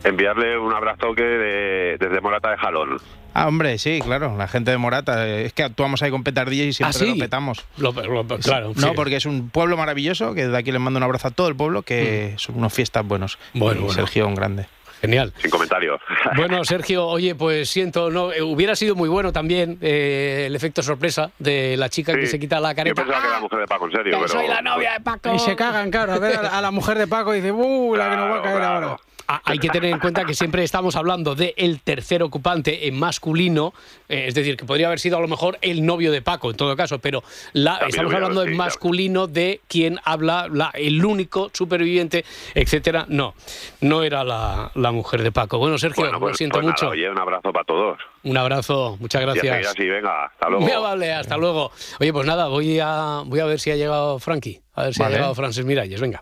Enviarle 0.04 0.58
un 0.58 0.74
abrazo 0.74 1.14
que 1.14 1.24
de- 1.24 1.97
desde 2.00 2.22
Morata 2.22 2.52
de 2.52 2.58
Jalón. 2.58 2.97
Ah, 3.34 3.47
hombre, 3.47 3.78
sí, 3.78 4.00
claro, 4.04 4.36
la 4.38 4.47
gente 4.47 4.72
de 4.72 4.78
Morata. 4.78 5.28
eh, 5.28 5.45
Es 5.45 5.54
que 5.54 5.64
actuamos 5.64 6.02
ahí 6.02 6.10
con 6.10 6.24
petardillas 6.24 6.68
y 6.68 6.74
siempre 6.74 6.97
¿Ah, 6.97 7.00
sí? 7.06 7.14
lo 7.14 7.20
petamos. 7.24 7.66
Lo- 7.78 7.91
lo- 7.91 8.26
claro, 8.39 8.72
No, 8.76 8.88
sí. 8.89 8.93
porque 8.95 9.18
es 9.18 9.26
un 9.26 9.50
pueblo 9.50 9.78
maravilloso, 9.78 10.34
que 10.34 10.47
de 10.47 10.58
aquí 10.58 10.72
les 10.72 10.82
mando 10.82 10.97
un 10.97 11.04
abrazo 11.04 11.28
a 11.28 11.32
todo 11.32 11.47
el 11.47 11.56
pueblo, 11.56 11.84
que 11.84 12.34
son 12.38 12.58
unas 12.58 12.74
fiestas 12.74 13.06
buenos. 13.06 13.38
Mm. 13.54 13.60
Bueno, 13.60 13.82
Y 13.82 13.84
bueno. 13.86 13.93
Sergio, 13.95 14.28
un 14.28 14.36
grande. 14.36 14.66
Genial. 15.02 15.32
Sin 15.38 15.50
comentarios. 15.52 16.02
Bueno, 16.36 16.64
Sergio, 16.66 17.06
oye, 17.08 17.34
pues 17.36 17.70
siento, 17.70 18.10
no, 18.10 18.32
eh, 18.34 18.41
hubiera 18.41 18.76
sido 18.76 18.95
muy 18.95 19.08
bueno 19.10 19.32
también 19.32 19.78
eh, 19.82 20.43
el 20.47 20.56
efecto 20.56 20.82
sorpresa 20.84 21.32
de 21.39 21.78
la 21.78 21.88
chica 21.89 22.14
que 22.16 22.28
se 22.28 22.39
quita 22.39 22.60
la 22.60 22.72
Yo 22.72 22.76
careta. 22.78 23.04
pensaba 23.04 23.22
que 23.22 23.28
era 23.28 23.36
la 23.36 23.41
mujer 23.41 23.60
de 23.60 23.68
Paco, 23.68 23.86
en 23.86 23.91
serio. 23.91 24.12
que 24.20 24.26
pero... 24.26 24.28
soy 24.39 24.47
la 24.47 24.62
novia 24.62 24.93
de 24.93 25.00
Paco. 25.02 25.34
Y 25.34 25.39
se 25.39 25.56
cagan, 25.56 25.89
claro, 25.91 26.14
a 26.14 26.20
ver 26.20 26.36
a 26.38 26.41
la, 26.43 26.50
a 26.58 26.62
la 26.62 26.72
mujer 26.72 26.97
de 26.97 27.08
Paco 27.08 27.34
y 27.34 27.38
dice, 27.38 27.52
¡uh, 27.52 27.95
la 27.95 28.10
que 28.10 28.16
nos 28.18 28.30
va 28.32 28.39
a 28.39 28.41
caer 28.41 28.62
ahora! 28.64 28.97
Ah, 29.32 29.43
Hay 29.45 29.59
que 29.59 29.69
tener 29.69 29.91
en 29.93 29.99
cuenta 29.99 30.25
que 30.25 30.34
siempre 30.34 30.63
estamos 30.63 30.95
hablando 30.95 31.36
de 31.36 31.53
el 31.55 31.82
tercer 31.82 32.23
ocupante 32.23 32.88
en 32.88 32.97
masculino, 32.97 33.75
eh, 34.07 34.25
es 34.27 34.34
decir, 34.34 34.57
que 34.57 34.65
podría 34.65 34.88
haber 34.88 34.99
sido 34.99 35.17
a 35.17 35.21
lo 35.21 35.27
mejor 35.27 35.59
el 35.61 35.86
novio 35.86 36.11
de 36.11 36.23
Paco 36.23 36.49
en 36.49 36.57
todo 36.57 36.75
caso, 36.75 36.97
pero 36.97 37.21
la, 37.53 37.77
estamos 37.88 38.11
hablando 38.11 38.41
en 38.41 38.57
masculino 38.57 39.27
de 39.27 39.61
quien 39.67 39.99
habla, 40.03 40.47
la- 40.51 40.71
el 40.73 41.05
único 41.05 41.51
superviviente, 41.53 42.25
etcétera. 42.55 43.05
No, 43.07 43.36
no 43.82 44.01
era 44.01 44.23
la, 44.23 44.71
la 44.73 44.91
mujer 44.91 45.21
de 45.21 45.32
Paco. 45.32 45.59
Bueno, 45.59 45.77
Sergio, 45.77 46.05
Bueno, 46.05 46.19
pues, 46.19 46.32
lo 46.32 46.38
siento 46.38 46.55
pues 46.55 46.65
nada, 46.65 46.73
mucho. 46.75 46.89
oye, 46.89 47.07
un 47.07 47.19
abrazo 47.19 47.53
para 47.53 47.65
todos. 47.65 47.99
Un 48.23 48.36
abrazo, 48.36 48.97
muchas 48.99 49.21
gracias. 49.21 49.67
así, 49.67 49.86
venga, 49.88 50.25
hasta 50.25 50.49
luego. 50.49 50.63
Muy 50.63 50.71
amable, 50.71 51.13
hasta 51.13 51.38
luego. 51.38 51.71
Oye, 51.99 52.11
pues 52.11 52.25
nada, 52.25 52.47
voy 52.47 52.80
a, 52.82 53.21
voy 53.27 53.39
a 53.41 53.45
ver 53.45 53.59
si 53.59 53.69
ha 53.69 53.75
llegado 53.75 54.17
Frankie, 54.17 54.59
a 54.73 54.86
ver 54.86 54.93
si 54.95 55.01
Vale. 55.03 55.13
ha 55.13 55.17
llegado 55.19 55.36
Francis 55.36 55.63
Miralles, 55.65 56.01
venga. 56.01 56.19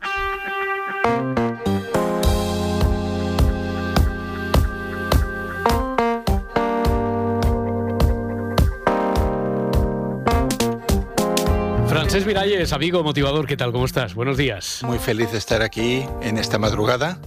Francés 12.07 12.25
Miralles, 12.25 12.71
amigo 12.71 13.03
motivador, 13.03 13.45
¿qué 13.47 13.57
tal? 13.57 13.73
¿Cómo 13.73 13.83
estás? 13.83 14.15
Buenos 14.15 14.37
días. 14.37 14.79
Muy 14.81 14.97
feliz 14.97 15.29
de 15.33 15.37
estar 15.37 15.61
aquí 15.61 16.05
en 16.21 16.37
esta 16.37 16.57
madrugada 16.57 17.19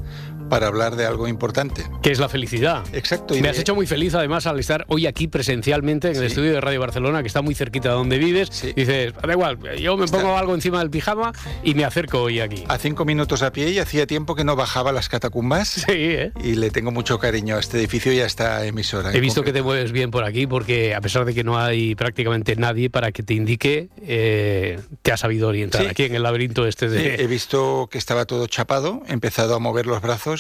para 0.50 0.66
hablar 0.66 0.96
de 0.96 1.06
algo 1.06 1.26
importante. 1.26 1.86
¿Qué 2.02 2.10
es 2.10 2.18
la 2.18 2.28
felicidad? 2.28 2.84
Exacto. 2.92 3.34
y 3.34 3.38
Me 3.38 3.44
de- 3.44 3.48
has 3.50 3.58
hecho 3.58 3.74
muy 3.74 3.86
feliz 3.86 4.14
además 4.14 4.46
al 4.46 4.58
estar 4.60 4.84
hoy 4.88 5.06
aquí 5.06 5.28
presencialmente 5.28 6.08
en 6.10 6.16
el 6.16 6.24
estudio 6.24 6.52
de 6.52 6.60
Radio 6.60 6.80
Barcelona, 6.80 7.22
que 7.22 7.28
está 7.28 7.40
muy 7.40 7.54
cerquita 7.54 7.88
de 7.88 7.94
donde 7.94 8.18
vives. 8.18 8.50
Dices, 8.76 9.14
da 9.14 9.32
igual, 9.32 9.58
yo 9.78 9.96
me 9.96 10.06
pongo 10.08 10.36
algo 10.36 10.54
encima 10.54 10.80
del 10.80 10.90
pijama 10.90 11.32
y 11.62 11.74
me 11.74 11.84
acerco 11.84 12.20
hoy 12.22 12.40
aquí. 12.40 12.64
A 12.68 12.76
cinco 12.76 13.04
minutos 13.06 13.40
a 13.42 13.52
pie 13.52 13.70
y 13.70 13.78
hacía 13.78 14.06
tiempo 14.06 14.34
que 14.34 14.44
no 14.44 14.56
bajaba 14.56 14.92
las 14.92 15.08
catacumbas. 15.08 15.70
Sí, 15.90 15.92
¿eh? 15.96 16.32
Y 16.44 16.56
le 16.56 16.70
tengo 16.70 16.90
mucho 16.90 17.18
cariño 17.18 17.56
a 17.56 17.60
este 17.60 17.78
edificio 17.78 18.12
y 18.12 18.20
a 18.20 18.26
esta 18.26 18.66
emisora. 18.66 19.12
He 19.14 19.20
visto 19.20 19.42
que 19.44 19.52
te 19.52 19.62
mueves 19.62 19.92
bien 19.92 20.10
por 20.10 20.24
aquí 20.24 20.46
porque 20.46 20.94
a 20.94 21.00
pesar 21.00 21.24
de 21.24 21.32
que 21.34 21.44
no 21.44 21.58
hay 21.58 21.94
prácticamente 21.94 22.56
nadie 22.56 22.90
para 22.90 23.12
que 23.12 23.22
te 23.22 23.34
indique, 23.34 23.88
eh, 24.02 24.78
te 25.02 25.12
has 25.12 25.20
sabido 25.20 25.48
orientar 25.48 25.82
Sí. 25.82 25.86
aquí 25.88 26.02
en 26.04 26.14
el 26.14 26.22
laberinto 26.22 26.66
este 26.66 26.88
de... 26.88 27.14
he 27.16 27.26
visto 27.26 27.88
que 27.90 27.98
estaba 27.98 28.24
todo 28.24 28.46
chapado, 28.46 29.02
he 29.08 29.12
empezado 29.12 29.54
a 29.54 29.58
mover 29.58 29.86
los 29.86 30.02
brazos 30.02 30.39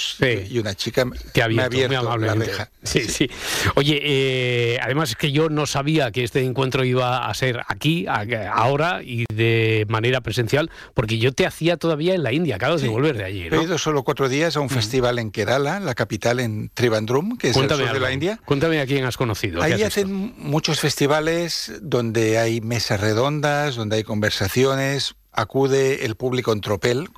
y 0.50 0.58
una 0.58 0.74
chica 0.74 1.04
Te 1.32 1.42
ha 1.42 1.48
me 1.48 1.62
ha 1.62 1.66
abierto, 1.66 2.10
muy 2.18 2.26
la 2.26 2.34
reja. 2.34 2.70
Sí, 2.82 3.00
sí. 3.02 3.30
Oye, 3.76 4.00
eh, 4.02 4.78
además 4.82 5.10
es 5.10 5.16
que 5.16 5.32
yo 5.32 5.48
no 5.48 5.66
sabía 5.66 6.10
que 6.10 6.24
este 6.24 6.42
encuentro 6.42 6.84
iba 6.84 7.26
a 7.28 7.34
ser 7.34 7.60
aquí, 7.68 8.06
a- 8.06 8.24
ahora 8.52 9.02
y 9.02 9.24
de 9.32 9.86
manera 9.88 10.20
presencial, 10.20 10.70
porque 10.94 11.18
yo 11.18 11.32
te 11.32 11.46
hacía 11.46 11.76
todavía 11.76 12.14
en 12.14 12.22
la 12.22 12.32
India, 12.32 12.56
acabas 12.56 12.80
de 12.82 12.88
volver 12.88 13.16
de 13.16 13.24
allí, 13.24 13.48
He 13.50 13.62
ido 13.62 13.78
solo 13.78 14.02
cuatro 14.02 14.28
días 14.28 14.56
a 14.56 14.60
un 14.60 14.70
festival 14.70 15.18
en 15.18 15.30
Kerala, 15.30 15.80
la 15.80 15.94
capital 15.94 16.40
en 16.40 16.70
Trivandrum, 16.72 17.36
que 17.36 17.48
es 17.50 17.56
el 17.56 17.60
Cuéntame 17.60 17.84
sur 17.84 17.92
de 17.94 18.00
la 18.00 18.12
India. 18.12 18.40
Cuéntame 18.44 18.80
a 18.80 18.86
quién 18.86 19.04
has 19.04 19.16
conocido. 19.16 19.60
¿qué 19.60 19.66
Ahí 19.74 19.82
hacen 19.82 20.34
muchos 20.38 20.80
festivales 20.80 21.72
donde 21.82 22.38
hay 22.38 22.60
mesas 22.60 23.00
redondas, 23.00 23.76
donde 23.76 23.96
hay 23.96 24.04
conversaciones, 24.04 25.14
acude 25.32 26.04
el 26.04 26.16
público 26.16 26.52
en 26.52 26.60
tropel, 26.60 27.08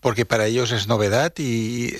porque 0.00 0.24
para 0.24 0.46
ellos 0.46 0.72
es 0.72 0.86
novedad 0.88 1.32
y 1.38 1.94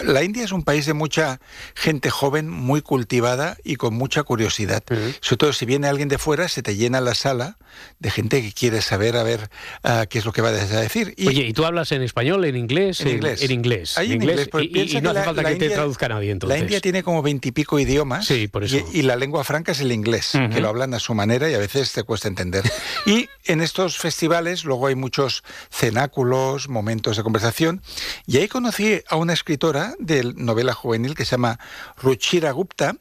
la 0.00 0.22
India 0.22 0.44
es 0.44 0.52
un 0.52 0.62
país 0.64 0.86
de 0.86 0.92
mucha 0.94 1.40
gente 1.74 2.10
joven, 2.10 2.48
muy 2.48 2.82
cultivada 2.82 3.56
y 3.64 3.76
con 3.76 3.94
mucha 3.94 4.22
curiosidad. 4.22 4.82
Sobre 5.20 5.36
todo 5.38 5.52
si 5.52 5.64
viene 5.66 5.88
alguien 5.88 6.08
de 6.08 6.18
fuera, 6.18 6.48
se 6.48 6.62
te 6.62 6.76
llena 6.76 7.00
la 7.00 7.14
sala 7.14 7.56
de 8.00 8.10
gente 8.10 8.42
que 8.42 8.52
quiere 8.52 8.82
saber 8.82 9.16
a 9.16 9.22
ver 9.22 9.50
ah, 9.82 10.06
qué 10.08 10.18
es 10.18 10.24
lo 10.24 10.32
que 10.32 10.42
va 10.42 10.48
a 10.48 10.52
decir. 10.52 11.14
Y 11.16 11.28
Oye, 11.28 11.42
¿y 11.46 11.52
tú 11.52 11.64
hablas 11.64 11.92
en 11.92 12.02
español, 12.02 12.44
en 12.44 12.56
inglés? 12.56 13.00
En 13.00 13.08
inglés. 13.08 13.42
En 13.42 13.50
inglés. 13.50 13.96
Ahí 13.98 14.12
en 14.12 14.22
inglés, 14.22 14.48
y- 14.60 14.68
no 14.68 14.70
que 14.70 14.80
hace 14.92 15.00
la- 15.02 15.24
falta 15.24 15.42
la 15.42 15.48
que 15.50 15.56
te 15.56 15.64
India- 15.66 15.76
traduzca 15.76 16.08
nadie 16.08 16.30
entonces. 16.30 16.58
La 16.58 16.62
India 16.62 16.80
tiene 16.80 17.02
como 17.02 17.22
veintipico 17.22 17.78
idiomas. 17.78 18.26
Sí, 18.26 18.48
por 18.48 18.64
eso. 18.64 18.76
Y, 18.92 18.98
y 19.00 19.02
la 19.02 19.16
lengua 19.16 19.44
franca 19.44 19.72
es 19.72 19.80
el 19.80 19.92
inglés, 19.92 20.32
que 20.52 20.60
lo 20.60 20.68
hablan 20.68 20.92
a 20.94 20.98
su 20.98 21.14
manera 21.14 21.50
y 21.50 21.54
a 21.54 21.58
veces 21.58 21.92
te 21.92 22.02
cuesta 22.02 22.28
entender. 22.28 22.64
y 23.06 23.28
en 23.44 23.60
estos 23.60 23.96
festivales 23.98 24.64
luego 24.64 24.86
hay 24.88 24.94
muchos 24.98 25.42
cenáculos, 25.70 26.68
momentos 26.68 27.16
de 27.16 27.22
conversación. 27.22 27.82
Y 28.26 28.38
ahí 28.38 28.48
conocí 28.48 29.02
a 29.08 29.16
una 29.16 29.32
escritora 29.32 29.94
de 29.98 30.34
novela 30.36 30.74
juvenil 30.74 31.14
que 31.14 31.24
se 31.24 31.32
llama 31.32 31.58
Ruchira 31.96 32.50
Gupta, 32.52 32.96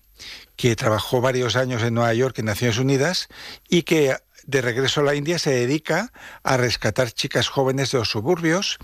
que 0.55 0.75
trabajó 0.75 1.21
varios 1.21 1.55
años 1.55 1.83
en 1.83 1.93
Nueva 1.93 2.13
York 2.13 2.39
en 2.39 2.45
Naciones 2.45 2.79
Unidas 2.79 3.27
y 3.69 3.83
que 3.83 4.15
de 4.47 4.61
regreso 4.61 5.01
a 5.01 5.03
la 5.03 5.13
India 5.13 5.37
se 5.39 5.51
dedica 5.51 6.11
a 6.41 6.57
rescatar 6.57 7.11
chicas 7.11 7.49
jóvenes 7.49 7.91
de 7.91 7.99
los 7.99 8.09
suburbios 8.09 8.79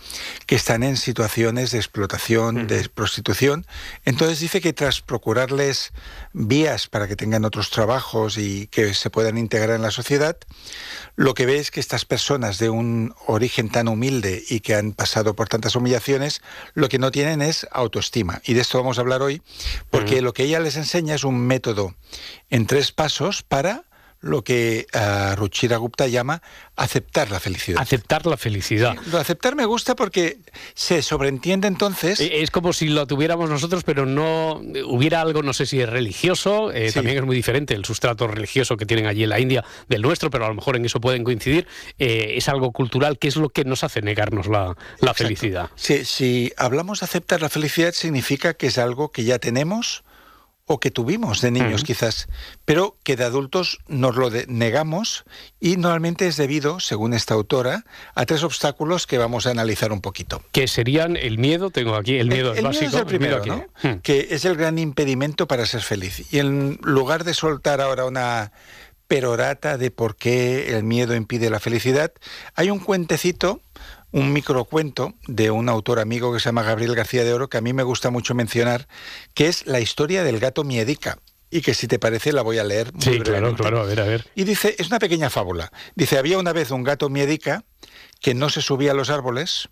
que 0.45 0.55
están 0.55 0.83
en 0.83 0.97
situaciones 0.97 1.71
de 1.71 1.77
explotación, 1.77 2.67
de 2.67 2.87
prostitución. 2.89 3.65
Entonces 4.03 4.41
dice 4.41 4.59
que 4.59 4.73
tras 4.73 5.01
procurarles 5.01 5.93
vías 6.33 6.87
para 6.87 7.07
que 7.07 7.15
tengan 7.15 7.45
otros 7.45 7.69
trabajos 7.69 8.37
y 8.37 8.67
que 8.67 8.93
se 8.93 9.09
puedan 9.09 9.37
integrar 9.37 9.77
en 9.77 9.81
la 9.81 9.91
sociedad, 9.91 10.37
lo 11.15 11.33
que 11.33 11.45
ve 11.45 11.57
es 11.57 11.71
que 11.71 11.79
estas 11.79 12.03
personas 12.03 12.59
de 12.59 12.69
un 12.69 13.15
origen 13.25 13.69
tan 13.69 13.87
humilde 13.87 14.43
y 14.49 14.59
que 14.59 14.75
han 14.75 14.91
pasado 14.91 15.33
por 15.33 15.47
tantas 15.47 15.77
humillaciones, 15.77 16.41
lo 16.73 16.89
que 16.89 16.99
no 16.99 17.09
tienen 17.11 17.41
es 17.41 17.67
autoestima. 17.71 18.41
Y 18.43 18.53
de 18.53 18.61
esto 18.61 18.77
vamos 18.77 18.97
a 18.97 19.01
hablar 19.01 19.21
hoy, 19.21 19.41
porque 19.89 20.21
lo 20.21 20.33
que 20.33 20.43
ella 20.43 20.59
les 20.59 20.75
enseña 20.75 21.15
es 21.15 21.23
un 21.23 21.39
método 21.39 21.95
en 22.49 22.67
tres 22.67 22.91
pasos 22.91 23.43
para 23.43 23.85
lo 24.23 24.41
que 24.43 24.87
ah, 24.93 25.35
Ruchira 25.37 25.75
Gupta 25.77 26.07
llama 26.07 26.41
aceptar 26.77 27.29
la 27.29 27.39
felicidad. 27.41 27.81
Aceptar 27.81 28.25
la 28.25 28.37
felicidad. 28.37 28.95
Lo 29.07 29.17
de 29.17 29.19
aceptar 29.21 29.53
me 29.55 29.65
gusta 29.65 29.95
porque 29.95 30.37
se 30.73 31.01
sobreentiende 31.01 31.67
entonces... 31.67 32.19
Eh, 32.21 32.41
Es 32.41 32.49
como 32.49 32.71
si 32.73 32.87
lo 32.87 33.05
tuviéramos 33.05 33.49
nosotros, 33.49 33.83
pero 33.83 34.05
no 34.05 34.61
hubiera 34.87 35.19
algo, 35.21 35.43
no 35.43 35.51
sé 35.53 35.65
si 35.65 35.81
es 35.81 35.89
religioso, 35.89 36.71
eh, 36.71 36.87
Sí. 36.87 36.95
también 36.95 37.17
es 37.17 37.23
muy 37.25 37.35
diferente 37.35 37.73
el 37.73 37.83
sustrato 37.85 38.25
religioso 38.27 38.77
que 38.77 38.85
tienen 38.85 39.07
allí 39.07 39.23
en 39.23 39.29
la 39.29 39.39
India 39.41 39.63
del 39.89 40.01
nuestro, 40.01 40.29
pero 40.29 40.45
a 40.45 40.47
lo 40.47 40.55
mejor 40.55 40.77
en 40.77 40.85
eso 40.85 40.99
pueden 41.01 41.23
coincidir. 41.23 41.67
eh, 41.99 42.35
es 42.37 42.47
algo 42.47 42.71
cultural, 42.71 43.19
que 43.19 43.27
es 43.27 43.35
lo 43.35 43.49
que 43.49 43.65
nos 43.65 43.83
hace 43.83 44.01
negarnos 44.01 44.47
la, 44.47 44.75
la 45.01 45.13
felicidad. 45.13 45.69
Si, 45.75 46.05
si 46.05 46.53
hablamos 46.57 47.01
de 47.01 47.05
aceptar 47.05 47.41
la 47.41 47.49
felicidad, 47.49 47.91
significa 47.93 48.53
que 48.53 48.67
es 48.67 48.77
algo 48.77 49.11
que 49.11 49.25
ya 49.25 49.37
tenemos 49.37 50.03
o 50.65 50.79
que 50.79 50.91
tuvimos 50.91 51.41
de 51.41 51.51
niños 51.51 51.83
quizás, 51.83 52.27
pero 52.63 52.97
que 53.03 53.15
de 53.15 53.25
adultos 53.25 53.79
nos 53.87 54.15
lo 54.15 54.29
negamos 54.47 55.25
y 55.59 55.75
normalmente 55.75 56.27
es 56.27 56.37
debido, 56.37 56.79
según 56.79 57.13
esta 57.13 57.33
autora, 57.33 57.83
a 58.15 58.25
tres 58.25 58.43
obstáculos 58.43 59.05
que 59.05 59.17
vamos 59.17 59.45
a 59.45 59.51
analizar 59.51 59.91
un 59.91 59.99
poquito. 59.99 60.41
Que 60.53 60.67
serían 60.67 61.17
el 61.17 61.37
miedo, 61.37 61.69
tengo 61.69 61.95
aquí, 61.95 62.17
el 62.17 62.29
miedo 62.29 62.53
es 62.53 62.59
el 62.59 62.65
básico. 62.65 62.85
miedo 62.85 62.95
es 62.95 63.01
el 63.01 63.07
primero, 63.07 63.43
miedo 63.43 63.65
¿no? 63.83 63.89
Hmm. 63.89 63.99
que 63.99 64.27
es 64.31 64.45
el 64.45 64.55
gran 64.55 64.79
impedimento 64.79 65.47
para 65.47 65.65
ser 65.65 65.81
feliz. 65.81 66.31
Y 66.33 66.39
en 66.39 66.79
lugar 66.81 67.25
de 67.25 67.33
soltar 67.33 67.81
ahora 67.81 68.05
una 68.05 68.53
perorata 69.07 69.77
de 69.77 69.91
por 69.91 70.15
qué 70.15 70.75
el 70.75 70.83
miedo 70.83 71.13
impide 71.13 71.49
la 71.49 71.59
felicidad, 71.59 72.13
hay 72.55 72.69
un 72.69 72.79
cuentecito, 72.79 73.61
un 74.13 74.31
microcuento 74.31 75.15
de 75.27 75.51
un 75.51 75.67
autor 75.67 75.99
amigo 75.99 76.31
que 76.31 76.39
se 76.39 76.45
llama 76.45 76.61
Gabriel 76.61 76.95
García 76.95 77.23
de 77.23 77.33
Oro, 77.33 77.49
que 77.49 77.57
a 77.57 77.61
mí 77.61 77.73
me 77.73 77.83
gusta 77.83 78.11
mucho 78.11 78.35
mencionar, 78.35 78.87
que 79.33 79.47
es 79.47 79.65
la 79.65 79.79
historia 79.79 80.23
del 80.23 80.39
gato 80.39 80.63
miedica. 80.63 81.17
Y 81.49 81.61
que 81.61 81.75
si 81.75 81.87
te 81.87 81.99
parece 81.99 82.31
la 82.31 82.41
voy 82.41 82.57
a 82.57 82.63
leer. 82.63 82.93
muy 82.93 83.03
Sí, 83.03 83.19
claro, 83.19 83.53
claro, 83.53 83.81
a 83.81 83.83
ver, 83.83 83.99
a 83.99 84.05
ver. 84.05 84.27
Y 84.33 84.43
dice, 84.43 84.75
es 84.79 84.87
una 84.87 84.97
pequeña 84.97 85.29
fábula. 85.29 85.71
Dice, 85.93 86.17
había 86.17 86.39
una 86.39 86.51
vez 86.51 86.71
un 86.71 86.83
gato 86.83 87.09
miedica 87.09 87.63
que 88.21 88.33
no 88.33 88.49
se 88.49 88.63
subía 88.63 88.91
a 88.91 88.95
los 88.95 89.11
árboles 89.11 89.69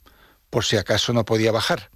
por 0.52 0.64
si 0.64 0.78
acaso 0.78 1.12
no 1.14 1.26
podía 1.26 1.52
bajar. 1.52 1.90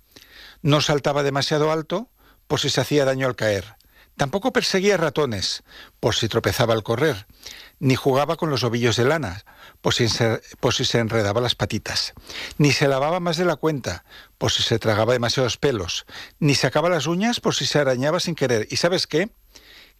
No 0.63 0.81
saltaba 0.81 1.21
demasiado 1.21 1.71
alto 1.71 2.09
por 2.47 2.59
si 2.59 2.69
se 2.69 2.81
hacía 2.81 3.05
daño 3.05 3.27
al 3.27 3.35
caer. 3.35 3.75
Tampoco 4.17 4.53
perseguía 4.53 4.97
ratones 4.97 5.63
por 5.99 6.15
si 6.15 6.29
tropezaba 6.29 6.73
al 6.73 6.83
correr, 6.83 7.27
ni 7.79 7.95
jugaba 7.95 8.35
con 8.37 8.49
los 8.49 8.63
ovillos 8.63 8.95
de 8.95 9.05
lana 9.05 9.43
por 9.81 9.93
si, 9.93 10.07
se, 10.07 10.41
por 10.59 10.73
si 10.73 10.85
se 10.85 10.99
enredaba 10.99 11.41
las 11.41 11.55
patitas, 11.55 12.13
ni 12.57 12.71
se 12.71 12.87
lavaba 12.87 13.19
más 13.19 13.37
de 13.37 13.45
la 13.45 13.55
cuenta 13.57 14.05
por 14.37 14.51
si 14.51 14.63
se 14.63 14.79
tragaba 14.79 15.13
demasiados 15.13 15.57
pelos, 15.57 16.05
ni 16.39 16.55
sacaba 16.55 16.89
las 16.89 17.05
uñas 17.07 17.39
por 17.39 17.53
si 17.55 17.65
se 17.65 17.79
arañaba 17.79 18.19
sin 18.19 18.35
querer. 18.35 18.67
¿Y 18.71 18.77
sabes 18.77 19.07
qué? 19.07 19.29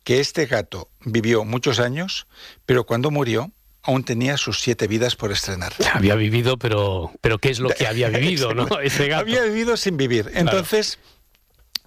Que 0.03 0.19
este 0.19 0.45
gato 0.45 0.89
vivió 1.01 1.43
muchos 1.45 1.80
años, 1.80 2.28
pero 2.65 2.86
cuando 2.86 3.11
murió 3.11 3.51
aún 3.84 4.03
tenía 4.03 4.38
sus 4.38 4.61
siete 4.61 4.88
vidas 4.88 5.15
por 5.15 5.32
estrenar. 5.32 5.73
Había 5.93 6.15
vivido, 6.15 6.57
pero, 6.57 7.11
pero 7.21 7.38
¿qué 7.38 7.49
es 7.51 7.59
lo 7.59 7.69
que 7.69 7.86
había 7.86 8.09
vivido, 8.09 8.53
no? 8.55 8.80
Ese 8.80 9.07
gato. 9.07 9.21
Había 9.21 9.43
vivido 9.43 9.78
sin 9.78 9.95
vivir. 9.97 10.32
Entonces, 10.34 10.97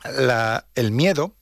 la- 0.04 0.64
el 0.74 0.92
miedo, 0.92 1.34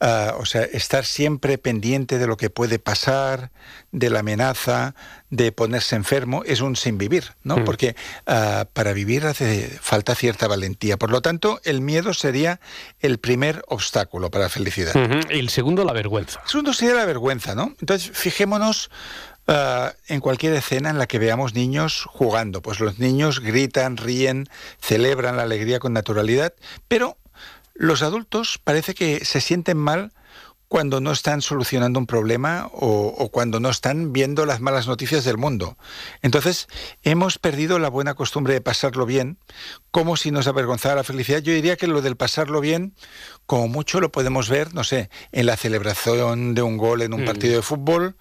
ah, 0.00 0.34
o 0.38 0.46
sea, 0.46 0.62
estar 0.62 1.04
siempre 1.04 1.58
pendiente 1.58 2.18
de 2.18 2.26
lo 2.26 2.36
que 2.36 2.50
puede 2.50 2.78
pasar, 2.78 3.50
de 3.92 4.10
la 4.10 4.20
amenaza, 4.20 4.94
de 5.30 5.52
ponerse 5.52 5.96
enfermo, 5.96 6.42
es 6.44 6.60
un 6.60 6.76
sin 6.76 6.98
vivir, 6.98 7.34
¿no? 7.42 7.58
Mm. 7.58 7.64
Porque 7.64 7.96
ah, 8.26 8.66
para 8.72 8.92
vivir 8.92 9.26
hace 9.26 9.78
falta 9.80 10.14
cierta 10.14 10.48
valentía. 10.48 10.96
Por 10.96 11.10
lo 11.10 11.22
tanto, 11.22 11.60
el 11.64 11.80
miedo 11.80 12.14
sería 12.14 12.60
el 13.00 13.18
primer 13.18 13.62
obstáculo 13.68 14.30
para 14.30 14.44
la 14.44 14.50
felicidad. 14.50 14.94
Y 15.30 15.38
el 15.38 15.50
segundo, 15.50 15.84
la 15.84 15.92
vergüenza. 15.92 16.40
El 16.44 16.50
segundo 16.50 16.72
sería 16.72 16.94
la 16.94 17.04
vergüenza, 17.04 17.54
¿no? 17.54 17.74
Entonces, 17.80 18.10
fijémonos 18.12 18.90
ah, 19.46 19.92
en 20.08 20.20
cualquier 20.20 20.54
escena 20.54 20.90
en 20.90 20.98
la 20.98 21.06
que 21.06 21.18
veamos 21.18 21.54
niños 21.54 22.04
jugando. 22.08 22.62
Pues 22.62 22.80
los 22.80 22.98
niños 22.98 23.40
gritan, 23.40 23.96
ríen, 23.96 24.48
celebran 24.80 25.36
la 25.36 25.42
alegría 25.42 25.78
con 25.78 25.92
naturalidad, 25.92 26.54
pero 26.88 27.16
los 27.80 28.02
adultos 28.02 28.60
parece 28.62 28.94
que 28.94 29.24
se 29.24 29.40
sienten 29.40 29.78
mal 29.78 30.12
cuando 30.70 31.00
no 31.00 31.10
están 31.10 31.42
solucionando 31.42 31.98
un 31.98 32.06
problema 32.06 32.70
o, 32.72 33.08
o 33.18 33.28
cuando 33.30 33.58
no 33.58 33.70
están 33.70 34.12
viendo 34.12 34.46
las 34.46 34.60
malas 34.60 34.86
noticias 34.86 35.24
del 35.24 35.36
mundo. 35.36 35.76
Entonces, 36.22 36.68
hemos 37.02 37.38
perdido 37.38 37.80
la 37.80 37.88
buena 37.90 38.14
costumbre 38.14 38.54
de 38.54 38.60
pasarlo 38.60 39.04
bien, 39.04 39.36
como 39.90 40.16
si 40.16 40.30
nos 40.30 40.46
avergonzara 40.46 40.94
la 40.94 41.02
felicidad. 41.02 41.40
Yo 41.40 41.52
diría 41.52 41.76
que 41.76 41.88
lo 41.88 42.02
del 42.02 42.14
pasarlo 42.14 42.60
bien, 42.60 42.94
como 43.46 43.66
mucho 43.66 44.00
lo 44.00 44.12
podemos 44.12 44.48
ver, 44.48 44.72
no 44.72 44.84
sé, 44.84 45.10
en 45.32 45.46
la 45.46 45.56
celebración 45.56 46.54
de 46.54 46.62
un 46.62 46.76
gol 46.76 47.02
en 47.02 47.14
un 47.14 47.22
Mm. 47.22 47.26
partido 47.26 47.56
de 47.56 47.62
fútbol 47.62 48.14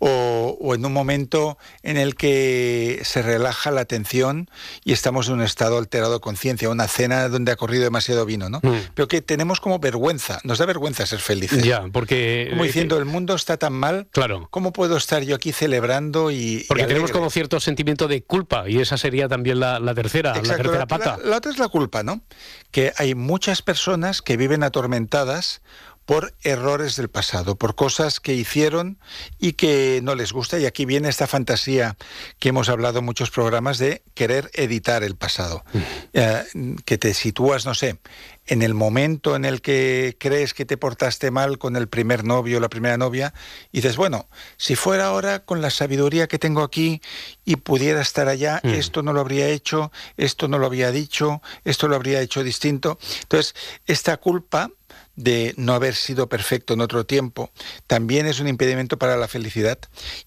o, 0.00 0.58
o 0.60 0.74
en 0.74 0.84
un 0.84 0.92
momento 0.92 1.56
en 1.84 1.98
el 1.98 2.16
que 2.16 3.00
se 3.04 3.22
relaja 3.22 3.70
la 3.70 3.82
atención 3.82 4.50
y 4.82 4.92
estamos 4.92 5.28
en 5.28 5.34
un 5.34 5.42
estado 5.42 5.78
alterado 5.78 6.14
de 6.14 6.20
conciencia, 6.20 6.68
una 6.68 6.88
cena 6.88 7.28
donde 7.28 7.52
ha 7.52 7.56
corrido 7.56 7.84
demasiado 7.84 8.26
vino, 8.26 8.48
¿no? 8.48 8.58
Mm. 8.64 8.90
Pero 8.94 9.06
que 9.06 9.22
tenemos 9.22 9.60
como 9.60 9.78
vergüenza, 9.78 10.40
nos 10.42 10.58
da 10.58 10.66
vergüenza 10.66 11.06
ser 11.06 11.20
felices. 11.20 11.62
Porque... 11.92 12.46
Como 12.50 12.64
eh, 12.64 12.66
diciendo, 12.68 12.98
el 12.98 13.04
mundo 13.04 13.34
está 13.34 13.56
tan 13.56 13.72
mal, 13.74 14.08
Claro. 14.12 14.48
¿cómo 14.50 14.72
puedo 14.72 14.96
estar 14.96 15.22
yo 15.22 15.36
aquí 15.36 15.52
celebrando 15.52 16.30
y... 16.30 16.36
y 16.36 16.64
Porque 16.68 16.84
tenemos 16.84 17.10
como 17.12 17.30
cierto 17.30 17.60
sentimiento 17.60 18.08
de 18.08 18.22
culpa 18.22 18.68
y 18.68 18.78
esa 18.80 18.96
sería 18.96 19.28
también 19.28 19.60
la, 19.60 19.78
la 19.78 19.94
tercera, 19.94 20.34
la 20.34 20.42
tercera 20.42 20.78
la- 20.78 20.86
pata. 20.86 21.18
La, 21.22 21.30
la 21.30 21.36
otra 21.36 21.52
es 21.52 21.58
la 21.58 21.68
culpa, 21.68 22.02
¿no? 22.02 22.22
Que 22.70 22.92
hay 22.96 23.14
muchas 23.14 23.62
personas 23.62 24.22
que 24.22 24.36
viven 24.36 24.62
atormentadas 24.62 25.62
por 26.04 26.34
errores 26.42 26.96
del 26.96 27.08
pasado, 27.08 27.56
por 27.56 27.74
cosas 27.74 28.20
que 28.20 28.34
hicieron 28.34 28.98
y 29.38 29.52
que 29.52 30.00
no 30.02 30.14
les 30.14 30.32
gusta. 30.32 30.58
Y 30.58 30.66
aquí 30.66 30.84
viene 30.84 31.08
esta 31.08 31.26
fantasía 31.26 31.96
que 32.38 32.48
hemos 32.48 32.68
hablado 32.68 32.98
en 32.98 33.04
muchos 33.04 33.30
programas 33.30 33.78
de 33.78 34.02
querer 34.14 34.50
editar 34.54 35.02
el 35.04 35.16
pasado. 35.16 35.64
Eh, 36.12 36.42
que 36.84 36.98
te 36.98 37.14
sitúas, 37.14 37.64
no 37.66 37.74
sé, 37.74 37.98
en 38.46 38.62
el 38.62 38.74
momento 38.74 39.36
en 39.36 39.44
el 39.44 39.60
que 39.62 40.16
crees 40.18 40.52
que 40.52 40.64
te 40.64 40.76
portaste 40.76 41.30
mal 41.30 41.58
con 41.58 41.76
el 41.76 41.88
primer 41.88 42.24
novio 42.24 42.56
o 42.58 42.60
la 42.60 42.68
primera 42.68 42.96
novia, 42.96 43.32
y 43.70 43.78
dices, 43.78 43.96
bueno, 43.96 44.28
si 44.56 44.74
fuera 44.74 45.06
ahora 45.06 45.44
con 45.44 45.60
la 45.62 45.70
sabiduría 45.70 46.26
que 46.26 46.40
tengo 46.40 46.62
aquí 46.62 47.00
y 47.44 47.56
pudiera 47.56 48.00
estar 48.00 48.26
allá, 48.28 48.60
Mm. 48.64 48.70
esto 48.70 49.02
no 49.02 49.12
lo 49.12 49.20
habría 49.20 49.48
hecho, 49.48 49.92
esto 50.16 50.48
no 50.48 50.58
lo 50.58 50.66
habría 50.66 50.90
dicho, 50.90 51.40
esto 51.64 51.86
lo 51.86 51.94
habría 51.94 52.20
hecho 52.20 52.42
distinto. 52.42 52.98
Entonces, 53.22 53.54
esta 53.86 54.16
culpa 54.16 54.70
de 55.16 55.54
no 55.56 55.74
haber 55.74 55.94
sido 55.94 56.28
perfecto 56.28 56.74
en 56.74 56.80
otro 56.80 57.04
tiempo 57.04 57.50
también 57.86 58.26
es 58.26 58.40
un 58.40 58.48
impedimento 58.48 58.98
para 58.98 59.16
la 59.16 59.28
felicidad. 59.28 59.78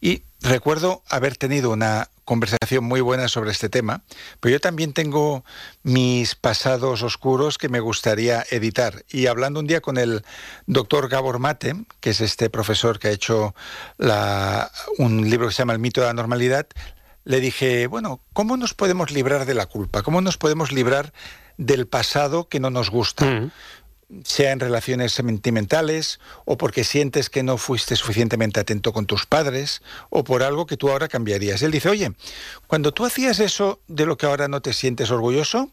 Y 0.01 0.23
recuerdo 0.41 1.03
haber 1.09 1.37
tenido 1.37 1.71
una 1.71 2.09
conversación 2.23 2.83
muy 2.83 3.01
buena 3.01 3.27
sobre 3.27 3.51
este 3.51 3.69
tema, 3.69 4.01
pero 4.39 4.53
yo 4.53 4.59
también 4.59 4.93
tengo 4.93 5.45
mis 5.83 6.35
pasados 6.35 7.03
oscuros 7.03 7.57
que 7.57 7.69
me 7.69 7.79
gustaría 7.79 8.43
editar. 8.49 9.05
Y 9.09 9.27
hablando 9.27 9.59
un 9.59 9.67
día 9.67 9.81
con 9.81 9.97
el 9.97 10.23
doctor 10.65 11.07
Gabor 11.07 11.39
Mate, 11.39 11.75
que 11.99 12.09
es 12.09 12.21
este 12.21 12.49
profesor 12.49 12.99
que 12.99 13.09
ha 13.09 13.11
hecho 13.11 13.55
un 14.97 15.29
libro 15.29 15.47
que 15.47 15.53
se 15.53 15.59
llama 15.59 15.73
El 15.73 15.79
mito 15.79 16.01
de 16.01 16.07
la 16.07 16.13
normalidad, 16.13 16.67
le 17.25 17.39
dije, 17.39 17.87
bueno, 17.87 18.21
¿cómo 18.33 18.55
nos 18.57 18.73
podemos 18.73 19.11
librar 19.11 19.45
de 19.45 19.55
la 19.55 19.65
culpa? 19.65 20.03
¿Cómo 20.03 20.21
nos 20.21 20.37
podemos 20.37 20.71
librar 20.71 21.11
del 21.57 21.87
pasado 21.87 22.47
que 22.49 22.59
no 22.59 22.69
nos 22.69 22.89
gusta? 22.89 23.49
Sea 24.23 24.51
en 24.51 24.59
relaciones 24.59 25.13
sentimentales 25.13 26.19
o 26.45 26.57
porque 26.57 26.83
sientes 26.83 27.29
que 27.29 27.43
no 27.43 27.57
fuiste 27.57 27.95
suficientemente 27.95 28.59
atento 28.59 28.93
con 28.93 29.05
tus 29.05 29.25
padres 29.25 29.81
o 30.09 30.23
por 30.23 30.43
algo 30.43 30.65
que 30.65 30.77
tú 30.77 30.89
ahora 30.89 31.07
cambiarías. 31.07 31.61
Él 31.61 31.71
dice, 31.71 31.89
oye, 31.89 32.13
cuando 32.67 32.93
tú 32.93 33.05
hacías 33.05 33.39
eso 33.39 33.79
de 33.87 34.05
lo 34.05 34.17
que 34.17 34.25
ahora 34.25 34.47
no 34.47 34.61
te 34.61 34.73
sientes 34.73 35.11
orgulloso, 35.11 35.71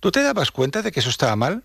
¿tú 0.00 0.10
te 0.10 0.22
dabas 0.22 0.50
cuenta 0.50 0.82
de 0.82 0.92
que 0.92 1.00
eso 1.00 1.10
estaba 1.10 1.36
mal? 1.36 1.64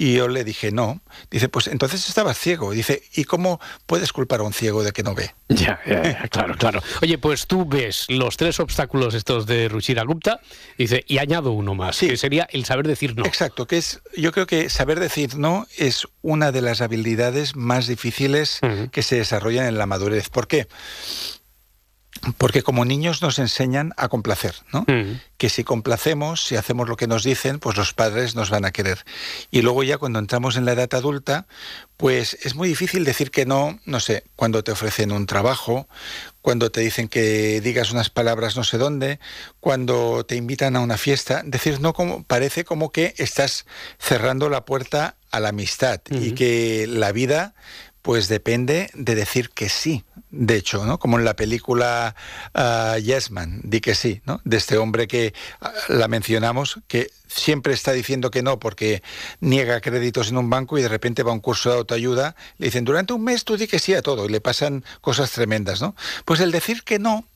Y 0.00 0.14
yo 0.14 0.28
le 0.28 0.44
dije, 0.44 0.72
no. 0.72 1.02
Dice, 1.30 1.50
pues 1.50 1.66
entonces 1.66 2.08
estabas 2.08 2.38
ciego. 2.38 2.70
Dice, 2.70 3.02
¿y 3.12 3.24
cómo 3.24 3.60
puedes 3.84 4.14
culpar 4.14 4.40
a 4.40 4.44
un 4.44 4.54
ciego 4.54 4.82
de 4.82 4.92
que 4.92 5.02
no 5.02 5.14
ve? 5.14 5.34
Ya, 5.50 5.78
ya, 5.84 6.02
ya, 6.02 6.28
claro, 6.28 6.54
claro. 6.56 6.82
Oye, 7.02 7.18
pues 7.18 7.46
tú 7.46 7.66
ves 7.66 8.06
los 8.08 8.38
tres 8.38 8.60
obstáculos 8.60 9.12
estos 9.12 9.44
de 9.44 9.68
Ruchira 9.68 10.04
Gupta, 10.04 10.40
dice, 10.78 11.04
y 11.06 11.18
añado 11.18 11.52
uno 11.52 11.74
más, 11.74 11.98
que 11.98 12.16
sería 12.16 12.48
el 12.50 12.64
saber 12.64 12.86
decir 12.86 13.14
no. 13.14 13.26
Exacto, 13.26 13.66
que 13.66 13.76
es, 13.76 14.00
yo 14.16 14.32
creo 14.32 14.46
que 14.46 14.70
saber 14.70 15.00
decir 15.00 15.36
no 15.36 15.66
es 15.76 16.06
una 16.22 16.50
de 16.50 16.62
las 16.62 16.80
habilidades 16.80 17.56
más 17.56 17.88
difíciles 17.88 18.60
que 18.92 19.02
se 19.02 19.16
desarrollan 19.16 19.66
en 19.66 19.76
la 19.76 19.84
madurez. 19.84 20.30
¿Por 20.30 20.46
qué? 20.46 20.66
Porque 22.36 22.62
como 22.62 22.84
niños 22.84 23.22
nos 23.22 23.38
enseñan 23.38 23.92
a 23.96 24.08
complacer, 24.08 24.54
¿no? 24.72 24.84
Que 25.38 25.48
si 25.48 25.64
complacemos, 25.64 26.44
si 26.44 26.56
hacemos 26.56 26.88
lo 26.88 26.96
que 26.96 27.06
nos 27.06 27.24
dicen, 27.24 27.58
pues 27.58 27.76
los 27.76 27.94
padres 27.94 28.34
nos 28.34 28.50
van 28.50 28.66
a 28.66 28.72
querer. 28.72 29.04
Y 29.50 29.62
luego 29.62 29.82
ya 29.82 29.96
cuando 29.96 30.18
entramos 30.18 30.56
en 30.56 30.66
la 30.66 30.72
edad 30.72 30.92
adulta, 30.92 31.46
pues 31.96 32.36
es 32.42 32.54
muy 32.54 32.68
difícil 32.68 33.04
decir 33.04 33.30
que 33.30 33.46
no, 33.46 33.78
no 33.84 34.00
sé, 34.00 34.24
cuando 34.36 34.62
te 34.62 34.72
ofrecen 34.72 35.12
un 35.12 35.26
trabajo, 35.26 35.88
cuando 36.42 36.70
te 36.70 36.80
dicen 36.80 37.08
que 37.08 37.60
digas 37.60 37.90
unas 37.92 38.10
palabras 38.10 38.56
no 38.56 38.64
sé 38.64 38.78
dónde, 38.78 39.18
cuando 39.60 40.24
te 40.24 40.36
invitan 40.36 40.76
a 40.76 40.80
una 40.80 40.98
fiesta, 40.98 41.42
decir 41.44 41.80
no 41.80 41.92
como 41.92 42.22
parece 42.24 42.64
como 42.64 42.92
que 42.92 43.14
estás 43.18 43.66
cerrando 43.98 44.48
la 44.48 44.64
puerta 44.64 45.16
a 45.30 45.40
la 45.40 45.50
amistad 45.50 46.00
y 46.10 46.32
que 46.32 46.86
la 46.88 47.12
vida 47.12 47.54
pues 48.02 48.28
depende 48.28 48.90
de 48.94 49.14
decir 49.14 49.50
que 49.50 49.68
sí. 49.68 50.04
De 50.30 50.54
hecho, 50.54 50.86
¿no? 50.86 50.98
Como 50.98 51.18
en 51.18 51.24
la 51.24 51.34
película 51.34 52.14
ah, 52.54 52.96
Yes 53.02 53.32
Man, 53.32 53.60
di 53.64 53.80
que 53.80 53.96
sí, 53.96 54.22
¿no? 54.26 54.40
De 54.44 54.58
este 54.58 54.78
hombre 54.78 55.08
que 55.08 55.34
ah, 55.60 55.72
la 55.88 56.06
mencionamos, 56.06 56.78
que 56.86 57.10
siempre 57.26 57.74
está 57.74 57.92
diciendo 57.92 58.30
que 58.30 58.42
no 58.42 58.60
porque 58.60 59.02
niega 59.40 59.80
créditos 59.80 60.28
en 60.28 60.36
un 60.36 60.48
banco 60.48 60.78
y 60.78 60.82
de 60.82 60.88
repente 60.88 61.24
va 61.24 61.32
a 61.32 61.34
un 61.34 61.40
curso 61.40 61.70
de 61.70 61.78
autoayuda, 61.78 62.36
le 62.58 62.66
dicen, 62.66 62.84
durante 62.84 63.12
un 63.12 63.24
mes 63.24 63.44
tú 63.44 63.56
di 63.56 63.66
que 63.66 63.80
sí 63.80 63.92
a 63.94 64.02
todo 64.02 64.26
y 64.26 64.28
le 64.28 64.40
pasan 64.40 64.84
cosas 65.00 65.32
tremendas, 65.32 65.80
¿no? 65.80 65.96
Pues 66.24 66.40
el 66.40 66.52
decir 66.52 66.84
que 66.84 67.00
no, 67.00 67.26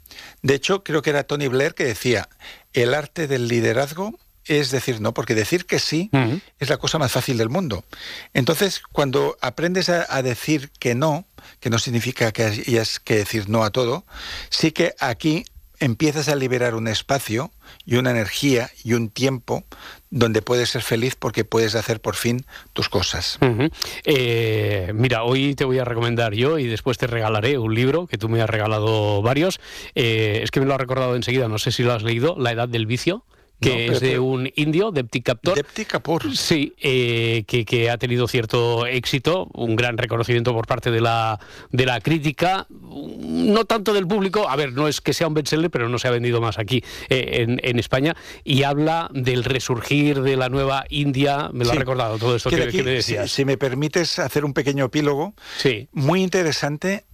de 0.42 0.54
hecho 0.54 0.84
creo 0.84 1.02
que 1.02 1.10
era 1.10 1.24
Tony 1.24 1.48
Blair 1.48 1.74
que 1.74 1.84
decía, 1.84 2.28
el 2.72 2.94
arte 2.94 3.26
del 3.26 3.48
liderazgo 3.48 4.18
es 4.46 4.70
decir 4.70 5.00
no, 5.00 5.14
porque 5.14 5.34
decir 5.34 5.66
que 5.66 5.78
sí 5.78 6.10
es 6.58 6.68
la 6.68 6.76
cosa 6.76 6.98
más 6.98 7.12
fácil 7.12 7.38
del 7.38 7.48
mundo. 7.48 7.84
Entonces, 8.32 8.82
cuando 8.92 9.36
aprendes 9.40 9.88
a, 9.88 10.06
a 10.08 10.22
decir 10.22 10.70
que 10.78 10.94
no, 10.94 11.26
que 11.60 11.70
no 11.70 11.78
significa 11.78 12.32
que 12.32 12.44
hayas 12.44 13.00
que 13.00 13.16
decir 13.16 13.48
no 13.48 13.64
a 13.64 13.70
todo, 13.70 14.04
sí 14.50 14.72
que 14.72 14.94
aquí 14.98 15.44
empiezas 15.80 16.28
a 16.28 16.36
liberar 16.36 16.74
un 16.74 16.88
espacio 16.88 17.50
y 17.84 17.96
una 17.96 18.10
energía 18.10 18.70
y 18.82 18.94
un 18.94 19.10
tiempo 19.10 19.64
donde 20.10 20.42
puedes 20.42 20.70
ser 20.70 20.82
feliz 20.82 21.16
porque 21.16 21.44
puedes 21.44 21.74
hacer 21.74 22.00
por 22.00 22.14
fin 22.14 22.46
tus 22.72 22.88
cosas. 22.88 23.38
Eh, 24.04 24.92
mira, 24.94 25.24
hoy 25.24 25.54
te 25.54 25.64
voy 25.64 25.78
a 25.78 25.84
recomendar 25.84 26.34
yo 26.34 26.58
y 26.58 26.66
después 26.66 26.98
te 26.98 27.06
regalaré 27.06 27.58
un 27.58 27.74
libro 27.74 28.06
que 28.06 28.18
tú 28.18 28.28
me 28.28 28.40
has 28.40 28.48
regalado 28.48 29.20
varios. 29.22 29.60
Eh, 29.94 30.40
es 30.42 30.50
que 30.50 30.60
me 30.60 30.66
lo 30.66 30.74
has 30.74 30.80
recordado 30.80 31.16
enseguida, 31.16 31.48
no 31.48 31.58
sé 31.58 31.72
si 31.72 31.82
lo 31.82 31.92
has 31.92 32.02
leído, 32.02 32.36
La 32.38 32.52
Edad 32.52 32.68
del 32.68 32.86
Vicio. 32.86 33.24
Que 33.64 33.86
es 33.86 34.00
de 34.00 34.18
un 34.18 34.50
indio, 34.56 34.90
Depti 34.90 35.20
Kapoor. 35.22 35.56
Depti 35.56 35.84
Kapoor. 35.84 36.36
Sí, 36.36 36.74
eh, 36.80 37.44
que, 37.46 37.64
que 37.64 37.90
ha 37.90 37.98
tenido 37.98 38.28
cierto 38.28 38.86
éxito, 38.86 39.48
un 39.54 39.76
gran 39.76 39.98
reconocimiento 39.98 40.52
por 40.52 40.66
parte 40.66 40.90
de 40.90 41.00
la, 41.00 41.38
de 41.70 41.86
la 41.86 42.00
crítica, 42.00 42.66
no 42.70 43.64
tanto 43.64 43.92
del 43.92 44.06
público, 44.06 44.48
a 44.48 44.56
ver, 44.56 44.72
no 44.72 44.88
es 44.88 45.00
que 45.00 45.12
sea 45.12 45.26
un 45.26 45.34
bestseller, 45.34 45.70
pero 45.70 45.88
no 45.88 45.98
se 45.98 46.08
ha 46.08 46.10
vendido 46.10 46.40
más 46.40 46.58
aquí 46.58 46.82
eh, 47.08 47.42
en, 47.42 47.60
en 47.62 47.78
España, 47.78 48.14
y 48.44 48.62
habla 48.62 49.10
del 49.12 49.44
resurgir 49.44 50.20
de 50.22 50.36
la 50.36 50.48
nueva 50.48 50.84
India, 50.90 51.50
me 51.52 51.64
lo 51.64 51.72
ha 51.72 51.74
recordado 51.74 52.18
todo 52.18 52.36
esto 52.36 52.50
Que 52.50 52.56
que, 52.56 52.62
aquí, 52.64 52.76
que 52.78 52.82
me 52.82 52.90
si, 53.02 53.12
decías. 53.14 53.30
si 53.30 53.44
me 53.44 53.56
permites 53.56 54.18
hacer 54.18 54.44
un 54.44 54.52
pequeño 54.54 54.84
epílogo, 54.86 55.34
Sí. 55.56 55.88
muy 55.92 56.22
interesante 56.22 57.04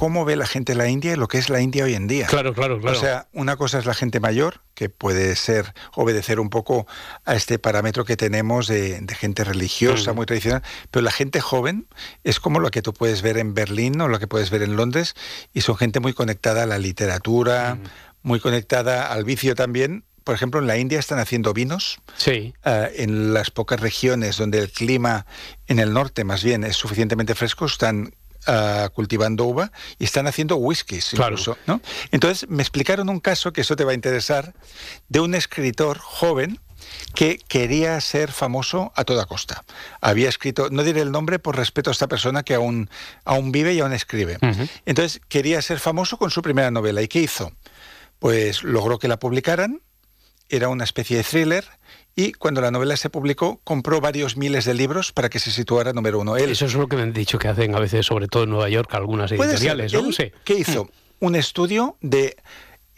cómo 0.00 0.24
ve 0.24 0.34
la 0.34 0.46
gente 0.46 0.74
la 0.74 0.88
India 0.88 1.12
y 1.12 1.16
lo 1.16 1.28
que 1.28 1.36
es 1.36 1.50
la 1.50 1.60
India 1.60 1.84
hoy 1.84 1.92
en 1.92 2.06
día. 2.06 2.26
Claro, 2.26 2.54
claro, 2.54 2.80
claro. 2.80 2.96
O 2.96 2.98
sea, 2.98 3.28
una 3.34 3.58
cosa 3.58 3.78
es 3.78 3.84
la 3.84 3.92
gente 3.92 4.18
mayor, 4.18 4.62
que 4.72 4.88
puede 4.88 5.36
ser 5.36 5.74
obedecer 5.94 6.40
un 6.40 6.48
poco 6.48 6.86
a 7.26 7.34
este 7.34 7.58
parámetro 7.58 8.06
que 8.06 8.16
tenemos 8.16 8.66
de, 8.66 8.98
de 8.98 9.14
gente 9.14 9.44
religiosa, 9.44 10.14
muy 10.14 10.24
tradicional, 10.24 10.62
pero 10.90 11.02
la 11.02 11.10
gente 11.10 11.42
joven 11.42 11.86
es 12.24 12.40
como 12.40 12.60
lo 12.60 12.70
que 12.70 12.80
tú 12.80 12.94
puedes 12.94 13.20
ver 13.20 13.36
en 13.36 13.52
Berlín 13.52 14.00
o 14.00 14.08
lo 14.08 14.18
que 14.18 14.26
puedes 14.26 14.48
ver 14.48 14.62
en 14.62 14.74
Londres, 14.74 15.14
y 15.52 15.60
son 15.60 15.76
gente 15.76 16.00
muy 16.00 16.14
conectada 16.14 16.62
a 16.62 16.66
la 16.66 16.78
literatura, 16.78 17.76
muy 18.22 18.40
conectada 18.40 19.12
al 19.12 19.24
vicio 19.24 19.54
también. 19.54 20.04
Por 20.24 20.34
ejemplo, 20.34 20.60
en 20.60 20.66
la 20.66 20.78
India 20.78 20.98
están 20.98 21.18
haciendo 21.18 21.52
vinos. 21.52 22.00
Sí. 22.16 22.54
Ah, 22.64 22.88
en 22.94 23.34
las 23.34 23.50
pocas 23.50 23.78
regiones 23.78 24.38
donde 24.38 24.60
el 24.60 24.70
clima, 24.70 25.26
en 25.66 25.78
el 25.78 25.92
norte 25.92 26.24
más 26.24 26.42
bien, 26.42 26.64
es 26.64 26.76
suficientemente 26.76 27.34
fresco, 27.34 27.66
están 27.66 28.14
ah, 28.46 28.88
cultivando 28.94 29.44
uva 29.44 29.72
y 29.98 30.04
están 30.04 30.26
haciendo 30.26 30.56
whiskies 30.56 31.10
Claro. 31.10 31.32
incluso. 31.32 31.56
¿no? 31.66 31.80
Entonces 32.10 32.48
me 32.48 32.62
explicaron 32.62 33.08
un 33.08 33.20
caso, 33.20 33.52
que 33.52 33.60
eso 33.60 33.76
te 33.76 33.84
va 33.84 33.92
a 33.92 33.94
interesar, 33.94 34.54
de 35.08 35.20
un 35.20 35.34
escritor 35.34 35.98
joven 35.98 36.60
que 37.14 37.38
quería 37.48 38.00
ser 38.00 38.32
famoso 38.32 38.92
a 38.96 39.04
toda 39.04 39.26
costa. 39.26 39.64
Había 40.00 40.28
escrito, 40.28 40.68
no 40.70 40.82
diré 40.82 41.02
el 41.02 41.12
nombre 41.12 41.38
por 41.38 41.56
respeto 41.56 41.90
a 41.90 41.92
esta 41.92 42.08
persona 42.08 42.42
que 42.42 42.54
aún, 42.54 42.88
aún 43.24 43.52
vive 43.52 43.74
y 43.74 43.80
aún 43.80 43.92
escribe. 43.92 44.38
Entonces 44.86 45.20
quería 45.28 45.60
ser 45.62 45.78
famoso 45.78 46.16
con 46.16 46.30
su 46.30 46.40
primera 46.42 46.70
novela. 46.70 47.02
¿Y 47.02 47.08
qué 47.08 47.20
hizo? 47.20 47.52
Pues 48.18 48.62
logró 48.62 48.98
que 48.98 49.08
la 49.08 49.18
publicaran, 49.18 49.82
era 50.48 50.68
una 50.68 50.84
especie 50.84 51.16
de 51.18 51.22
thriller 51.24 51.64
y 52.20 52.32
cuando 52.32 52.60
la 52.60 52.70
novela 52.70 52.98
se 52.98 53.08
publicó 53.08 53.60
compró 53.64 54.00
varios 54.02 54.36
miles 54.36 54.66
de 54.66 54.74
libros 54.74 55.10
para 55.12 55.30
que 55.30 55.38
se 55.38 55.50
situara 55.50 55.94
número 55.94 56.20
uno. 56.20 56.36
Él, 56.36 56.50
Eso 56.50 56.66
es 56.66 56.74
lo 56.74 56.86
que 56.86 56.96
me 56.96 57.02
han 57.02 57.14
dicho 57.14 57.38
que 57.38 57.48
hacen 57.48 57.74
a 57.74 57.80
veces, 57.80 58.04
sobre 58.04 58.28
todo 58.28 58.44
en 58.44 58.50
Nueva 58.50 58.68
York, 58.68 58.92
algunas 58.92 59.32
editoriales, 59.32 59.92
¿no? 59.94 60.12
Sí. 60.12 60.30
¿Qué 60.44 60.54
hizo? 60.54 60.90
Un 61.18 61.34
estudio 61.34 61.96
de 62.02 62.36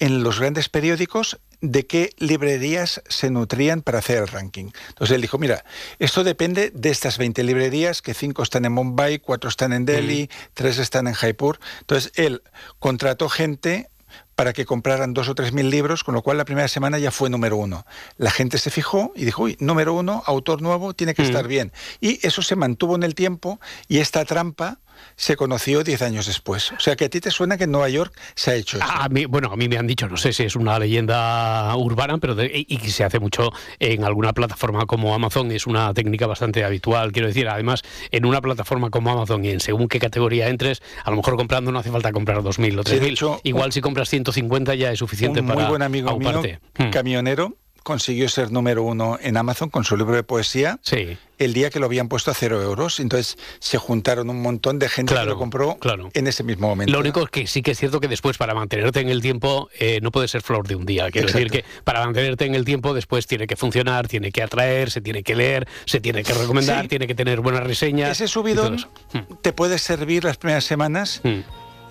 en 0.00 0.24
los 0.24 0.40
grandes 0.40 0.68
periódicos 0.68 1.38
de 1.60 1.86
qué 1.86 2.10
librerías 2.18 3.00
se 3.08 3.30
nutrían 3.30 3.82
para 3.82 4.00
hacer 4.00 4.18
el 4.18 4.26
ranking. 4.26 4.70
Entonces 4.88 5.14
él 5.14 5.22
dijo, 5.22 5.38
mira, 5.38 5.64
esto 6.00 6.24
depende 6.24 6.72
de 6.74 6.90
estas 6.90 7.18
20 7.18 7.44
librerías, 7.44 8.02
que 8.02 8.14
5 8.14 8.42
están 8.42 8.64
en 8.64 8.72
Mumbai, 8.72 9.20
4 9.20 9.48
están 9.48 9.72
en 9.72 9.84
Delhi, 9.84 10.28
3 10.54 10.78
están 10.78 11.06
en 11.06 11.14
Jaipur. 11.14 11.60
Entonces 11.80 12.10
él 12.16 12.42
contrató 12.80 13.28
gente 13.28 13.90
para 14.34 14.52
que 14.52 14.64
compraran 14.64 15.14
dos 15.14 15.28
o 15.28 15.34
tres 15.34 15.52
mil 15.52 15.70
libros, 15.70 16.04
con 16.04 16.14
lo 16.14 16.22
cual 16.22 16.38
la 16.38 16.44
primera 16.44 16.68
semana 16.68 16.98
ya 16.98 17.10
fue 17.10 17.30
número 17.30 17.56
uno. 17.56 17.86
La 18.16 18.30
gente 18.30 18.58
se 18.58 18.70
fijó 18.70 19.12
y 19.14 19.24
dijo, 19.24 19.44
uy, 19.44 19.56
número 19.60 19.94
uno, 19.94 20.22
autor 20.26 20.62
nuevo, 20.62 20.94
tiene 20.94 21.14
que 21.14 21.22
estar 21.22 21.46
bien. 21.46 21.72
Y 22.00 22.24
eso 22.26 22.42
se 22.42 22.56
mantuvo 22.56 22.96
en 22.96 23.02
el 23.02 23.14
tiempo 23.14 23.60
y 23.88 23.98
esta 23.98 24.24
trampa 24.24 24.78
se 25.16 25.36
conoció 25.36 25.84
diez 25.84 26.02
años 26.02 26.26
después. 26.26 26.72
O 26.72 26.80
sea 26.80 26.96
que 26.96 27.04
a 27.06 27.08
ti 27.08 27.20
te 27.20 27.30
suena 27.30 27.56
que 27.56 27.64
en 27.64 27.70
Nueva 27.72 27.88
York 27.88 28.12
se 28.34 28.50
ha 28.50 28.54
hecho 28.54 28.78
esto. 28.78 28.90
A 28.90 29.08
mí, 29.08 29.24
bueno, 29.26 29.50
a 29.52 29.56
mí 29.56 29.68
me 29.68 29.78
han 29.78 29.86
dicho, 29.86 30.08
no 30.08 30.16
sé 30.16 30.32
si 30.32 30.42
es 30.44 30.56
una 30.56 30.78
leyenda 30.78 31.74
urbana, 31.76 32.18
pero 32.18 32.34
de- 32.34 32.50
y 32.54 32.76
que 32.78 32.90
se 32.90 33.04
hace 33.04 33.18
mucho 33.18 33.50
en 33.78 34.04
alguna 34.04 34.32
plataforma 34.32 34.86
como 34.86 35.14
Amazon, 35.14 35.50
es 35.52 35.66
una 35.66 35.92
técnica 35.94 36.26
bastante 36.26 36.64
habitual, 36.64 37.12
quiero 37.12 37.28
decir, 37.28 37.48
además, 37.48 37.82
en 38.10 38.24
una 38.26 38.40
plataforma 38.40 38.90
como 38.90 39.12
Amazon 39.12 39.44
y 39.44 39.50
en 39.50 39.60
según 39.60 39.88
qué 39.88 39.98
categoría 39.98 40.48
entres, 40.48 40.82
a 41.04 41.10
lo 41.10 41.16
mejor 41.16 41.36
comprando 41.36 41.72
no 41.72 41.78
hace 41.78 41.90
falta 41.90 42.12
comprar 42.12 42.42
2.000 42.42 42.78
o 42.78 42.82
Sí, 42.82 42.90
de 42.92 43.00
3.000, 43.00 43.12
hecho, 43.12 43.40
igual 43.44 43.66
un- 43.66 43.72
si 43.72 43.80
compras 43.80 44.08
150 44.08 44.74
ya 44.74 44.92
es 44.92 44.98
suficiente 44.98 45.40
Un 45.40 45.46
para 45.46 45.60
muy 45.60 45.68
buen 45.68 45.82
amigo 45.82 46.16
mío, 46.18 46.28
auparte. 46.28 46.60
camionero, 46.90 47.56
consiguió 47.82 48.28
ser 48.28 48.50
número 48.52 48.82
uno 48.82 49.18
en 49.20 49.36
Amazon 49.36 49.68
con 49.70 49.84
su 49.84 49.96
libro 49.96 50.14
de 50.14 50.22
poesía 50.22 50.78
Sí. 50.82 51.16
el 51.38 51.52
día 51.54 51.70
que 51.70 51.80
lo 51.80 51.86
habían 51.86 52.08
puesto 52.08 52.30
a 52.30 52.34
cero 52.34 52.62
euros. 52.62 53.00
Entonces 53.00 53.36
se 53.58 53.78
juntaron 53.78 54.30
un 54.30 54.40
montón 54.40 54.78
de 54.78 54.88
gente 54.88 55.14
que 55.14 55.24
lo 55.24 55.36
compró 55.36 55.78
en 56.14 56.26
ese 56.26 56.42
mismo 56.44 56.68
momento. 56.68 56.92
Lo 56.92 57.00
único 57.00 57.22
es 57.22 57.30
que 57.30 57.46
sí 57.46 57.62
que 57.62 57.72
es 57.72 57.78
cierto 57.78 58.00
que 58.00 58.08
después 58.08 58.38
para 58.38 58.54
mantenerte 58.54 59.00
en 59.00 59.08
el 59.08 59.20
tiempo 59.20 59.68
eh, 59.78 59.98
no 60.02 60.10
puede 60.10 60.28
ser 60.28 60.42
flor 60.42 60.66
de 60.68 60.76
un 60.76 60.86
día. 60.86 61.10
Quiero 61.10 61.28
Exacto. 61.28 61.44
decir 61.48 61.62
que 61.62 61.82
para 61.84 62.04
mantenerte 62.04 62.44
en 62.46 62.54
el 62.54 62.64
tiempo 62.64 62.94
después 62.94 63.26
tiene 63.26 63.46
que 63.46 63.56
funcionar, 63.56 64.08
tiene 64.08 64.30
que 64.32 64.42
atraer, 64.42 64.90
se 64.90 65.00
tiene 65.00 65.22
que 65.22 65.34
leer, 65.34 65.66
se 65.84 66.00
tiene 66.00 66.22
que 66.22 66.32
recomendar, 66.34 66.82
Sí. 66.82 66.88
tiene 66.88 67.06
que 67.06 67.14
tener 67.14 67.40
buenas 67.40 67.64
reseñas. 67.64 68.10
Ese 68.12 68.28
subidón. 68.28 68.76
Hmm. 69.12 69.18
te 69.42 69.52
puede 69.52 69.78
servir 69.78 70.24
las 70.24 70.36
primeras 70.36 70.64
semanas 70.64 71.20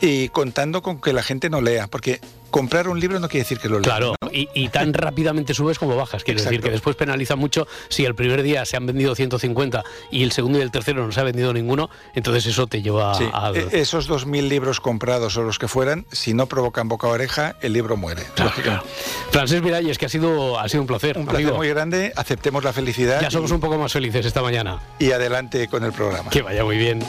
y 0.02 0.30
contando 0.30 0.82
con 0.82 1.00
que 1.00 1.14
la 1.14 1.24
gente 1.24 1.50
no 1.50 1.62
lea, 1.62 1.88
porque 1.88 2.20
comprar 2.50 2.90
un 2.90 3.00
libro 3.00 3.18
no 3.20 3.30
quiere 3.30 3.44
decir 3.44 3.60
que 3.60 3.70
lo 3.70 3.76
lea. 3.80 3.84
Claro, 3.84 4.16
y, 4.32 4.50
y 4.54 4.68
tan 4.70 4.94
rápidamente 4.96 5.54
subes 5.54 5.80
como 5.80 5.96
bajas. 5.96 6.24
Quiero 6.24 6.44
decir 6.44 6.60
que 6.62 6.70
después 6.70 6.96
penaliza 6.98 7.36
mucho 7.38 7.66
si 7.88 8.04
el 8.04 8.14
primer 8.16 8.44
día 8.44 8.66
se 8.66 8.76
han 8.76 8.86
vendido 8.86 9.16
150 9.16 9.84
y 10.12 10.24
el 10.24 10.32
segundo 10.34 10.58
y 10.60 10.62
el 10.62 10.72
tercero 10.72 11.06
no 11.06 11.12
se 11.14 11.20
ha 11.20 11.24
vendido 11.24 11.54
ninguno, 11.54 11.90
entonces 12.14 12.46
eso 12.48 12.68
te 12.68 12.82
lleva 12.82 13.14
Sí, 13.16 13.26
a... 13.32 13.52
e- 13.56 13.80
esos 13.80 14.10
2.000 14.10 14.50
libros 14.50 14.80
comprados 14.82 15.38
o 15.38 15.44
los 15.44 15.60
que 15.60 15.68
fueran, 15.70 16.06
si 16.12 16.34
no 16.34 16.48
provocan 16.48 16.90
boca 16.90 17.08
a 17.08 17.12
oreja, 17.12 17.56
el 17.62 17.72
libro 17.74 17.96
muere. 17.96 18.24
lógicamente. 18.38 18.86
Francés 19.32 19.62
Miralles, 19.62 19.98
que 19.98 20.08
ha 20.08 20.10
sido, 20.10 20.60
ha 20.60 20.68
sido 20.68 20.82
un 20.82 20.88
placer. 20.88 21.18
Un 21.18 21.26
placer 21.26 21.44
amigo. 21.46 21.58
muy 21.58 21.70
grande, 21.70 22.12
aceptemos 22.18 22.64
la 22.66 22.74
felicidad 22.74 23.22
Ya 23.22 23.32
somos 23.32 23.52
un 23.52 23.60
poco 23.62 23.78
más 23.78 23.94
felices 23.94 24.26
esta 24.26 24.42
mañana. 24.42 24.80
y 25.00 25.12
adelante 25.12 25.68
con 25.70 25.84
el 25.86 25.94
programa. 25.94 26.30
Que 26.30 26.42
vaya 26.42 26.64
muy 26.66 26.78
bien. 26.78 27.00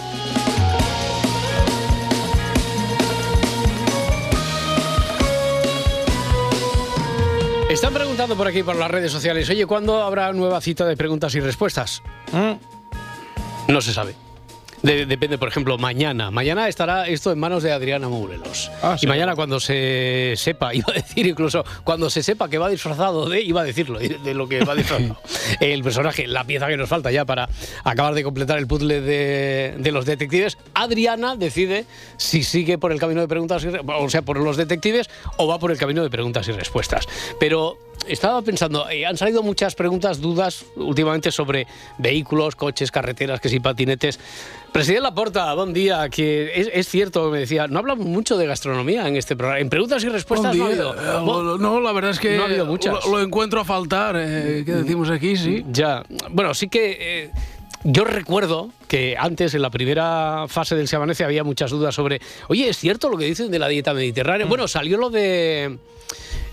Están 7.83 7.95
preguntando 7.95 8.37
por 8.37 8.47
aquí 8.47 8.62
por 8.62 8.76
las 8.76 8.89
redes 8.89 9.11
sociales, 9.11 9.51
oye, 9.51 9.66
¿cuándo 9.66 10.05
habrá 10.05 10.33
nueva 10.33 10.61
cita 10.61 10.87
de 10.87 10.97
preguntas 10.97 11.35
y 11.35 11.41
respuestas? 11.41 12.01
No 13.66 13.80
se 13.80 13.93
sabe. 13.93 14.14
De- 14.83 15.07
depende, 15.07 15.39
por 15.39 15.49
ejemplo, 15.49 15.78
mañana. 15.78 16.30
Mañana 16.30 16.68
estará 16.68 17.07
esto 17.07 17.30
en 17.33 17.39
manos 17.39 17.62
de 17.62 17.72
Adriana 17.72 18.09
Mourelos. 18.09 18.70
y 19.01 19.07
mañana 19.07 19.35
cuando 19.37 19.61
se 19.61 20.35
sepa, 20.37 20.74
iba 20.74 20.87
a 20.91 20.93
decir 20.95 21.26
incluso, 21.26 21.64
cuando 21.85 22.11
se 22.11 22.22
sepa 22.22 22.49
que 22.49 22.59
va 22.59 22.68
disfrazado 22.68 23.28
de, 23.28 23.41
iba 23.43 23.61
a 23.61 23.64
decirlo, 23.64 23.99
de 23.99 24.35
lo 24.35 24.49
que 24.49 24.64
va 24.64 24.74
disfrazado. 24.74 25.16
el 25.61 25.83
personaje, 25.83 26.26
la 26.26 26.45
pieza 26.45 26.66
que 26.68 26.76
nos 26.76 26.89
falta 26.89 27.11
ya 27.12 27.24
para 27.24 27.49
acabar 27.85 28.14
de 28.14 28.24
completar 28.24 28.59
el 28.59 28.66
puzzle 28.66 29.01
de, 29.01 29.74
de 29.78 29.93
los 29.93 30.05
detectives, 30.05 30.59
Adriana 30.74 31.37
decide 31.37 31.85
si 32.16 32.43
sigue 32.43 32.78
por 32.78 32.93
el 32.93 32.99
camino 32.99 33.20
de 33.20 33.28
preguntas, 33.28 33.64
y 33.64 33.68
o 33.68 34.11
sea, 34.11 34.22
por 34.22 34.39
los 34.39 34.57
detectives, 34.57 35.09
o 35.37 35.47
va 35.47 35.59
por 35.59 35.70
el 35.70 35.78
camino 35.78 36.03
de 36.03 36.11
preguntas 36.11 36.49
y 36.49 36.53
respuestas. 36.53 37.07
Pero 37.39 37.78
estaba 38.09 38.42
pensando, 38.42 38.88
eh, 38.88 39.07
han 39.07 39.16
salido 39.16 39.42
muchas 39.42 39.74
preguntas, 39.74 40.20
dudas 40.20 40.64
últimamente 40.76 41.30
sobre 41.32 41.66
vehículos, 41.98 42.57
coches, 42.57 42.90
carreteras, 42.90 43.40
que 43.40 43.48
si 43.48 43.61
patinetes. 43.61 44.18
Presidente 44.72 45.03
Laporta, 45.03 45.53
buen 45.55 45.72
día. 45.72 46.09
Que 46.09 46.53
es, 46.55 46.70
es 46.72 46.88
cierto, 46.88 47.30
me 47.30 47.40
decía, 47.40 47.66
no 47.68 47.78
hablamos 47.78 48.07
mucho 48.07 48.36
de 48.38 48.46
gastronomía 48.46 49.07
en 49.07 49.16
este 49.16 49.36
programa. 49.36 49.61
En 49.61 49.68
preguntas 49.68 50.03
y 50.05 50.09
respuestas 50.09 50.57
no 50.57 50.64
ha 50.64 50.66
habido. 50.68 50.94
Eh, 50.94 51.59
no, 51.61 51.80
la 51.80 51.92
verdad 51.92 52.12
es 52.12 52.18
que 52.18 52.36
no 52.36 52.42
ha 52.44 52.46
habido 52.46 52.66
muchas. 52.66 53.05
Lo, 53.05 53.12
lo 53.18 53.20
encuentro 53.22 53.61
a 53.61 53.64
faltar, 53.64 54.16
eh, 54.18 54.62
¿qué 54.64 54.72
decimos 54.72 55.11
aquí? 55.11 55.36
Sí. 55.36 55.64
Ya, 55.70 56.03
bueno, 56.30 56.55
sí 56.55 56.68
que 56.68 56.96
eh, 57.24 57.30
yo 57.84 58.05
recuerdo 58.05 58.70
que 58.88 59.16
antes, 59.18 59.55
en 59.55 59.61
la 59.62 59.70
primera 59.70 60.46
fase 60.48 60.74
del 60.74 60.88
Se 60.88 60.96
Amanece, 60.96 61.24
había 61.24 61.44
muchas 61.44 61.70
dudas 61.70 61.94
sobre, 61.94 62.20
oye, 62.48 62.68
¿es 62.68 62.78
cierto 62.78 63.09
lo 63.11 63.18
que 63.18 63.24
dicen 63.26 63.50
de 63.50 63.59
la 63.59 63.68
dieta 63.68 63.92
Mm. 63.92 63.96
mediterránea? 63.96 64.46
Bueno, 64.46 64.68
salió 64.68 64.96
lo 64.96 65.11
de... 65.11 65.78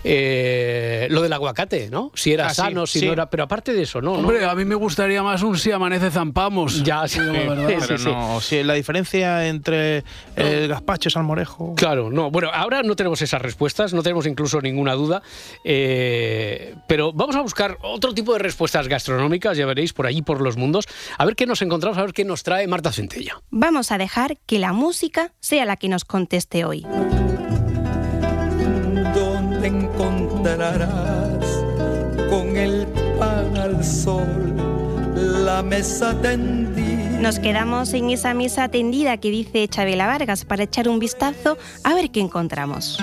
eh, 0.04 1.06
lo 1.10 1.22
del 1.22 1.32
aguacate, 1.32 1.90
¿no? 1.90 2.10
Si 2.14 2.32
era 2.32 2.46
Ah, 2.46 2.50
sí, 2.50 2.56
sano, 2.56 2.86
si 2.86 3.00
sí. 3.00 3.06
no 3.06 3.12
era. 3.12 3.28
Pero 3.30 3.44
aparte 3.44 3.72
de 3.72 3.82
eso, 3.82 4.00
¿no? 4.00 4.12
Hombre, 4.14 4.40
¿no? 4.40 4.50
a 4.50 4.54
mí 4.54 4.64
me 4.64 4.74
gustaría 4.74 5.22
más 5.22 5.42
un 5.42 5.58
si 5.58 5.70
amanece 5.72 6.10
zampamos. 6.10 6.82
Ya, 6.82 7.06
sí, 7.06 7.18
la 7.20 7.32
verdad. 7.32 7.68
Pero 7.88 7.98
no, 7.98 8.40
si 8.40 8.62
la 8.62 8.74
diferencia 8.74 9.46
entre 9.48 10.04
el 10.36 10.68
gazpacho 10.68 11.08
y 11.08 11.12
salmorejo. 11.12 11.74
Claro, 11.76 12.10
no. 12.10 12.30
Bueno, 12.30 12.50
ahora 12.52 12.82
no 12.82 12.96
tenemos 12.96 13.20
esas 13.22 13.42
respuestas, 13.42 13.92
no 13.92 14.02
tenemos 14.02 14.26
incluso 14.26 14.60
ninguna 14.60 14.94
duda, 14.94 15.22
eh, 15.64 16.74
pero 16.86 17.12
vamos 17.12 17.36
a 17.36 17.40
buscar 17.42 17.78
otro 17.82 18.14
tipo 18.14 18.32
de 18.32 18.38
respuestas 18.38 18.88
gastronómicas, 18.88 19.56
ya 19.56 19.66
veréis, 19.66 19.92
por 19.92 20.06
allí, 20.06 20.22
por 20.22 20.40
los 20.40 20.56
mundos, 20.56 20.86
a 21.18 21.24
ver 21.24 21.36
qué 21.36 21.46
nos 21.46 21.62
encontramos, 21.62 21.98
a 21.98 22.02
ver 22.02 22.12
qué 22.12 22.24
nos 22.24 22.42
trae 22.42 22.66
Marta 22.66 22.92
Centella. 22.92 23.40
Vamos 23.50 23.92
a 23.92 23.98
dejar 23.98 24.38
que 24.46 24.58
la 24.58 24.72
música 24.72 25.32
sea 25.40 25.64
la 25.64 25.76
que 25.76 25.88
nos 25.88 26.04
conteste 26.04 26.64
hoy. 26.64 26.86
Donde 29.60 29.78
encontrarás 29.78 31.44
con 32.30 32.56
el 32.56 32.86
pan 33.18 33.56
al 33.56 33.84
sol 33.84 34.54
la 35.14 35.62
mesa 35.62 36.18
tendida. 36.20 37.20
Nos 37.20 37.38
quedamos 37.38 37.92
en 37.92 38.08
esa 38.08 38.32
mesa 38.32 38.68
tendida 38.68 39.18
que 39.18 39.30
dice 39.30 39.68
Chabela 39.68 40.06
Vargas 40.06 40.46
para 40.46 40.62
echar 40.62 40.88
un 40.88 40.98
vistazo 40.98 41.58
a 41.84 41.94
ver 41.94 42.10
qué 42.10 42.20
encontramos. 42.20 42.98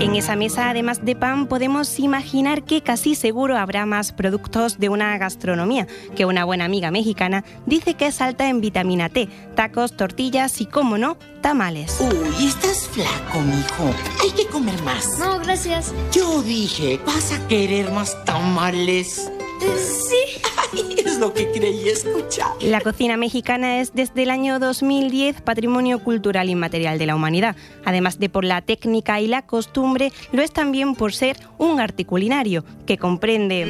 En 0.00 0.14
esa 0.14 0.36
mesa, 0.36 0.70
además 0.70 1.04
de 1.04 1.16
pan, 1.16 1.48
podemos 1.48 1.98
imaginar 1.98 2.62
que 2.62 2.82
casi 2.82 3.16
seguro 3.16 3.58
habrá 3.58 3.84
más 3.84 4.12
productos 4.12 4.78
de 4.78 4.88
una 4.88 5.18
gastronomía, 5.18 5.88
que 6.14 6.24
una 6.24 6.44
buena 6.44 6.66
amiga 6.66 6.92
mexicana 6.92 7.44
dice 7.66 7.94
que 7.94 8.06
es 8.06 8.20
alta 8.20 8.48
en 8.48 8.60
vitamina 8.60 9.08
T, 9.08 9.28
tacos, 9.56 9.96
tortillas 9.96 10.60
y, 10.60 10.66
como 10.66 10.98
no, 10.98 11.16
tamales. 11.40 11.98
Uy, 12.00 12.46
estás 12.46 12.86
flaco, 12.86 13.40
mijo. 13.40 13.92
Hay 14.22 14.30
que 14.30 14.46
comer 14.46 14.80
más. 14.82 15.18
No, 15.18 15.40
gracias. 15.40 15.92
Yo 16.12 16.42
dije, 16.42 17.00
¿vas 17.04 17.32
a 17.32 17.48
querer 17.48 17.90
más 17.90 18.24
tamales? 18.24 19.32
Sí. 19.60 20.40
es 21.04 21.18
lo 21.18 21.32
que 21.32 21.50
creí 21.50 21.88
escuchar. 21.88 22.48
La 22.60 22.80
cocina 22.80 23.16
mexicana 23.16 23.80
es 23.80 23.94
desde 23.94 24.22
el 24.22 24.30
año 24.30 24.58
2010 24.58 25.40
Patrimonio 25.42 25.98
Cultural 26.00 26.48
Inmaterial 26.48 26.98
de 26.98 27.06
la 27.06 27.16
Humanidad. 27.16 27.56
Además 27.84 28.18
de 28.18 28.28
por 28.28 28.44
la 28.44 28.62
técnica 28.62 29.20
y 29.20 29.26
la 29.26 29.42
costumbre, 29.42 30.12
lo 30.32 30.42
es 30.42 30.52
también 30.52 30.94
por 30.94 31.12
ser 31.12 31.36
un 31.58 31.80
arte 31.80 32.04
culinario 32.04 32.64
que 32.86 32.98
comprende 32.98 33.66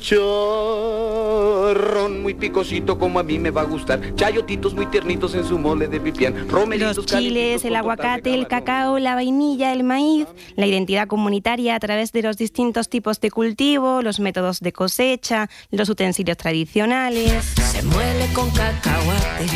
Chicharrón 0.00 2.22
muy 2.22 2.34
picosito 2.34 2.98
como 2.98 3.18
a 3.18 3.22
mí 3.22 3.38
me 3.38 3.50
va 3.50 3.62
a 3.62 3.64
gustar. 3.64 4.14
Chayotitos 4.14 4.74
muy 4.74 4.86
tiernitos 4.86 5.34
en 5.34 5.44
su 5.44 5.58
mole 5.58 5.88
de 5.88 6.00
pipián. 6.00 6.48
Romeritos 6.48 6.96
los 6.96 7.06
chiles, 7.06 7.64
el 7.64 7.76
aguacate, 7.76 8.34
el 8.34 8.48
cacao, 8.48 8.98
la 8.98 9.14
vainilla, 9.14 9.72
el 9.72 9.84
maíz, 9.84 10.26
la 10.56 10.66
identidad 10.66 11.06
comunitaria 11.06 11.74
a 11.74 11.80
través 11.80 12.12
de 12.12 12.22
los 12.22 12.36
distintos 12.36 12.88
tipos 12.88 13.20
de 13.20 13.30
cultivo, 13.30 14.02
los 14.02 14.15
métodos 14.20 14.60
de 14.60 14.72
cosecha, 14.72 15.48
los 15.70 15.88
utensilios 15.88 16.36
tradicionales. 16.36 17.44
Se 17.72 17.82
muele 17.82 18.26
con 18.32 18.50
cacahuate, 18.50 19.46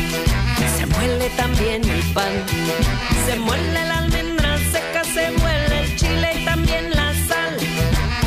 se 0.77 0.85
muele 0.85 1.29
también 1.31 1.83
el 1.87 2.03
pan, 2.13 2.31
se 3.25 3.35
muele 3.37 3.73
la 3.73 3.97
almendra 3.99 4.57
seca, 4.71 5.03
se 5.03 5.31
muele 5.31 5.83
el 5.83 5.95
chile 5.97 6.29
y 6.41 6.45
también 6.45 6.89
la 6.91 7.13
sal, 7.27 7.57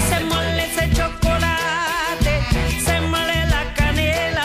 se 0.09 0.25
muele 0.25 0.65
ese 0.65 0.91
chocolate, 0.95 2.41
se 2.85 3.01
muele 3.01 3.47
la 3.47 3.75
canela, 3.75 4.45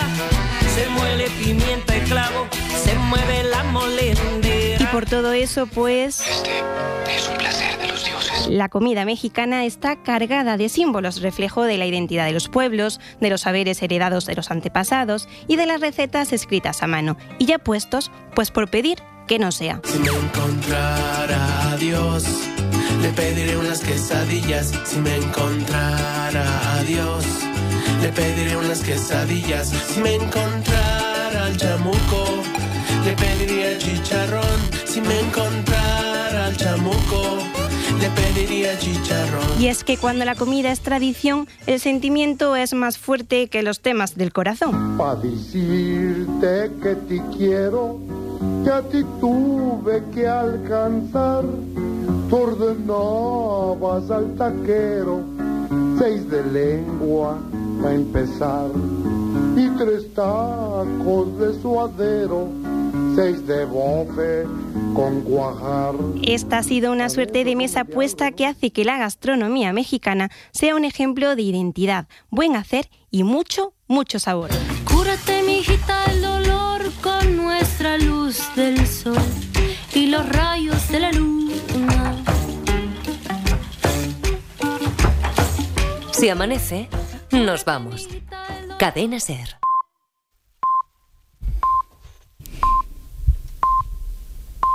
se 0.75 0.87
muele 0.89 1.29
pimienta 1.43 1.97
y 1.97 2.01
clavo, 2.01 2.47
se 2.83 2.95
mueve 2.95 3.43
la 3.43 3.63
molendera. 3.63 4.83
Y 4.83 4.85
por 4.87 5.05
todo 5.05 5.33
eso, 5.33 5.67
pues... 5.67 6.21
Este 6.21 6.61
es 7.15 7.27
un 7.27 7.37
placer 7.37 7.65
los. 7.65 7.68
La 8.49 8.67
comida 8.67 9.05
mexicana 9.05 9.63
está 9.65 10.01
cargada 10.01 10.57
de 10.57 10.69
símbolos, 10.69 11.21
reflejo 11.21 11.61
de 11.65 11.77
la 11.77 11.85
identidad 11.85 12.25
de 12.25 12.31
los 12.31 12.49
pueblos, 12.49 12.99
de 13.21 13.29
los 13.29 13.41
saberes 13.41 13.79
heredados 13.83 14.25
de 14.25 14.33
los 14.33 14.49
antepasados 14.49 15.29
y 15.47 15.55
de 15.55 15.67
las 15.67 15.81
recetas 15.81 16.33
escritas 16.33 16.81
a 16.81 16.87
mano. 16.87 17.15
Y 17.37 17.45
ya 17.45 17.59
puestos, 17.59 18.11
pues 18.33 18.49
por 18.49 18.67
pedir 18.67 19.03
que 19.27 19.37
no 19.37 19.51
sea. 19.51 19.81
Si 19.83 19.99
me 19.99 20.07
encontrara 20.07 21.73
a 21.73 21.77
Dios, 21.77 22.25
le 23.03 23.09
pediré 23.09 23.55
unas 23.55 23.81
quesadillas. 23.81 24.73
Si 24.83 24.97
me 24.97 25.15
encontrara 25.15 26.73
a 26.73 26.83
Dios, 26.85 27.23
le 28.01 28.09
pediré 28.09 28.57
unas 28.57 28.79
quesadillas. 28.79 29.69
Si 29.69 30.01
me 30.01 30.15
encontrara 30.15 31.45
al 31.45 31.55
chamuco, 31.55 32.25
le 33.05 33.13
pediría 33.13 33.77
chicharrón. 33.77 34.59
Si 34.85 35.01
me 35.01 35.19
encontrara 35.19 36.47
al 36.47 36.57
chamuco, 36.57 37.37
le 37.99 38.09
pediría 38.11 38.77
chicharrón. 38.77 39.43
Y 39.59 39.67
es 39.67 39.83
que 39.83 39.97
cuando 39.97 40.25
la 40.25 40.35
comida 40.35 40.71
es 40.71 40.79
tradición, 40.81 41.47
el 41.67 41.79
sentimiento 41.79 42.55
es 42.55 42.73
más 42.73 42.97
fuerte 42.97 43.47
que 43.47 43.61
los 43.61 43.81
temas 43.81 44.15
del 44.15 44.31
corazón. 44.31 44.97
Pa' 44.97 45.15
decirte 45.15 46.71
que 46.81 46.95
te 46.95 47.21
quiero, 47.37 47.99
que 48.63 48.71
a 48.71 48.81
ti 48.81 49.03
tuve 49.19 50.03
que 50.13 50.27
alcanzar. 50.27 51.43
Tú 52.29 52.37
ordenabas 52.37 54.09
al 54.11 54.35
taquero, 54.35 55.21
seis 55.97 56.29
de 56.29 56.43
lengua 56.43 57.37
para 57.81 57.95
empezar, 57.95 58.69
y 59.55 59.67
tres 59.77 60.13
tacos 60.13 61.39
de 61.39 61.59
suadero, 61.61 62.47
seis 63.20 63.45
de 63.45 63.65
bofe 63.65 64.45
con 64.95 65.24
guajar. 65.26 65.93
Esta 66.24 66.59
ha 66.59 66.63
sido 66.63 66.93
una 66.93 67.09
suerte 67.09 67.43
de 67.43 67.53
mesa 67.57 67.84
puesta 67.84 68.32
que 68.32 68.45
hace 68.45 68.72
que 68.72 68.86
la 68.86 68.97
gastronomía 68.97 69.74
mexicana 69.74 70.30
sea 70.51 70.74
un 70.74 70.86
ejemplo 70.86 71.36
de 71.36 71.41
identidad, 71.41 72.07
buen 72.30 72.55
hacer 72.55 72.89
y 73.11 73.24
mucho, 73.24 73.74
mucho 73.88 74.20
sabor. 74.20 74.49
Cúrate, 74.86 75.43
mijita, 75.43 76.05
el 76.05 76.22
dolor 76.22 76.82
con 77.03 77.36
nuestra 77.36 77.97
luz 77.97 78.39
del 78.55 78.88
sol 78.88 79.17
y 79.93 80.07
los 80.07 80.28
rayos 80.30 80.89
de 80.89 80.99
la 81.01 81.11
luna. 81.11 82.15
Si 86.11 86.30
amanece, 86.30 86.88
nos 87.32 87.65
vamos. 87.65 88.07
Cadena 88.78 89.20
Ser. 89.20 89.59